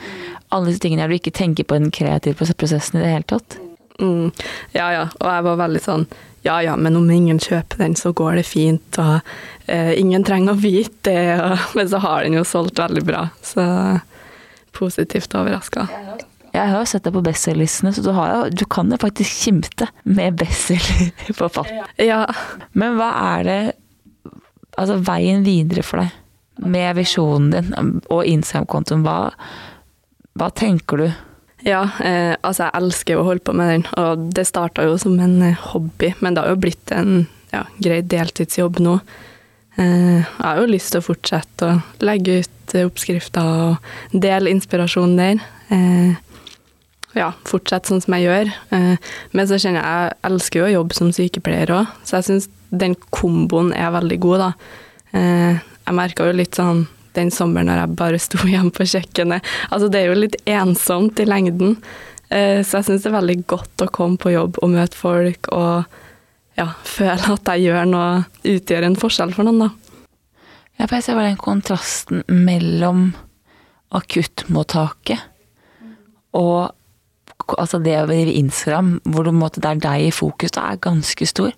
alle 0.54 0.70
disse 0.70 0.82
tingene 0.84 1.04
her 1.04 1.12
du 1.12 1.18
ikke 1.18 1.34
tenker 1.34 1.66
på 1.66 1.78
den 1.78 1.92
kreative 1.94 2.48
prosessen 2.58 2.98
i 2.98 3.04
det 3.04 3.12
hele 3.14 3.28
tatt. 3.30 3.58
Mm, 3.98 4.30
ja, 4.76 4.88
ja. 4.94 5.04
Og 5.18 5.26
jeg 5.26 5.46
var 5.48 5.62
veldig 5.64 5.82
sånn 5.82 6.06
ja 6.46 6.62
ja, 6.62 6.76
men 6.76 6.96
om 6.96 7.10
ingen 7.10 7.40
kjøper 7.42 7.82
den, 7.82 7.96
så 7.98 8.12
går 8.16 8.38
det 8.38 8.46
fint, 8.46 8.98
og 9.02 9.18
eh, 9.66 9.90
ingen 9.98 10.24
trenger 10.24 10.54
å 10.54 10.60
vite 10.60 11.10
det. 11.10 11.34
Og, 11.42 11.66
men 11.78 11.90
så 11.90 12.00
har 12.04 12.24
den 12.24 12.38
jo 12.38 12.46
solgt 12.46 12.78
veldig 12.78 13.04
bra, 13.06 13.26
så 13.42 13.66
positivt 14.78 15.34
overraska. 15.34 15.88
Jeg 16.58 16.72
har 16.72 16.82
jo 16.82 16.88
sett 16.90 17.04
deg 17.06 17.14
på 17.14 17.24
bestselgerlistene, 17.26 17.92
så 17.94 18.02
du, 18.02 18.10
har 18.16 18.32
jo, 18.32 18.40
du 18.50 18.64
kan 18.70 18.90
jo 18.90 18.98
faktisk 19.00 19.44
kimte 19.44 19.88
med 20.08 20.38
bestselgerforfatter. 20.40 21.86
Ja. 22.02 22.24
Men 22.78 22.98
hva 22.98 23.12
er 23.34 23.46
det 23.48 23.60
Altså 24.78 25.00
veien 25.02 25.40
videre 25.42 25.82
for 25.82 25.98
deg 25.98 26.68
med 26.70 26.92
visjonen 26.94 27.48
din 27.50 27.72
og 28.14 28.20
Instagram-kontoen? 28.30 29.00
Hva, 29.02 29.32
hva 30.38 30.48
tenker 30.54 31.02
du? 31.02 31.08
Ja, 31.66 31.80
eh, 31.98 32.36
altså 32.46 32.68
jeg 32.68 32.76
elsker 32.78 33.16
jo 33.16 33.24
å 33.24 33.26
holde 33.26 33.42
på 33.42 33.56
med 33.58 33.72
den, 33.72 33.84
og 33.98 34.28
det 34.36 34.46
starta 34.46 34.84
jo 34.86 34.94
som 35.02 35.18
en 35.18 35.40
eh, 35.42 35.64
hobby, 35.72 36.12
men 36.22 36.36
det 36.36 36.44
har 36.44 36.54
jo 36.54 36.60
blitt 36.62 36.94
en 36.94 37.24
ja, 37.50 37.64
grei 37.82 37.98
deltidsjobb 38.06 38.78
nå. 38.84 38.94
Eh, 39.78 40.22
jeg 40.22 40.44
har 40.44 40.62
jo 40.62 40.70
lyst 40.70 40.94
til 40.94 41.02
å 41.02 41.08
fortsette 41.08 41.72
å 41.72 42.06
legge 42.06 42.40
ut 42.42 42.74
eh, 42.76 42.86
oppskrifter 42.86 43.50
og 43.66 44.14
dele 44.14 44.54
inspirasjon 44.54 45.18
der. 45.18 45.42
Eh, 45.74 46.14
ja, 47.18 47.32
fortsette 47.48 47.90
sånn 47.90 48.02
som 48.04 48.14
jeg 48.16 48.28
gjør. 48.28 48.52
Eh, 48.76 49.08
men 49.36 49.48
så 49.50 49.58
kjenner 49.60 49.82
jeg 49.82 50.04
jeg 50.08 50.18
elsker 50.30 50.60
jo 50.60 50.66
å 50.68 50.74
jobbe 50.76 50.98
som 50.98 51.14
sykepleier 51.14 51.72
òg, 51.74 51.96
så 52.06 52.18
jeg 52.18 52.28
syns 52.28 52.48
den 52.68 52.94
komboen 53.14 53.72
er 53.76 53.92
veldig 53.94 54.18
god, 54.22 54.44
da. 54.44 54.50
Eh, 55.16 55.60
jeg 55.88 55.96
merka 55.96 56.28
jo 56.28 56.36
litt 56.36 56.58
sånn 56.58 56.86
den 57.16 57.32
sommeren 57.34 57.70
når 57.70 57.82
jeg 57.82 57.96
bare 57.98 58.20
sto 58.22 58.42
hjemme 58.52 58.74
på 58.74 58.86
kjøkkenet. 58.88 59.54
Altså, 59.70 59.90
det 59.92 60.02
er 60.02 60.12
jo 60.12 60.20
litt 60.22 60.38
ensomt 60.48 61.20
i 61.20 61.28
lengden. 61.28 61.78
Eh, 62.28 62.60
så 62.62 62.80
jeg 62.80 62.90
syns 62.90 63.04
det 63.04 63.10
er 63.12 63.18
veldig 63.18 63.38
godt 63.48 63.84
å 63.86 63.92
komme 63.92 64.20
på 64.20 64.34
jobb 64.34 64.60
og 64.62 64.74
møte 64.74 64.98
folk 64.98 65.50
og 65.56 66.00
ja, 66.58 66.72
føle 66.96 67.34
at 67.34 67.54
jeg 67.54 67.68
gjør 67.68 67.88
noe, 67.88 68.24
utgjør 68.56 68.88
en 68.88 68.98
forskjell 69.00 69.34
for 69.36 69.48
noen, 69.48 69.66
da. 69.66 69.70
Ja, 70.78 70.86
for 70.86 70.98
jeg 70.98 71.08
ser 71.08 71.16
bare 71.18 71.32
den 71.32 71.40
kontrasten 71.42 72.22
mellom 72.30 73.08
akuttmottaket 73.98 75.24
og 76.36 76.74
altså 77.56 77.80
det 77.82 77.96
å 78.00 78.06
drive 78.08 78.34
Instagram, 78.34 78.98
hvor 79.08 79.26
det, 79.26 79.34
måte, 79.36 79.62
det 79.64 79.70
er 79.70 79.82
deg 79.84 80.06
i 80.08 80.14
fokus, 80.14 80.52
da, 80.56 80.68
er 80.72 80.82
ganske 80.84 81.28
stor. 81.28 81.52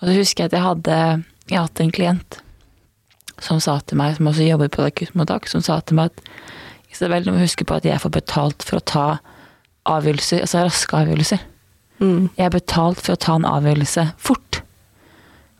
Og 0.00 0.06
så 0.08 0.16
husker 0.16 0.44
jeg 0.44 0.50
at 0.50 0.56
jeg 0.56 0.66
hadde 0.66 1.00
jeg 1.50 1.58
hatt 1.58 1.82
en 1.82 1.92
klient 1.94 2.40
som 3.40 3.60
sa 3.62 3.78
til 3.80 3.98
meg, 4.00 4.16
som 4.16 4.28
også 4.30 4.46
jobber 4.46 4.70
på 4.72 4.84
akuttmottak, 4.84 5.48
som 5.48 5.62
sa 5.64 5.80
til 5.80 5.98
meg 5.98 6.12
at 6.12 6.24
Isabel, 6.90 7.24
du 7.24 7.32
må 7.32 7.40
huske 7.40 7.64
på 7.64 7.78
at 7.78 7.86
jeg 7.86 8.02
får 8.02 8.12
betalt 8.12 8.66
for 8.66 8.80
å 8.80 8.84
ta 8.84 9.04
avgjørelser, 9.88 10.42
altså 10.44 10.64
raske 10.66 10.98
avgjørelser. 10.98 11.44
Mm. 12.00 12.30
Jeg 12.36 12.46
er 12.46 12.52
betalt 12.54 13.00
for 13.00 13.14
å 13.14 13.20
ta 13.20 13.36
en 13.38 13.46
avgjørelse 13.48 14.06
fort. 14.20 14.60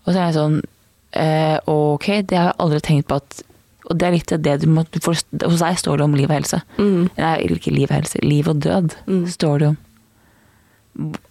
Og 0.04 0.12
så 0.12 0.16
er 0.16 0.24
jeg 0.24 0.36
sånn 0.38 0.56
eh, 1.12 1.56
Ok, 1.68 2.06
det 2.26 2.38
har 2.38 2.50
jeg 2.50 2.60
aldri 2.64 2.80
tenkt 2.84 3.08
på 3.10 3.18
at 3.20 3.42
Og 3.90 3.98
det 3.98 4.06
er 4.06 4.14
litt 4.14 4.32
det 4.46 4.56
du 4.62 4.68
må 4.70 4.84
du 4.94 5.00
får, 5.02 5.20
Hos 5.42 5.60
deg 5.64 5.78
står 5.82 5.98
det 5.98 6.04
om 6.06 6.14
liv 6.14 6.30
og 6.30 6.36
helse. 6.38 6.60
Mm. 6.78 7.08
Nei, 7.18 7.34
ikke 7.50 7.72
liv 7.74 7.90
og 7.90 7.96
helse. 7.98 8.22
Liv 8.22 8.48
og 8.52 8.60
død 8.62 8.94
Mm. 9.06 9.24
står 9.28 9.58
det 9.58 9.68
om. 9.72 9.78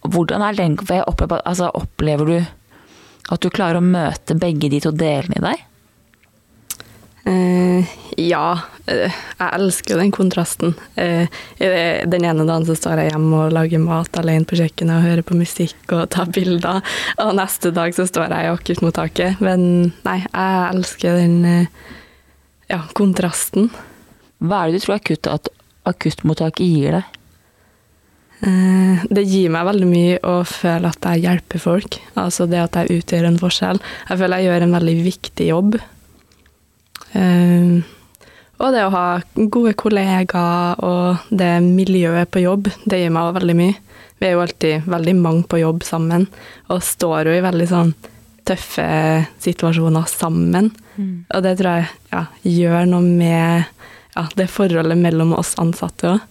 Hvordan 0.08 0.42
er 0.44 0.56
den 0.56 0.76
for 0.80 0.94
jeg 0.96 1.04
opplever, 1.08 1.42
altså, 1.46 1.70
Opplever 1.74 2.26
du 2.26 2.38
at 3.30 3.40
du 3.40 3.50
klarer 3.52 3.78
å 3.78 3.84
møte 3.84 4.34
begge 4.40 4.70
de 4.72 4.80
to 4.80 4.90
delene 4.90 5.36
i 5.38 5.44
deg? 5.44 5.66
Uh, 7.28 7.84
ja, 8.16 8.60
Uh, 8.90 9.06
jeg 9.38 9.54
elsker 9.54 9.92
jo 9.94 9.98
den 10.00 10.10
kontrasten. 10.10 10.72
Uh, 10.98 11.28
den 11.60 12.24
ene 12.26 12.46
dagen 12.48 12.64
så 12.66 12.74
står 12.74 13.04
jeg 13.04 13.12
hjemme 13.12 13.42
og 13.44 13.52
lager 13.54 13.78
mat 13.78 14.16
alene 14.18 14.48
på 14.48 14.56
kjøkkenet 14.58 14.96
og 14.96 15.04
hører 15.04 15.22
på 15.28 15.36
musikk 15.38 15.92
og 15.94 16.08
tar 16.10 16.26
bilder, 16.34 16.80
og 17.22 17.36
neste 17.38 17.70
dag 17.76 17.94
så 17.94 18.08
står 18.08 18.32
jeg 18.32 18.48
i 18.48 18.50
akuttmottaket. 18.50 19.38
Men 19.44 19.92
nei, 20.02 20.16
jeg 20.24 20.64
elsker 20.72 21.20
den 21.20 21.68
ja, 22.70 22.84
kontrasten. 22.96 23.70
Hva 24.40 24.62
er 24.62 24.70
det 24.70 24.80
du 24.80 24.86
tror 24.86 24.96
akutt, 24.96 25.28
at 25.28 25.50
akuttmottaket 25.90 26.66
gir 26.66 26.98
deg? 26.98 27.16
Eh, 28.40 29.04
det 29.12 29.26
gir 29.28 29.52
meg 29.52 29.66
veldig 29.68 29.88
mye 29.88 30.18
å 30.24 30.40
føle 30.48 30.88
at 30.88 31.08
jeg 31.10 31.26
hjelper 31.26 31.60
folk. 31.60 31.98
Altså 32.20 32.46
det 32.48 32.62
at 32.62 32.78
jeg 32.80 33.00
utgjør 33.00 33.28
en 33.28 33.40
forskjell. 33.40 33.80
Jeg 34.08 34.20
føler 34.22 34.40
jeg 34.40 34.48
gjør 34.48 34.66
en 34.66 34.76
veldig 34.78 34.96
viktig 35.04 35.48
jobb. 35.50 35.80
Eh, 37.18 37.80
og 38.60 38.74
det 38.76 38.84
å 38.84 38.92
ha 38.92 39.04
gode 39.34 39.72
kollegaer 39.80 40.80
og 40.84 41.30
det 41.32 41.52
miljøet 41.64 42.28
på 42.32 42.42
jobb, 42.44 42.68
det 42.84 43.00
gir 43.00 43.12
meg 43.12 43.28
òg 43.28 43.38
veldig 43.40 43.56
mye. 43.56 43.76
Vi 44.20 44.28
er 44.28 44.34
jo 44.36 44.42
alltid 44.44 44.88
veldig 44.92 45.14
mange 45.16 45.46
på 45.48 45.62
jobb 45.62 45.84
sammen, 45.84 46.26
og 46.68 46.82
står 46.84 47.30
jo 47.30 47.36
i 47.38 47.44
veldig 47.44 47.68
sånn 47.70 47.94
tøffe 48.48 48.86
situasjoner 49.42 50.06
sammen. 50.10 50.70
Og 51.34 51.42
det 51.44 51.56
tror 51.58 51.78
jeg 51.80 51.86
ja, 52.12 52.24
gjør 52.44 52.88
noe 52.90 53.02
med 53.06 53.64
ja, 54.16 54.24
det 54.36 54.48
forholdet 54.50 54.98
mellom 54.98 55.32
oss 55.38 55.54
ansatte 55.62 56.14
òg. 56.14 56.26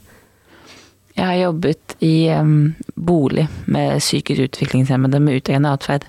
Jeg 1.20 1.26
har 1.26 1.40
jobbet 1.42 1.96
i 2.06 2.30
um, 2.32 2.76
bolig 2.96 3.48
med 3.68 3.98
psykisk 4.00 4.46
utviklingshemmede 4.46 5.20
med 5.20 5.42
utagerende 5.42 5.74
atferd. 5.76 6.06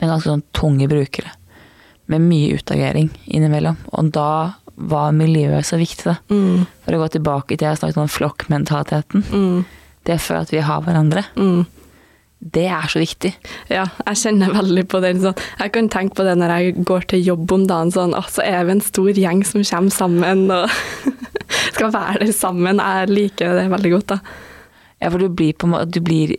Med 0.00 0.10
ganske 0.10 0.28
sånn 0.28 0.42
tunge 0.52 0.88
brukere. 0.90 1.30
Med 2.12 2.20
mye 2.26 2.58
utagering 2.58 3.08
innimellom. 3.24 3.78
Og 3.96 4.10
da 4.12 4.26
var 4.76 5.14
miljøet 5.16 5.64
så 5.64 5.78
viktig, 5.80 6.04
da. 6.10 6.16
Mm, 6.32 6.66
For 6.84 6.96
å 6.96 7.00
gå 7.04 7.08
tilbake 7.14 7.56
til 7.56 7.68
jeg 7.70 7.78
snakket 7.80 8.02
om 8.02 8.10
flokkmentaliteten. 8.10 9.24
mm, 9.32 9.64
Det 10.04 10.18
for 10.20 10.42
at 10.42 10.50
vi 10.52 10.60
har 10.60 10.82
hverandre. 10.82 11.24
mm. 11.36 11.64
Det 12.42 12.64
er 12.66 12.88
så 12.90 12.98
viktig. 12.98 13.30
Ja, 13.70 13.84
jeg 14.06 14.18
kjenner 14.18 14.50
veldig 14.56 14.82
på 14.90 14.98
den. 15.04 15.20
Sånn. 15.22 15.36
Jeg 15.60 15.72
kan 15.76 15.88
tenke 15.94 16.16
på 16.18 16.24
det 16.26 16.32
når 16.40 16.54
jeg 16.58 16.84
går 16.88 17.04
til 17.12 17.22
jobb 17.22 17.52
om 17.54 17.66
dagen. 17.70 17.92
Sånn, 17.94 18.16
«Å, 18.18 18.22
så 18.26 18.42
er 18.42 18.64
vi 18.66 18.74
en 18.74 18.82
stor 18.82 19.12
gjeng 19.14 19.44
som 19.46 19.62
kommer 19.62 19.94
sammen 19.94 20.42
og 20.50 20.66
skal 21.76 21.92
være 21.94 22.24
der 22.26 22.32
sammen. 22.34 22.82
Jeg 22.82 23.12
liker 23.14 23.54
det 23.60 23.68
veldig 23.70 23.92
godt. 23.94 24.16
da. 24.16 24.18
Ja, 25.02 25.10
for 25.14 25.22
du 25.22 25.28
blir 25.30 25.54
på 25.54 25.66
en 25.68 25.74
måte 25.76 25.90
Du 25.94 26.00
blir 26.02 26.34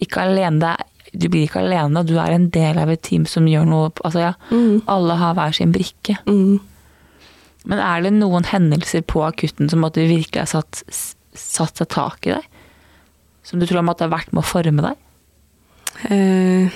ikke 0.00 0.26
alene. 0.28 0.74
Du 1.12 1.26
blir 1.32 1.48
ikke 1.48 1.64
alene, 1.64 2.04
du 2.06 2.14
er 2.22 2.36
en 2.36 2.50
del 2.54 2.78
av 2.78 2.88
et 2.92 3.00
team 3.02 3.24
som 3.26 3.48
gjør 3.50 3.64
noe 3.66 3.88
Altså 4.06 4.20
ja, 4.22 4.34
Mm, 4.52 4.82
alle 4.86 5.16
har 5.18 5.34
hver 5.34 5.56
sin 5.56 5.72
brikke. 5.74 6.18
mm. 6.28 6.60
Men 7.68 7.78
er 7.84 8.00
det 8.06 8.12
noen 8.14 8.44
hendelser 8.48 9.02
på 9.04 9.20
akutten 9.26 9.68
som 9.68 9.82
at 9.84 9.92
du 9.98 10.00
virkelig 10.06 10.38
har 10.40 10.48
satt, 10.48 10.84
satt 11.36 11.76
seg 11.76 11.88
tak 11.92 12.24
i 12.28 12.30
deg? 12.36 12.46
Som 13.44 13.60
du 13.60 13.66
tror 13.68 13.82
at 13.90 13.98
det 14.00 14.06
har 14.08 14.14
vært 14.14 14.32
med 14.32 14.40
å 14.44 14.48
forme 14.48 14.84
deg? 14.86 14.96
Eh, 16.10 16.70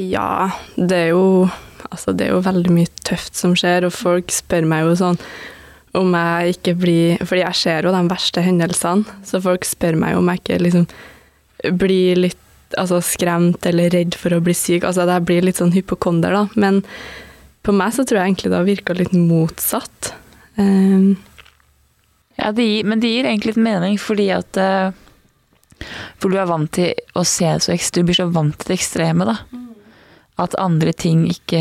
ja, 0.00 0.50
det 0.76 0.96
er 1.06 1.10
jo 1.14 1.50
Altså, 1.90 2.12
det 2.14 2.28
er 2.28 2.36
jo 2.36 2.42
veldig 2.44 2.70
mye 2.70 2.90
tøft 3.02 3.34
som 3.34 3.56
skjer, 3.58 3.82
og 3.82 3.90
folk 3.90 4.30
spør 4.30 4.62
meg 4.68 4.84
jo 4.86 4.92
sånn 5.00 5.16
om 5.98 6.12
jeg 6.14 6.54
ikke 6.54 6.74
blir 6.78 7.22
Fordi 7.26 7.40
jeg 7.42 7.58
ser 7.58 7.88
jo 7.88 7.94
de 7.94 8.02
verste 8.12 8.44
hendelsene, 8.46 9.16
så 9.26 9.40
folk 9.42 9.66
spør 9.66 9.98
meg 9.98 10.14
om 10.18 10.30
jeg 10.30 10.42
ikke 10.42 10.60
liksom 10.62 10.86
blir 11.80 12.20
litt 12.28 12.76
altså, 12.78 13.00
skremt 13.02 13.66
eller 13.66 13.90
redd 13.92 14.14
for 14.14 14.32
å 14.32 14.40
bli 14.44 14.54
syk. 14.54 14.86
Altså, 14.86 15.02
jeg 15.08 15.26
blir 15.26 15.42
litt 15.44 15.58
sånn 15.58 15.74
hypokonder, 15.74 16.32
da. 16.32 16.46
Men 16.54 16.78
på 17.66 17.74
meg 17.76 17.92
så 17.96 18.06
tror 18.06 18.20
jeg 18.20 18.30
egentlig 18.30 18.52
det 18.52 18.60
har 18.60 18.68
virka 18.68 18.96
litt 18.96 19.16
motsatt. 19.16 20.12
Eh, 20.56 21.10
Ja, 22.40 22.52
det 22.56 22.64
gir, 22.64 22.86
men 22.88 23.02
det 23.02 23.10
gir 23.12 23.26
egentlig 23.28 23.52
litt 23.52 23.64
mening, 23.66 23.98
fordi 24.00 24.30
at 24.32 24.56
eh, 24.56 24.94
For 26.20 26.30
du 26.30 26.38
er 26.38 26.48
vant 26.50 26.70
til 26.76 26.94
å 27.16 27.24
se 27.26 27.50
så 27.64 27.72
ekstra 27.74 28.02
Du 28.02 28.10
blir 28.10 28.18
så 28.18 28.28
vant 28.32 28.56
til 28.58 28.72
det 28.72 28.78
ekstreme, 28.78 29.26
da. 29.28 29.36
At 30.40 30.56
andre 30.60 30.92
ting 30.96 31.26
ikke 31.28 31.60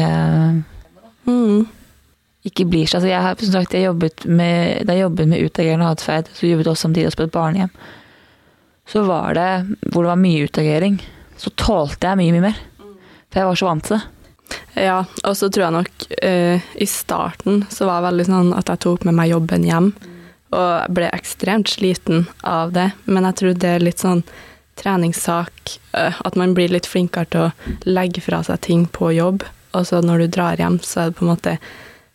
mm, 1.27 1.67
ikke 2.47 2.67
blir 2.69 2.87
seg. 2.87 2.99
Altså 2.99 3.11
jeg 3.11 3.23
har 3.25 3.41
som 3.43 3.55
sagt, 3.55 3.75
jeg 3.75 3.87
jobbet 3.89 4.25
med, 4.25 4.85
da 4.87 4.95
jeg 4.95 5.07
jobbet 5.07 5.31
med 5.31 5.43
utagerende 5.45 5.89
atferd, 5.91 6.29
så 6.33 6.47
jobbet 6.47 6.71
også 6.71 6.87
samtidig 6.87 7.09
også 7.09 7.21
på 7.21 7.27
et 7.27 7.35
barnehjem. 7.35 7.73
Så 8.89 9.03
var 9.05 9.35
det, 9.37 9.49
hvor 9.91 10.05
det 10.05 10.13
var 10.13 10.21
mye 10.21 10.45
utagering, 10.49 10.95
så 11.37 11.51
tålte 11.59 12.09
jeg 12.09 12.19
mye, 12.19 12.35
mye 12.35 12.47
mer. 12.47 12.63
For 13.29 13.41
jeg 13.41 13.49
var 13.49 13.59
så 13.59 13.69
vant 13.69 13.85
til 13.85 13.97
det. 13.97 14.05
Ja, 14.79 15.03
og 15.27 15.35
så 15.37 15.49
tror 15.51 15.65
jeg 15.67 15.75
nok 15.75 16.05
uh, 16.23 16.69
i 16.81 16.87
starten 16.89 17.65
så 17.69 17.85
var 17.85 17.99
det 17.99 18.07
veldig 18.07 18.25
sånn 18.29 18.55
at 18.57 18.71
jeg 18.71 18.81
tok 18.85 19.05
med 19.05 19.17
meg 19.19 19.29
jobben 19.33 19.67
hjem, 19.67 19.91
og 20.55 20.93
ble 20.93 21.09
ekstremt 21.13 21.69
sliten 21.69 22.27
av 22.41 22.73
det. 22.73 22.89
Men 23.05 23.27
jeg 23.29 23.39
tror 23.41 23.57
det 23.59 23.73
er 23.75 23.85
litt 23.85 24.01
sånn 24.01 24.23
treningssak, 24.79 25.79
eh, 25.93 26.21
at 26.25 26.35
man 26.39 26.55
blir 26.57 26.71
litt 26.71 26.87
flinkere 26.87 27.29
til 27.29 27.47
å 27.47 27.85
legge 27.85 28.23
fra 28.23 28.41
seg 28.47 28.61
ting 28.65 28.85
på 28.87 29.11
jobb, 29.15 29.43
og 29.75 29.85
så 29.85 30.01
når 30.01 30.23
du 30.23 30.27
drar 30.39 30.59
hjem, 30.59 30.79
så 30.81 31.01
er 31.01 31.09
det 31.09 31.19
på 31.19 31.25
en 31.25 31.33
måte 31.33 31.55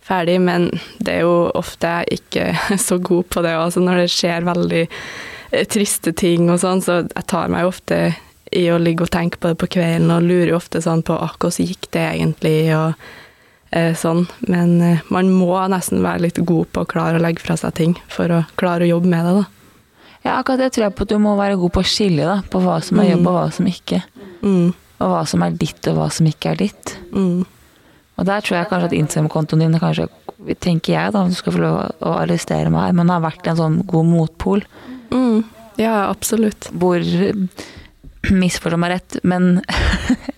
ferdig. 0.04 0.38
Men 0.42 0.70
det 0.98 1.18
er 1.18 1.26
jo 1.26 1.50
ofte 1.54 1.90
jeg 2.00 2.20
ikke 2.20 2.78
så 2.86 2.98
god 2.98 3.28
på 3.30 3.44
det, 3.44 3.56
altså 3.56 3.84
når 3.84 4.04
det 4.04 4.12
skjer 4.14 4.48
veldig 4.48 4.84
eh, 4.86 5.66
triste 5.70 6.14
ting 6.16 6.48
og 6.50 6.62
sånn, 6.64 6.82
så 6.84 7.02
jeg 7.04 7.28
tar 7.30 7.52
meg 7.52 7.68
ofte 7.68 8.00
i 8.54 8.68
å 8.70 8.78
ligge 8.78 9.06
og 9.06 9.12
tenke 9.12 9.40
på 9.40 9.50
det 9.50 9.58
på 9.60 9.70
kvelden, 9.76 10.12
og 10.14 10.26
lurer 10.26 10.56
ofte 10.56 10.82
sånn 10.84 11.02
på 11.06 11.16
hvordan 11.18 11.68
gikk 11.68 11.90
det 11.94 12.04
egentlig, 12.14 12.58
og 12.76 12.94
sånn. 13.98 14.24
Men 14.50 14.76
eh, 14.84 15.00
man 15.14 15.30
må 15.34 15.50
nesten 15.72 16.02
være 16.04 16.22
litt 16.26 16.38
god 16.46 16.70
på 16.74 16.84
å 16.84 16.88
klare 16.90 17.18
å 17.18 17.22
legge 17.24 17.42
fra 17.44 17.56
seg 17.60 17.74
ting 17.78 17.94
for 18.12 18.30
å 18.30 18.42
klare 18.60 18.86
å 18.86 18.92
jobbe 18.94 19.10
med 19.10 19.26
det, 19.26 19.34
da. 19.40 19.44
Ja, 20.24 20.36
akkurat 20.40 20.62
det 20.62 20.70
tror 20.72 20.86
jeg 20.86 20.94
på 20.96 21.04
at 21.04 21.10
du 21.12 21.18
må 21.20 21.34
være 21.36 21.58
god 21.60 21.72
på 21.76 21.82
å 21.82 21.88
skille 21.88 22.24
da, 22.24 22.38
på 22.48 22.60
hva 22.64 22.78
som 22.84 23.00
er 23.02 23.10
jobb 23.10 23.26
og 23.28 23.34
hva 23.36 23.48
som 23.52 23.66
ikke. 23.68 23.98
Mm, 24.44 24.70
Og 25.04 25.10
hva 25.10 25.24
som 25.28 25.42
er 25.44 25.56
ditt 25.60 25.88
og 25.90 25.98
hva 25.98 26.06
som 26.14 26.26
ikke 26.30 26.52
er 26.54 26.60
ditt. 26.62 26.94
mm, 27.12 27.42
Og 28.16 28.24
der 28.30 28.40
tror 28.46 28.56
jeg 28.60 28.68
kanskje 28.70 28.88
at 28.88 28.96
Instagram-kontoen 29.00 29.64
din 29.66 29.78
kanskje, 29.82 30.06
tenker 30.62 30.94
jeg 30.94 31.12
da, 31.12 31.20
om 31.24 31.28
du 31.32 31.34
skal 31.36 31.52
få 31.56 31.60
lov 31.64 31.76
å 32.00 32.12
arrestere 32.22 32.70
meg 32.72 32.86
her, 32.86 32.92
men 32.96 33.10
har 33.12 33.20
vært 33.24 33.48
en 33.52 33.58
sånn 33.60 33.78
god 33.90 34.06
motpol. 34.12 34.64
mm. 35.10 35.44
Ja, 35.76 36.06
absolutt. 36.08 36.68
Hvor 36.70 37.02
Misforstå 38.30 38.76
meg 38.80 38.92
rett, 38.94 39.16
men 39.26 39.58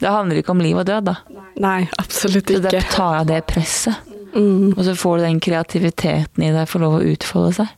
det 0.00 0.12
handler 0.12 0.40
ikke 0.40 0.54
om 0.54 0.62
liv 0.64 0.78
og 0.78 0.86
død, 0.88 1.08
da. 1.08 1.16
Nei, 1.62 1.80
absolutt 2.00 2.50
ikke. 2.52 2.68
Så 2.68 2.74
da 2.76 2.84
tar 2.92 3.18
av 3.22 3.30
det 3.30 3.40
presset. 3.48 4.12
Mm. 4.36 4.74
Og 4.74 4.82
så 4.84 4.92
får 4.98 5.18
du 5.18 5.24
den 5.24 5.40
kreativiteten 5.40 6.44
i 6.44 6.52
deg, 6.52 6.68
får 6.68 6.82
lov 6.82 6.98
å 6.98 7.04
utfolde 7.14 7.54
seg. 7.62 7.74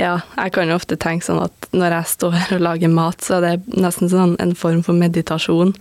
Ja, 0.00 0.14
jeg 0.36 0.52
kan 0.54 0.70
jo 0.70 0.76
ofte 0.78 0.96
tenke 1.00 1.26
sånn 1.26 1.42
at 1.42 1.70
når 1.76 1.96
jeg 1.98 2.12
står 2.14 2.36
og 2.56 2.62
lager 2.62 2.92
mat, 2.92 3.24
så 3.24 3.38
er 3.38 3.46
det 3.46 3.80
nesten 3.80 4.12
sånn 4.12 4.36
en 4.40 4.54
form 4.56 4.84
for 4.86 4.96
meditasjon. 4.96 5.74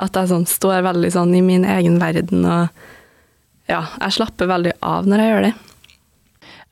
At 0.00 0.16
jeg 0.16 0.30
sånn 0.30 0.46
står 0.48 0.86
veldig 0.86 1.10
sånn 1.14 1.34
i 1.36 1.42
min 1.44 1.66
egen 1.68 2.00
verden 2.02 2.46
og 2.48 2.86
ja, 3.70 3.84
jeg 4.00 4.16
slapper 4.16 4.48
veldig 4.50 4.72
av 4.82 5.06
når 5.06 5.22
jeg 5.22 5.30
gjør 5.30 5.44
det. 5.46 5.52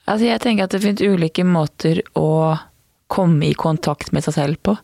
Altså, 0.09 0.25
jeg 0.25 0.43
tenker 0.43 0.67
at 0.67 0.75
det 0.75 0.81
finnes 0.83 1.05
ulike 1.05 1.45
måter 1.47 2.01
å 2.19 2.57
komme 3.13 3.51
i 3.51 3.57
kontakt 3.59 4.11
med 4.17 4.25
seg 4.25 4.35
selv 4.35 4.61
på. 4.65 4.75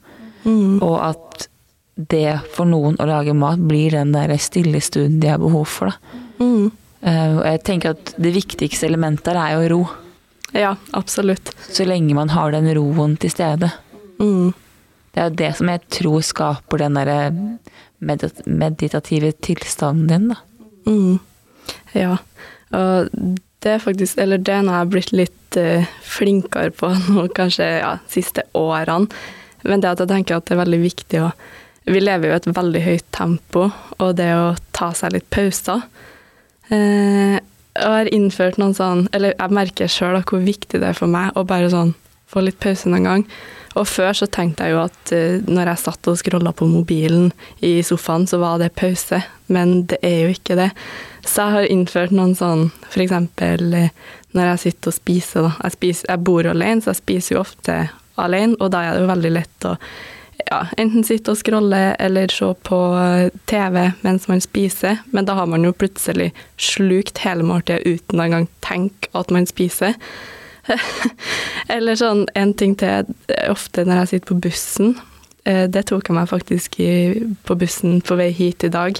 Mm. 0.45 0.79
Og 0.85 0.97
at 1.01 1.49
det 1.95 2.41
for 2.55 2.67
noen 2.69 2.97
å 2.99 3.07
lage 3.09 3.35
mat 3.37 3.61
blir 3.63 3.95
den 3.95 4.15
der 4.15 4.33
stille 4.43 4.81
stunden 4.83 5.21
de 5.23 5.31
har 5.31 5.43
behov 5.43 5.69
for. 5.71 5.95
Mm. 6.41 6.73
Eh, 7.05 7.31
og 7.37 7.45
jeg 7.47 7.63
tenker 7.69 7.95
at 7.95 8.15
det 8.19 8.35
viktigste 8.35 8.89
elementet 8.89 9.31
der 9.31 9.41
er 9.43 9.55
jo 9.55 9.71
ro. 9.75 9.81
Ja, 10.55 10.75
absolutt. 10.95 11.53
Så 11.67 11.87
lenge 11.87 12.15
man 12.15 12.31
har 12.35 12.55
den 12.55 12.69
roen 12.77 13.17
til 13.21 13.33
stede. 13.33 13.71
Mm. 14.21 14.53
Det 15.15 15.23
er 15.23 15.31
jo 15.31 15.39
det 15.39 15.53
som 15.59 15.71
jeg 15.71 15.83
tror 15.95 16.27
skaper 16.27 16.83
den 16.83 16.99
derre 16.99 17.19
medit 18.05 18.43
meditative 18.47 19.33
tilstanden 19.45 20.09
din, 20.11 20.29
da. 20.33 20.39
Mm. 20.91 21.19
Ja. 21.95 22.17
Og 22.75 23.11
det 23.65 23.71
er 23.71 23.81
faktisk 23.81 24.19
Eller 24.21 24.37
det 24.37 24.53
er 24.53 24.65
noe 24.67 24.75
jeg 24.75 24.83
har 24.83 24.89
blitt 24.93 25.13
litt 25.17 25.57
eh, 25.57 25.87
flinkere 26.05 26.75
på 26.77 26.91
nå, 27.15 27.29
kanskje 27.37 27.69
ja, 27.79 27.97
siste 28.11 28.45
årene. 28.59 29.09
Men 29.65 29.81
det 29.81 29.95
at 29.95 30.03
jeg 30.03 30.11
tenker 30.11 30.37
at 30.37 30.49
det 30.49 30.57
er 30.57 30.65
veldig 30.65 30.81
viktig 30.83 31.23
å 31.25 31.31
Vi 31.85 32.01
lever 32.01 32.31
jo 32.31 32.35
i 32.35 32.39
et 32.39 32.47
veldig 32.57 32.81
høyt 32.85 33.09
tempo, 33.13 33.67
og 34.01 34.15
det 34.17 34.31
å 34.37 34.55
ta 34.77 34.93
seg 34.97 35.13
litt 35.17 35.27
pauser 35.33 35.83
eh, 36.73 37.37
Jeg 37.37 37.91
har 37.91 38.09
innført 38.15 38.57
noen 38.61 38.73
sånn 38.77 39.03
Eller 39.13 39.35
jeg 39.35 39.57
merker 39.59 39.91
sjøl 39.93 40.23
hvor 40.23 40.41
viktig 40.45 40.81
det 40.81 40.95
er 40.95 40.97
for 40.97 41.13
meg 41.13 41.37
å 41.37 41.45
bare 41.49 41.69
sånn 41.73 41.93
få 42.35 42.41
litt 42.43 42.57
pause 42.59 42.89
noen 42.91 43.05
gang. 43.07 43.23
Og 43.79 43.87
før 43.87 44.15
så 44.17 44.27
tenkte 44.31 44.67
jeg 44.67 44.75
jo 44.75 44.81
at 44.85 45.13
uh, 45.15 45.45
når 45.47 45.71
jeg 45.71 45.83
satt 45.85 46.09
og 46.11 46.19
scrolla 46.19 46.51
på 46.57 46.67
mobilen 46.67 47.29
i 47.63 47.77
sofaen, 47.87 48.27
så 48.27 48.41
var 48.43 48.59
det 48.59 48.73
pause, 48.79 49.21
men 49.53 49.85
det 49.91 50.01
er 50.03 50.25
jo 50.25 50.35
ikke 50.35 50.57
det. 50.59 50.71
Så 51.23 51.45
jeg 51.45 51.57
har 51.57 51.71
innført 51.71 52.15
noen 52.15 52.35
sånn 52.39 52.69
eksempel 52.91 53.69
uh, 53.77 53.93
når 54.35 54.51
jeg 54.53 54.63
sitter 54.65 54.91
og 54.91 54.99
spiser, 54.99 55.47
da. 55.47 55.53
Jeg, 55.67 55.77
spiser, 55.77 56.11
jeg 56.11 56.25
bor 56.27 56.51
alene, 56.51 56.83
så 56.83 56.91
jeg 56.91 57.03
spiser 57.03 57.37
jo 57.37 57.45
ofte 57.45 57.79
alene, 58.19 58.59
og 58.59 58.73
da 58.75 58.83
er 58.83 58.97
det 58.97 59.05
jo 59.05 59.13
veldig 59.13 59.35
lett 59.35 59.69
å 59.71 59.77
ja, 60.51 60.61
enten 60.81 61.05
sitte 61.07 61.33
og 61.33 61.39
scrolle 61.41 61.95
eller 62.03 62.33
se 62.33 62.51
på 62.67 62.79
eh, 62.99 63.33
TV 63.51 63.81
mens 64.05 64.29
man 64.31 64.43
spiser, 64.45 65.01
men 65.15 65.27
da 65.29 65.37
har 65.39 65.49
man 65.51 65.65
jo 65.67 65.73
plutselig 65.77 66.31
slukt 66.61 67.23
hele 67.25 67.47
måltidet 67.47 67.85
uten 67.87 68.23
å 68.25 68.45
tenke 68.65 69.11
at 69.15 69.33
man 69.35 69.47
spiser. 69.51 69.97
Eller 71.75 71.97
sånn 72.01 72.23
en 72.39 72.55
ting 72.57 72.73
til 72.81 73.11
ofte 73.51 73.85
når 73.85 73.99
jeg 74.03 74.11
sitter 74.15 74.31
på 74.31 74.39
bussen. 74.47 74.95
eh, 75.45 75.67
Det 75.69 75.87
tok 75.91 76.09
jeg 76.09 76.17
meg 76.17 76.31
faktisk 76.31 76.79
i, 76.81 76.93
på 77.45 77.57
bussen 77.61 78.01
på 78.01 78.17
vei 78.17 78.31
hit 78.33 78.65
i 78.65 78.73
dag. 78.73 78.97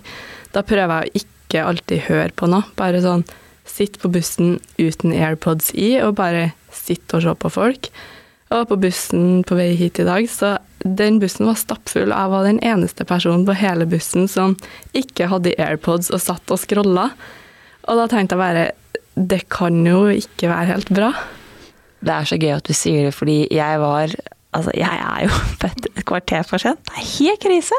Da 0.53 0.61
prøver 0.63 1.07
jeg 1.07 1.09
å 1.09 1.23
ikke 1.25 1.65
alltid 1.65 2.05
høre 2.11 2.33
på 2.37 2.51
noe. 2.53 2.69
Bare 2.77 3.01
sånn 3.05 3.25
sitte 3.65 3.99
på 4.03 4.11
bussen 4.13 4.59
uten 4.77 5.15
AirPods 5.17 5.73
i, 5.73 5.95
og 6.05 6.19
bare 6.21 6.51
sitte 6.75 7.17
og 7.17 7.25
se 7.25 7.35
på 7.41 7.53
folk. 7.55 7.89
Og 8.53 8.69
på 8.69 8.77
bussen 8.85 9.41
på 9.49 9.57
vei 9.57 9.73
hit 9.79 9.99
i 10.03 10.07
dag, 10.07 10.29
så 10.29 10.59
den 10.85 11.19
bussen 11.19 11.49
var 11.49 11.57
stappfull. 11.57 12.13
Jeg 12.13 12.33
var 12.33 12.45
den 12.45 12.61
eneste 12.61 13.07
personen 13.09 13.47
på 13.49 13.57
hele 13.57 13.87
bussen 13.89 14.29
som 14.29 14.53
ikke 14.97 15.31
hadde 15.33 15.57
AirPods 15.57 16.13
og 16.13 16.21
satt 16.21 16.53
og 16.53 16.61
scrolla. 16.61 17.09
Og 17.89 18.01
da 18.01 18.09
tenkte 18.09 18.37
jeg 18.37 18.43
bare 18.43 18.71
Det 19.15 19.45
kan 19.53 19.85
jo 19.87 20.09
ikke 20.11 20.51
være 20.51 20.73
helt 20.73 20.91
bra. 20.93 21.13
Det 22.05 22.13
er 22.13 22.29
så 22.29 22.37
gøy 22.37 22.57
at 22.57 22.69
du 22.69 22.75
sier 22.77 23.09
det, 23.09 23.15
fordi 23.17 23.45
jeg 23.55 23.81
var 23.81 24.13
Altså, 24.55 24.71
jeg 24.79 24.99
er 25.03 25.25
jo 25.25 25.31
født 25.63 25.87
et 25.89 26.05
kvarter 26.07 26.45
for 26.47 26.63
sent. 26.63 26.79
Det 26.87 27.01
er 27.01 27.09
helt 27.09 27.41
krise! 27.43 27.79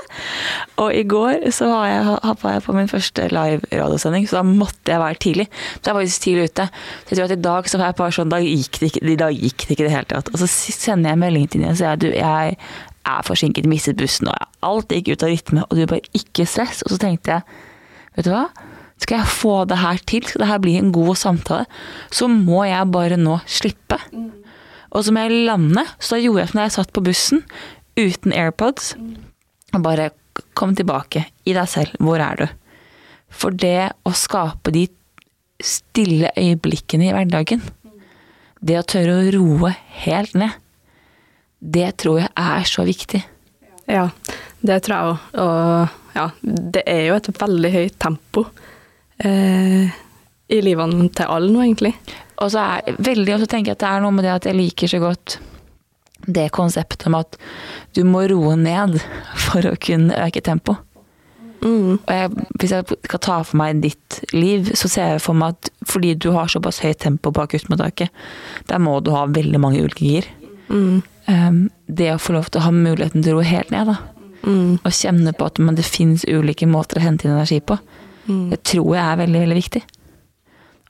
Og 0.83 0.89
i 0.91 1.05
går 1.07 1.45
så 1.55 1.69
var 1.71 1.85
jeg, 1.87 2.17
var 2.41 2.55
jeg 2.57 2.63
på 2.65 2.75
min 2.75 2.89
første 2.91 3.29
live 3.31 3.61
radiosending, 3.71 4.25
så 4.27 4.41
da 4.41 4.43
måtte 4.49 4.91
jeg 4.91 4.99
være 4.99 5.21
tidlig. 5.23 5.45
Så 5.77 5.85
jeg 5.85 5.95
var 5.95 6.01
faktisk 6.01 6.25
tidlig 6.25 6.49
ute. 6.49 6.65
Så 6.67 7.13
jeg 7.13 7.19
tror 7.19 7.29
at 7.29 7.37
i 7.37 7.45
dag 7.47 7.69
så 7.71 7.79
var 7.79 7.93
jeg 7.93 7.97
bare 8.01 8.17
sånn, 8.17 8.33
da 8.33 8.41
gikk 8.43 8.81
det 8.81 8.91
ikke, 8.91 9.31
gikk 9.39 9.65
det 9.69 9.79
det 9.85 9.93
hele 9.93 10.11
tatt. 10.11 10.33
Og 10.33 10.43
så 10.43 10.49
sender 10.51 11.13
jeg 11.13 11.21
melding 11.23 11.47
til 11.47 11.63
henne 11.63 11.77
og 11.77 11.79
sier 11.79 11.95
at 11.95 12.03
du, 12.03 12.09
jeg 12.11 12.59
er 13.05 13.25
forsinket, 13.27 13.67
mistet 13.69 13.99
bussen, 13.99 14.29
og 14.31 14.65
alt 14.65 14.93
gikk 14.93 15.13
ut 15.13 15.25
av 15.25 15.33
rytme, 15.33 15.65
og 15.65 15.77
du 15.77 15.85
bare 15.89 16.17
ikke 16.17 16.47
stress. 16.49 16.81
Og 16.85 16.93
så 16.93 17.01
tenkte 17.01 17.37
jeg, 17.37 17.59
vet 18.17 18.27
du 18.27 18.33
hva? 18.33 18.47
Skal 19.01 19.19
jeg 19.19 19.35
få 19.35 19.55
det 19.67 19.81
her 19.81 19.99
til, 20.07 20.23
skal 20.23 20.45
det 20.45 20.49
her 20.49 20.61
bli 20.63 20.77
en 20.79 20.91
god 20.95 21.17
samtale, 21.19 21.67
så 22.15 22.29
må 22.31 22.63
jeg 22.63 22.91
bare 22.93 23.19
nå 23.19 23.37
slippe. 23.49 23.99
Og 24.95 25.03
så 25.03 25.11
må 25.11 25.25
jeg 25.25 25.47
lande. 25.49 25.83
Så 25.99 26.15
da 26.15 26.21
gjorde 26.23 26.45
jeg 26.45 26.51
som 26.51 26.59
da 26.61 26.67
jeg 26.67 26.75
satt 26.77 26.93
på 26.95 27.03
bussen 27.03 27.41
uten 27.99 28.35
AirPods. 28.35 28.93
Og 29.75 29.81
bare 29.83 30.13
kom 30.55 30.75
tilbake 30.77 31.25
i 31.43 31.55
deg 31.55 31.67
selv. 31.67 31.97
Hvor 31.99 32.23
er 32.23 32.39
du? 32.39 32.45
For 33.35 33.51
det 33.51 33.91
å 34.07 34.13
skape 34.15 34.71
de 34.71 34.87
stille 35.63 36.31
øyeblikkene 36.39 37.09
i 37.09 37.15
hverdagen, 37.15 37.63
det 38.65 38.79
å 38.79 38.87
tørre 38.87 39.19
å 39.19 39.33
roe 39.35 39.73
helt 40.05 40.35
ned, 40.37 40.55
det 41.65 41.95
tror 42.01 42.21
jeg 42.21 42.31
er 42.31 42.67
så 42.69 42.85
viktig. 42.87 43.21
Ja, 43.89 44.09
det 44.65 44.81
tror 44.85 44.95
jeg 44.95 45.11
òg. 45.11 45.25
Og 45.43 46.15
ja, 46.15 46.29
det 46.41 46.85
er 46.89 47.03
jo 47.09 47.17
et 47.19 47.31
veldig 47.41 47.71
høyt 47.73 47.97
tempo 48.01 48.45
eh, 49.19 49.91
i 50.47 50.61
livene 50.63 51.09
til 51.15 51.31
alle 51.31 51.51
nå, 51.51 51.63
egentlig. 51.65 51.95
Og 52.43 52.51
så 52.53 52.63
er 52.63 52.97
veldig, 52.99 53.35
og 53.35 53.43
så 53.43 53.49
tenker 53.51 53.73
jeg 53.73 53.79
at 53.79 53.83
det 53.83 53.91
er 53.91 54.03
noe 54.03 54.15
med 54.15 54.27
det 54.27 54.33
at 54.35 54.49
jeg 54.49 54.57
liker 54.57 54.91
så 54.91 55.01
godt 55.03 55.39
det 56.25 56.47
konseptet 56.55 57.05
om 57.07 57.19
at 57.19 57.37
du 57.93 58.01
må 58.07 58.23
roe 58.31 58.55
ned 58.57 58.97
for 59.45 59.65
å 59.69 59.75
kunne 59.81 60.15
øke 60.25 60.41
tempo. 60.45 60.77
Mm. 61.65 61.97
Og 61.97 62.11
jeg, 62.11 62.31
hvis 62.59 62.73
jeg 62.75 62.85
skal 63.07 63.21
ta 63.23 63.37
for 63.45 63.59
meg 63.59 63.81
ditt 63.81 64.19
liv, 64.35 64.71
så 64.77 64.89
ser 64.91 65.15
jeg 65.15 65.23
for 65.23 65.37
meg 65.37 65.55
at 65.55 65.71
fordi 65.89 66.13
du 66.17 66.31
har 66.35 66.49
såpass 66.51 66.81
høyt 66.83 67.01
tempo 67.01 67.31
på 67.33 67.45
akuttmottaket, 67.45 68.25
der 68.69 68.81
må 68.81 68.99
du 69.01 69.13
ha 69.15 69.25
veldig 69.29 69.61
mange 69.61 69.81
ulike 69.85 70.05
gir. 70.05 70.29
Mm. 70.69 71.01
Um, 71.25 71.69
det 71.87 72.11
å 72.13 72.21
få 72.21 72.35
lov 72.35 72.51
til 72.51 72.61
å 72.61 72.67
ha 72.67 72.73
muligheten 72.73 73.23
til 73.25 73.33
å 73.33 73.39
roe 73.39 73.49
helt 73.49 73.71
ned, 73.73 73.89
da. 73.89 73.97
Mm. 74.45 74.77
Og 74.77 74.93
kjenne 74.93 75.33
på 75.33 75.47
at 75.47 75.57
men 75.57 75.77
det 75.77 75.87
fins 75.87 76.25
ulike 76.29 76.67
måter 76.69 76.99
å 76.99 77.05
hente 77.05 77.25
inn 77.25 77.33
energi 77.33 77.59
på. 77.65 77.79
Mm. 78.27 78.49
Det 78.51 78.61
tror 78.67 78.91
jeg 78.93 79.03
er 79.05 79.21
veldig, 79.23 79.41
veldig 79.45 79.57
viktig. 79.57 79.81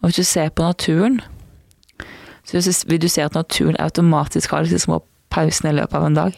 Og 0.02 0.10
hvis 0.10 0.20
du 0.20 0.28
ser 0.28 0.52
på 0.52 0.66
naturen, 0.66 1.22
så 2.46 2.60
vil 2.88 3.02
du 3.02 3.08
se 3.10 3.24
at 3.26 3.34
naturen 3.34 3.80
automatisk 3.82 4.52
har 4.52 4.66
disse 4.66 4.84
små 4.84 5.00
pausene 5.34 5.72
i 5.72 5.80
løpet 5.80 5.98
av 5.98 6.10
en 6.10 6.20
dag. 6.20 6.36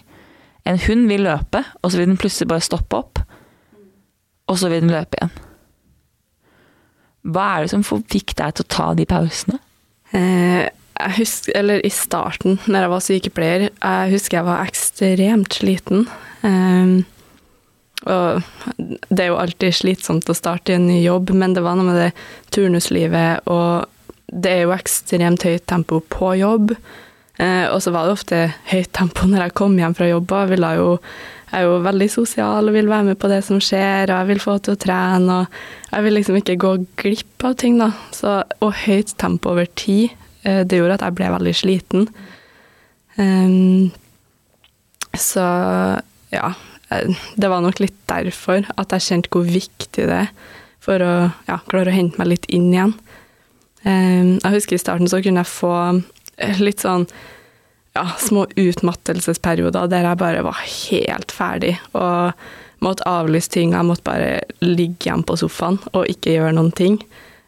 En 0.68 0.80
hund 0.88 1.08
vil 1.10 1.26
løpe, 1.26 1.64
og 1.82 1.92
så 1.92 2.00
vil 2.00 2.10
den 2.12 2.22
plutselig 2.22 2.48
bare 2.52 2.64
stoppe 2.64 3.02
opp. 3.02 3.22
Og 4.48 4.60
så 4.60 4.70
vil 4.72 4.86
den 4.86 4.94
løpe 4.94 5.20
igjen. 5.20 5.34
Hva 7.28 7.48
er 7.56 7.66
det 7.66 7.74
som 7.74 7.84
fikk 7.84 8.38
deg 8.40 8.56
til 8.56 8.64
å 8.64 8.72
ta 8.72 8.88
de 8.96 9.06
pausene? 9.10 9.60
Eh, 10.16 10.70
husker, 11.18 11.54
eller 11.58 11.86
I 11.86 11.92
starten, 11.94 12.58
når 12.66 12.86
jeg 12.86 12.94
var 12.94 13.06
sykepleier, 13.06 13.68
jeg 13.70 14.12
husker 14.14 14.40
jeg 14.40 14.48
var 14.48 14.66
ekstremt 14.66 15.60
sliten. 15.60 16.08
Um, 16.42 17.06
og 18.08 18.44
det 19.10 19.24
er 19.24 19.32
jo 19.32 19.40
alltid 19.42 19.76
slitsomt 19.76 20.30
å 20.30 20.38
starte 20.38 20.74
i 20.74 20.78
en 20.78 20.88
ny 20.88 21.02
jobb, 21.02 21.34
men 21.36 21.56
det 21.58 21.64
var 21.66 21.78
noe 21.78 21.90
med 21.90 22.00
det 22.00 22.12
turnuslivet, 22.56 23.48
og 23.50 23.88
det 24.28 24.54
er 24.54 24.64
jo 24.66 24.76
ekstremt 24.76 25.46
høyt 25.48 25.66
tempo 25.70 26.02
på 26.14 26.36
jobb. 26.42 26.76
Uh, 27.38 27.70
og 27.70 27.82
så 27.86 27.94
var 27.94 28.08
det 28.08 28.16
ofte 28.18 28.38
høyt 28.72 28.90
tempo 28.98 29.28
når 29.30 29.48
jeg 29.48 29.58
kom 29.60 29.76
hjem 29.78 29.96
fra 29.98 30.10
jobb. 30.10 30.34
Jeg, 30.50 30.78
jo, 30.80 30.94
jeg 31.52 31.60
er 31.60 31.68
jo 31.68 31.82
veldig 31.86 32.08
sosial 32.10 32.70
og 32.70 32.78
vil 32.78 32.90
være 32.90 33.12
med 33.12 33.20
på 33.22 33.30
det 33.32 33.44
som 33.46 33.62
skjer, 33.62 34.10
og 34.10 34.16
jeg 34.16 34.30
vil 34.32 34.42
få 34.42 34.58
til 34.58 34.74
å 34.74 34.82
trene. 34.82 35.42
og 35.42 35.92
Jeg 35.94 36.08
vil 36.08 36.18
liksom 36.18 36.40
ikke 36.42 36.58
gå 36.64 36.72
glipp 37.04 37.46
av 37.46 37.60
ting. 37.62 37.78
da. 37.78 37.92
Så, 38.16 38.40
og 38.66 38.74
høyt 38.88 39.14
tempo 39.22 39.54
over 39.54 39.70
tid, 39.78 40.16
det 40.44 40.78
gjorde 40.78 40.98
at 41.00 41.06
jeg 41.08 41.18
ble 41.18 41.30
veldig 41.34 41.54
sliten. 41.58 42.10
Um, 43.18 43.90
så 45.18 45.46
ja, 46.30 46.52
det 47.36 47.50
var 47.50 47.64
nok 47.66 47.82
litt 47.82 47.98
derfor 48.10 48.68
at 48.78 48.94
jeg 48.94 49.06
kjente 49.08 49.32
hvor 49.34 49.48
viktig 49.48 50.06
det 50.08 50.22
er 50.22 50.30
for 50.88 51.04
å 51.04 51.14
ja, 51.50 51.58
klare 51.68 51.92
å 51.92 51.96
hente 51.98 52.20
meg 52.22 52.32
litt 52.32 52.46
inn 52.54 52.70
igjen. 52.72 52.94
Um, 53.84 54.38
jeg 54.38 54.54
husker 54.54 54.78
i 54.78 54.82
starten 54.82 55.10
så 55.10 55.20
kunne 55.24 55.44
jeg 55.44 55.52
få 55.52 55.74
litt 56.62 56.86
sånn 56.86 57.08
ja, 57.98 58.06
små 58.22 58.46
utmattelsesperioder 58.54 59.90
der 59.92 60.06
jeg 60.06 60.22
bare 60.22 60.46
var 60.46 60.62
helt 60.62 61.34
ferdig 61.34 61.76
og 61.98 62.38
måtte 62.86 63.08
avlyse 63.10 63.50
ting. 63.52 63.74
Jeg 63.74 63.88
måtte 63.88 64.06
bare 64.06 64.32
ligge 64.62 65.10
hjemme 65.10 65.26
på 65.28 65.38
sofaen 65.42 65.80
og 65.94 66.06
ikke 66.12 66.36
gjøre 66.38 66.54
noen 66.60 66.74
ting. 66.78 67.00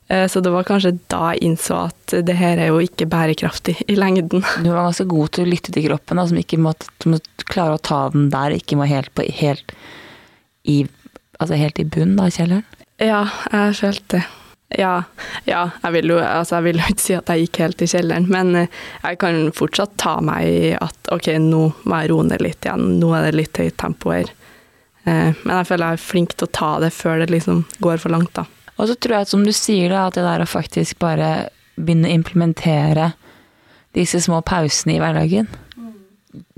Uh, 0.10 0.26
så 0.32 0.42
det 0.42 0.54
var 0.54 0.68
kanskje 0.68 0.96
da 1.12 1.34
jeg 1.34 1.52
innså 1.52 1.84
at 1.90 2.16
det 2.26 2.38
her 2.40 2.58
er 2.58 2.72
jo 2.72 2.80
ikke 2.84 3.10
bærekraftig 3.10 3.78
i 3.88 3.98
lengden. 4.00 4.46
Du 4.64 4.72
var 4.72 4.88
ganske 4.88 5.08
god 5.10 5.36
til 5.36 5.46
å 5.46 5.52
lytte 5.52 5.76
til 5.76 5.86
kroppen, 5.90 6.22
da, 6.22 6.28
som 6.30 6.42
ikke 6.42 6.62
måtte, 6.62 6.90
måtte 7.10 7.50
klare 7.50 7.78
å 7.78 7.84
ta 7.84 8.06
den 8.14 8.32
der, 8.34 8.58
ikke 8.58 8.80
må 8.80 8.90
helt, 8.90 9.14
på, 9.16 9.28
helt 9.42 9.76
i 10.70 10.84
Altså 11.40 11.56
helt 11.56 11.78
i 11.80 11.86
bunnen 11.88 12.20
av 12.20 12.34
kjelleren? 12.36 12.66
Ja, 13.00 13.22
jeg 13.48 13.78
følte 13.80 14.18
det. 14.18 14.26
Ja, 14.78 15.04
ja 15.50 15.62
jeg, 15.82 15.94
vil 15.96 16.12
jo, 16.14 16.20
altså 16.22 16.60
jeg 16.60 16.68
vil 16.68 16.82
ikke 16.84 17.02
si 17.02 17.16
at 17.18 17.32
jeg 17.32 17.48
gikk 17.48 17.62
helt 17.64 17.82
i 17.82 17.88
kjelleren, 17.90 18.28
men 18.30 18.52
eh, 18.60 18.76
jeg 19.02 19.18
kan 19.24 19.40
fortsatt 19.56 19.96
ta 20.02 20.20
meg 20.22 20.46
i 20.46 20.74
at 20.78 21.10
ok, 21.16 21.32
nå 21.42 21.64
må 21.90 22.02
jeg 22.02 22.12
roe 22.12 22.28
ned 22.28 22.44
litt 22.46 22.68
igjen, 22.68 23.00
nå 23.02 23.10
er 23.18 23.30
det 23.30 23.40
litt 23.40 23.62
høyt 23.62 23.80
tempo 23.82 24.14
her. 24.14 24.30
Eh, 25.06 25.32
men 25.42 25.56
jeg 25.56 25.70
føler 25.72 25.86
jeg 25.88 26.00
er 26.00 26.06
flink 26.12 26.36
til 26.36 26.50
å 26.50 26.54
ta 26.60 26.72
det 26.84 26.92
før 26.94 27.24
det 27.24 27.32
liksom 27.34 27.64
går 27.82 28.04
for 28.04 28.14
langt, 28.14 28.36
da. 28.38 28.46
Og 28.80 28.88
så 28.88 28.96
tror 28.96 29.18
jeg 29.18 29.28
at 29.28 29.34
som 29.34 29.44
du 29.46 29.52
sier, 29.56 29.92
da, 29.92 30.08
at 30.08 30.18
det 30.18 30.26
der 30.26 30.44
å 30.44 30.50
faktisk 30.50 31.02
bare 31.04 31.50
begynne 31.76 32.10
å 32.10 32.18
implementere 32.20 33.12
disse 33.96 34.22
små 34.24 34.40
pausene 34.46 34.96
i 34.96 35.02
hverdagen, 35.02 35.50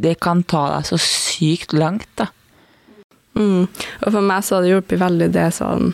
det 0.01 0.17
kan 0.21 0.43
ta 0.43 0.67
deg 0.75 0.87
så 0.89 0.99
sykt 1.01 1.73
langt, 1.73 2.09
da. 2.19 2.29
Mm. 3.39 3.63
Og 3.65 4.09
for 4.09 4.25
meg 4.27 4.43
så 4.43 4.57
har 4.57 4.65
det 4.65 4.73
hjulpet 4.73 4.99
veldig 4.99 5.29
det 5.31 5.47
sånn 5.55 5.93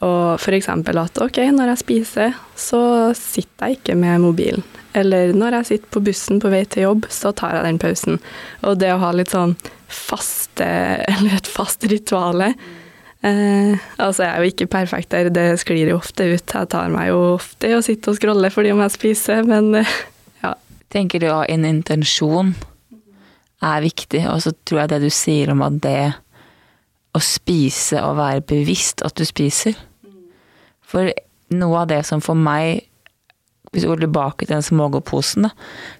og 0.00 0.46
eksempel 0.56 0.96
at 0.96 1.18
ok, 1.20 1.42
når 1.52 1.74
jeg 1.74 1.80
spiser, 1.82 2.36
så 2.56 2.80
sitter 3.16 3.68
jeg 3.68 3.80
ikke 3.80 3.96
med 4.00 4.22
mobilen. 4.22 4.62
Eller 4.96 5.34
når 5.36 5.58
jeg 5.58 5.68
sitter 5.68 5.92
på 5.92 6.02
bussen 6.06 6.40
på 6.40 6.50
vei 6.50 6.62
til 6.64 6.86
jobb, 6.86 7.04
så 7.12 7.34
tar 7.36 7.58
jeg 7.58 7.66
den 7.66 7.80
pausen. 7.82 8.16
Og 8.64 8.78
det 8.80 8.94
å 8.94 9.02
ha 9.02 9.10
litt 9.12 9.34
sånn 9.34 9.52
faste, 9.86 10.66
eller 11.12 11.36
et 11.36 11.50
fast 11.50 11.84
rituale 11.90 12.54
eh, 13.26 13.76
Altså, 13.98 14.24
jeg 14.24 14.30
er 14.30 14.38
jo 14.38 14.52
ikke 14.52 14.70
perfekt 14.70 15.12
der, 15.12 15.30
det 15.34 15.60
sklir 15.62 15.92
jo 15.92 15.98
ofte 16.00 16.26
ut. 16.34 16.54
Jeg 16.54 16.70
tar 16.72 16.90
meg 16.92 17.10
jo 17.10 17.20
ofte 17.34 17.70
i 17.70 17.76
å 17.76 17.84
sitte 17.84 18.12
og 18.12 18.18
scrolle 18.20 18.50
fordi 18.52 18.72
om 18.74 18.82
jeg 18.84 18.96
spiser, 18.96 19.44
men 19.48 19.74
eh, 19.82 19.94
ja. 20.42 20.56
Tenker 20.90 21.22
du 21.22 21.28
at 21.30 21.50
en 21.52 21.68
intensjon 21.68 22.54
er 23.60 23.84
viktig, 23.84 24.24
og 24.30 24.40
så 24.42 24.54
tror 24.64 24.82
jeg 24.82 24.92
det 24.94 25.00
du 25.04 25.10
sier 25.12 25.52
om 25.52 25.62
at 25.66 25.80
det 25.84 26.12
å 27.14 27.20
spise 27.22 28.00
og 28.06 28.18
være 28.20 28.44
bevisst 28.46 29.02
at 29.06 29.16
du 29.18 29.26
spiser 29.26 29.74
For 30.86 31.10
noe 31.50 31.82
av 31.82 31.90
det 31.90 32.04
som 32.06 32.22
for 32.22 32.38
meg, 32.38 32.84
hvis 33.70 33.84
du 33.84 33.90
går 33.90 34.04
tilbake 34.04 34.46
til 34.46 34.54
den 34.54 34.66
smågodtposen, 34.66 35.48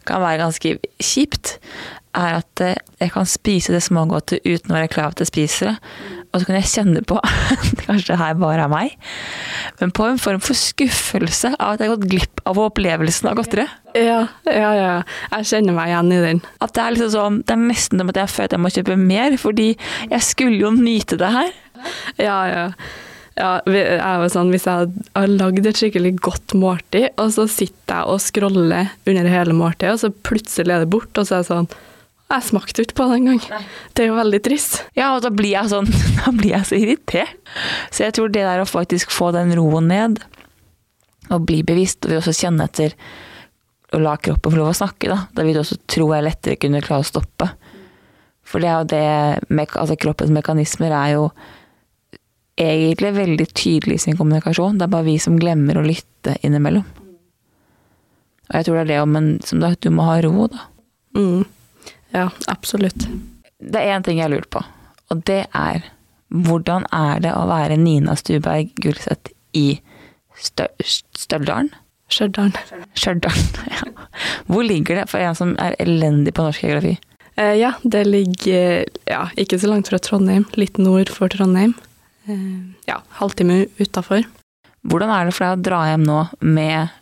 kan 0.06 0.22
være 0.22 0.40
ganske 0.42 0.72
kjipt, 1.02 1.56
er 2.14 2.40
at 2.40 2.62
eh, 2.64 2.78
jeg 2.98 3.12
kan 3.14 3.28
spise 3.28 3.74
det 3.74 3.82
smågodtet 3.86 4.42
uten 4.46 4.72
å 4.72 4.78
være 4.78 4.90
klar 4.90 5.08
over 5.08 5.18
at 5.18 5.22
jeg 5.22 5.30
spiser 5.30 5.70
det. 5.70 5.76
Og 6.30 6.40
så 6.40 6.46
kan 6.46 6.58
jeg 6.60 6.70
kjenne 6.70 7.02
på 7.06 7.18
Kanskje 7.84 8.12
det 8.12 8.20
her 8.20 8.38
bare 8.38 8.66
er 8.66 8.70
meg. 8.70 8.94
Men 9.80 9.92
på 9.96 10.06
en 10.06 10.20
form 10.22 10.40
for 10.44 10.58
skuffelse 10.58 11.52
av 11.56 11.74
at 11.74 11.82
jeg 11.82 11.90
har 11.90 11.96
gått 11.96 12.10
glipp 12.12 12.42
av 12.48 12.60
opplevelsen 12.62 13.30
av 13.30 13.38
godteri. 13.40 13.66
Ja, 13.98 14.22
ja, 14.46 14.70
ja. 14.78 14.94
Jeg 15.34 15.50
kjenner 15.50 15.74
meg 15.74 15.90
igjen 15.90 16.14
i 16.14 16.22
den. 16.22 16.42
At 16.62 16.74
det 16.76 16.84
er 16.84 16.94
liksom 16.94 17.12
sånn 17.16 17.38
Det 17.42 17.56
er 17.56 17.62
nesten 17.64 18.02
som 18.02 18.12
at 18.12 18.20
jeg 18.22 18.34
føler 18.34 18.50
at 18.50 18.56
jeg 18.56 18.64
må 18.64 18.74
kjøpe 18.76 18.98
mer, 19.00 19.38
fordi 19.40 19.68
jeg 20.10 20.26
skulle 20.26 20.60
jo 20.62 20.74
nyte 20.76 21.18
det 21.20 21.32
her. 21.34 21.54
Ja, 22.20 22.40
ja. 22.50 22.66
Ja, 23.38 23.50
jeg 23.64 24.16
var 24.20 24.32
sånn, 24.32 24.50
Hvis 24.52 24.66
jeg 24.68 24.90
har 25.14 25.30
lagd 25.30 25.66
et 25.66 25.78
skikkelig 25.78 26.16
godt 26.20 26.54
måltid, 26.58 27.08
og 27.20 27.30
så 27.34 27.46
sitter 27.48 28.02
jeg 28.02 28.10
og 28.12 28.20
scroller 28.22 28.90
under 29.08 29.30
hele 29.32 29.56
måltidet, 29.56 29.94
og 29.94 30.02
så 30.02 30.10
plutselig 30.28 30.74
er 30.74 30.84
det 30.84 30.90
borte, 30.92 31.22
og 31.22 31.28
så 31.28 31.38
er 31.38 31.44
det 31.44 31.50
sånn 31.50 31.70
jeg 32.30 32.46
smakte 32.46 32.84
ikke 32.84 32.98
på 33.00 33.06
det 33.10 33.16
engang. 33.20 33.40
Det 33.94 34.04
er 34.04 34.10
jo 34.12 34.18
veldig 34.18 34.40
trist. 34.46 34.80
Ja, 34.98 35.12
og 35.16 35.24
da 35.24 35.32
blir 35.34 35.54
jeg 35.54 35.72
sånn 35.72 35.88
Da 36.20 36.32
blir 36.34 36.52
jeg 36.54 36.68
så 36.68 36.78
irritert. 36.78 37.56
Så 37.90 38.04
jeg 38.06 38.14
tror 38.16 38.30
det 38.30 38.44
der 38.46 38.62
å 38.62 38.68
faktisk 38.68 39.10
få 39.14 39.32
den 39.34 39.54
roen 39.58 39.90
ned, 39.90 40.20
og 41.30 41.44
bli 41.46 41.60
bevisst, 41.66 42.06
og 42.06 42.20
også 42.20 42.34
kjenne 42.34 42.66
etter 42.66 42.94
og 43.90 44.02
la 44.04 44.14
kroppen 44.22 44.52
få 44.52 44.58
lov 44.58 44.70
å 44.70 44.76
snakke, 44.76 45.08
da. 45.10 45.24
Da 45.34 45.42
vil 45.42 45.56
du 45.56 45.62
også 45.64 45.80
tro 45.90 46.12
jeg 46.14 46.22
lettere 46.26 46.58
kunne 46.62 46.82
klare 46.84 47.02
å 47.02 47.08
stoppe. 47.08 47.48
For 48.46 48.62
det 48.62 48.70
er 48.70 48.78
jo 48.78 48.90
det 48.90 49.66
Altså 49.78 49.96
kroppens 49.98 50.32
mekanismer 50.34 50.94
er 50.94 51.14
jo 51.16 51.24
egentlig 52.60 53.12
veldig 53.16 53.46
tydelig 53.56 53.98
i 53.98 54.02
sin 54.04 54.18
kommunikasjon. 54.18 54.78
Det 54.78 54.86
er 54.86 54.92
bare 54.92 55.08
vi 55.08 55.16
som 55.22 55.38
glemmer 55.40 55.80
å 55.80 55.86
lytte 55.86 56.36
innimellom. 56.46 56.86
Og 58.50 58.58
jeg 58.58 58.66
tror 58.66 58.78
det 58.78 58.82
er 58.84 58.90
det 58.90 59.00
om 59.02 59.16
en 59.16 59.30
Som 59.46 59.62
du 59.62 59.90
må 59.94 60.06
ha 60.06 60.20
ro, 60.22 60.46
da. 60.50 60.68
Mm. 61.16 61.44
Ja, 62.14 62.28
absolutt. 62.50 63.06
Det 63.60 63.80
er 63.80 63.94
én 63.94 64.04
ting 64.06 64.18
jeg 64.18 64.32
lurer 64.32 64.48
på, 64.50 64.62
og 65.10 65.24
det 65.28 65.44
er 65.54 65.84
hvordan 66.30 66.86
er 66.94 67.22
det 67.24 67.32
å 67.34 67.46
være 67.50 67.76
Nina 67.80 68.14
Stuberg 68.18 68.70
Gulset 68.82 69.32
i 69.58 69.80
Støldalen? 70.38 71.72
Stjørdal. 72.10 72.50
Stjørdal, 72.98 73.38
ja. 73.76 73.84
Hvor 74.50 74.66
ligger 74.66 74.98
det 74.98 75.06
for 75.10 75.22
en 75.22 75.36
som 75.38 75.54
er 75.62 75.76
elendig 75.82 76.34
på 76.34 76.42
norsk 76.46 76.64
geografi? 76.64 76.96
Eh, 77.36 77.54
ja, 77.60 77.72
det 77.82 78.02
ligger 78.08 78.84
ja, 79.06 79.22
ikke 79.38 79.60
så 79.62 79.70
langt 79.70 79.90
fra 79.90 80.00
Trondheim. 80.02 80.46
Litt 80.58 80.80
nord 80.82 81.12
for 81.14 81.30
Trondheim. 81.30 81.76
Eh, 82.26 82.74
ja, 82.90 82.98
halvtime 83.20 83.64
utafor. 83.78 84.26
Hvordan 84.90 85.12
er 85.14 85.28
det 85.28 85.36
for 85.36 85.46
deg 85.46 85.58
å 85.58 85.64
dra 85.68 85.84
hjem 85.90 86.06
nå 86.08 86.20
med 86.40 86.96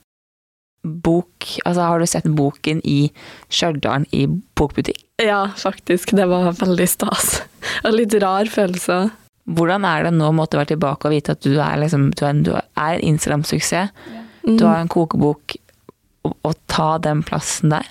bok 0.83 1.47
Altså, 1.65 1.81
har 1.83 1.99
du 1.99 2.07
sett 2.07 2.27
boken 2.39 2.81
i 2.87 3.11
Stjørdal 3.51 4.07
i 4.15 4.27
bokbutikk? 4.29 5.01
Ja, 5.23 5.49
faktisk. 5.57 6.13
Det 6.17 6.27
var 6.31 6.53
veldig 6.55 6.87
stas. 6.89 7.41
Og 7.85 7.97
litt 7.97 8.15
rar 8.23 8.51
følelse. 8.53 9.09
Hvordan 9.49 9.87
er 9.89 10.07
det 10.07 10.13
nå 10.15 10.29
å 10.29 10.37
måtte 10.37 10.61
være 10.61 10.75
tilbake 10.75 11.09
og 11.09 11.15
vite 11.15 11.35
at 11.35 11.43
du 11.43 11.57
er, 11.57 11.79
liksom, 11.81 12.11
du 12.15 12.25
er 12.25 12.35
en, 12.35 12.43
en 12.85 13.05
Instagram-suksess? 13.13 13.95
Mm. 14.45 14.59
Du 14.59 14.67
har 14.67 14.79
en 14.79 14.91
kokebok, 14.93 15.57
å 16.29 16.53
ta 16.71 16.91
den 17.03 17.23
plassen 17.27 17.73
der? 17.73 17.89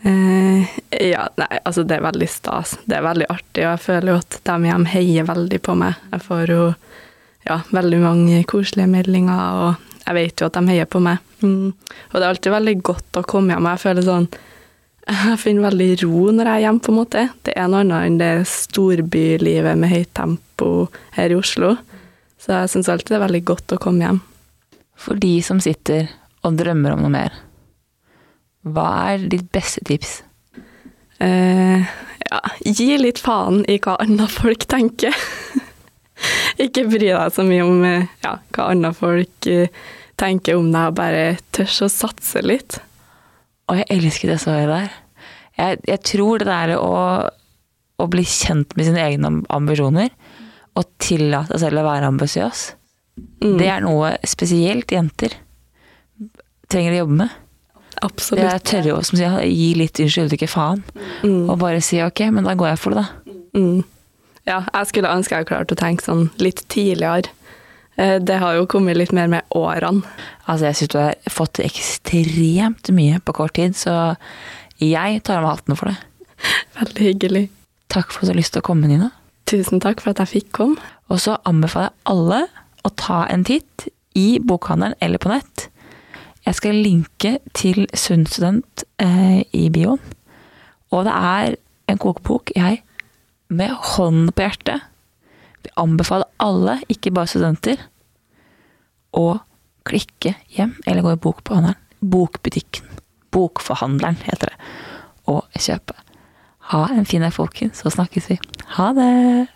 Uh, 0.00 0.64
ja, 0.96 1.26
nei, 1.36 1.58
altså 1.60 1.84
det 1.84 1.98
er 1.98 2.06
veldig 2.06 2.28
stas. 2.32 2.78
Det 2.88 2.96
er 2.96 3.04
veldig 3.04 3.28
artig, 3.28 3.66
og 3.66 3.74
jeg 3.74 3.82
føler 3.84 4.14
jo 4.14 4.20
at 4.22 4.38
de 4.48 4.70
hjemme 4.70 4.88
heier 4.88 5.28
veldig 5.28 5.60
på 5.66 5.76
meg. 5.76 6.00
Jeg 6.14 6.24
får 6.24 6.54
jo 6.54 6.62
ja, 7.44 7.60
veldig 7.68 8.00
mange 8.00 8.40
koselige 8.48 8.88
meldinger, 8.90 9.60
og 9.60 9.89
jeg 10.06 10.16
vet 10.16 10.40
jo 10.40 10.48
at 10.48 10.56
de 10.56 10.70
heier 10.70 10.88
på 10.90 11.00
meg. 11.04 11.20
Mm. 11.44 11.72
Og 11.72 12.14
det 12.14 12.22
er 12.22 12.30
alltid 12.30 12.54
veldig 12.54 12.76
godt 12.86 13.20
å 13.20 13.26
komme 13.28 13.54
hjem, 13.54 13.68
jeg 13.70 13.82
føler 13.84 14.04
sånn 14.06 14.26
Jeg 15.10 15.38
finner 15.40 15.64
veldig 15.70 15.90
ro 16.04 16.24
når 16.36 16.46
jeg 16.48 16.54
er 16.54 16.64
hjemme, 16.66 16.82
på 16.84 16.92
en 16.92 16.98
måte. 17.00 17.22
Det 17.46 17.54
er 17.56 17.70
noe 17.70 17.82
annet 17.84 18.06
enn 18.06 18.18
det 18.20 18.32
storbylivet 18.50 19.78
med 19.80 19.90
høyt 19.90 20.12
tempo 20.14 20.72
her 21.16 21.32
i 21.32 21.38
Oslo. 21.38 21.74
Så 22.40 22.52
jeg 22.54 22.72
syns 22.72 22.90
alltid 22.92 23.14
det 23.14 23.18
er 23.18 23.26
veldig 23.26 23.44
godt 23.48 23.74
å 23.74 23.80
komme 23.80 24.06
hjem. 24.06 24.20
For 25.00 25.18
de 25.20 25.32
som 25.44 25.60
sitter 25.64 26.10
og 26.46 26.60
drømmer 26.60 26.94
om 26.94 27.04
noe 27.04 27.12
mer, 27.12 27.34
hva 28.68 28.90
er 29.14 29.24
ditt 29.32 29.48
beste 29.52 29.82
tips? 29.88 30.20
Eh, 31.20 31.90
ja, 32.30 32.40
gi 32.64 32.88
litt 33.00 33.20
faen 33.20 33.64
i 33.68 33.80
hva 33.82 33.96
andre 34.00 34.28
folk 34.30 34.68
tenker. 34.70 35.16
Ikke 36.64 36.86
bry 36.88 37.10
deg 37.10 37.34
så 37.34 37.44
mye 37.46 37.66
om 37.66 37.84
eh, 37.86 38.08
ja, 38.24 38.36
hva 38.54 38.70
andre 38.72 38.92
folk 38.96 39.48
eh, 39.50 39.82
tenker 40.20 40.58
om 40.58 40.70
deg, 40.72 40.94
bare 40.98 41.24
tørs 41.54 41.80
å 41.86 41.90
satse 41.92 42.42
litt. 42.44 42.80
Og 43.70 43.80
jeg 43.80 43.88
elsker 43.96 44.32
det 44.32 44.40
svaret 44.42 44.70
der. 44.70 44.90
Jeg, 45.60 45.82
jeg, 45.88 46.02
tror 46.08 46.40
det 46.40 46.48
der 46.48 46.74
å, 46.78 46.94
å, 48.00 48.08
bli 48.10 48.24
kjent 48.26 48.74
med 48.76 48.88
sine 48.88 49.04
egne 49.04 49.32
ambisjoner, 49.52 50.10
og 50.78 50.88
tillate 51.02 51.56
seg 51.56 51.66
selv 51.66 51.82
å 51.82 51.86
være 51.88 52.08
ambisiøs, 52.08 52.64
mm. 53.18 53.56
det 53.58 53.68
er 53.68 53.84
noe 53.84 54.14
spesielt 54.28 54.92
jenter 54.94 55.34
trenger 56.70 56.94
å 56.94 57.00
jobbe 57.02 57.18
med. 57.24 57.38
Absolutt. 58.00 58.40
Det 58.40 58.50
er 58.50 58.62
tørre 58.64 58.96
å 58.96 59.40
gi 59.44 59.70
litt 59.76 60.00
unnskyld, 60.00 60.36
ikke 60.36 60.48
faen. 60.50 60.84
Mm. 61.24 61.50
Og 61.50 61.56
bare 61.60 61.82
si 61.84 62.00
ok, 62.04 62.22
men 62.32 62.46
da 62.46 62.54
går 62.58 62.72
jeg 62.72 62.80
for 62.80 62.96
det, 62.96 63.04
da. 63.04 63.34
Mm. 63.58 63.82
Ja, 64.48 64.62
jeg 64.72 64.88
skulle 64.90 65.12
ønske 65.12 65.36
jeg 65.36 65.50
klarte 65.50 65.76
å 65.76 65.80
tenke 65.80 66.04
sånn 66.04 66.28
litt 66.40 66.62
tidligere. 66.72 67.30
Eh, 68.00 68.16
det 68.22 68.38
har 68.40 68.56
jo 68.56 68.68
kommet 68.70 68.98
litt 68.98 69.12
mer 69.16 69.28
med 69.30 69.46
årene. 69.56 70.04
Altså, 70.46 70.70
jeg 70.70 70.78
syns 70.78 70.92
du 70.94 70.98
har 71.00 71.32
fått 71.32 71.58
til 71.58 71.68
ekstremt 71.68 72.92
mye 72.96 73.20
på 73.24 73.36
kort 73.36 73.56
tid, 73.58 73.76
så 73.76 74.14
jeg 74.80 75.22
tar 75.26 75.40
av 75.40 75.46
meg 75.46 75.58
hatten 75.58 75.78
for 75.78 75.92
det. 75.92 75.98
Veldig 76.80 77.08
hyggelig. 77.10 77.44
Takk 77.92 78.12
for 78.12 78.22
at 78.22 78.30
du 78.30 78.34
har 78.34 78.40
lyst 78.40 78.54
til 78.56 78.64
å 78.64 78.68
komme, 78.70 78.88
Nina. 78.88 79.10
Tusen 79.50 79.82
takk 79.82 80.00
for 80.00 80.14
at 80.14 80.22
jeg 80.22 80.34
fikk 80.36 80.52
komme. 80.56 80.90
Og 81.10 81.20
så 81.20 81.36
anbefaler 81.48 81.90
jeg 81.90 82.06
alle 82.12 82.44
å 82.86 82.92
ta 82.96 83.24
en 83.28 83.44
titt 83.44 83.88
i 84.16 84.38
bokhandelen 84.42 84.96
eller 85.02 85.20
på 85.20 85.32
nett. 85.32 85.66
Jeg 86.46 86.56
skal 86.56 86.78
linke 86.80 87.34
til 87.54 87.84
Sunn 87.92 88.24
student 88.30 88.84
eh, 89.02 89.42
i 89.52 89.66
bioen. 89.74 90.00
Og 90.94 91.04
det 91.06 91.12
er 91.14 91.58
en 91.90 92.00
kokebok 92.00 92.54
jeg 92.56 92.80
med 93.50 93.74
hånden 93.96 94.30
på 94.32 94.46
hjertet 94.46 94.86
vi 95.62 95.70
anbefaler 95.76 96.28
alle, 96.40 96.78
ikke 96.88 97.12
bare 97.14 97.30
studenter, 97.30 97.80
å 99.12 99.40
klikke 99.88 100.34
hjem 100.54 100.76
eller 100.86 101.04
gå 101.04 101.14
i 101.14 101.20
bokbehandleren. 101.20 101.80
Bokbutikken. 102.00 102.86
Bokforhandleren 103.34 104.20
heter 104.24 104.52
det. 104.52 104.68
Og 105.30 105.44
kjøpe. 105.58 105.96
Ha 106.72 106.84
en 106.94 107.08
fin 107.08 107.22
dag, 107.22 107.34
folkens, 107.34 107.82
så 107.82 107.92
snakkes 107.92 108.30
vi. 108.30 108.38
Ha 108.76 108.92
det! 108.96 109.48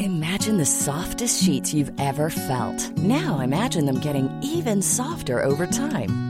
Imagine 0.00 0.58
the 0.58 0.66
softest 0.66 1.42
sheets 1.42 1.72
you've 1.72 1.92
ever 1.98 2.28
felt. 2.30 2.90
Now 2.98 3.40
imagine 3.40 3.86
them 3.86 4.00
getting 4.00 4.28
even 4.42 4.82
softer 4.82 5.42
over 5.42 5.66
time. 5.66 6.29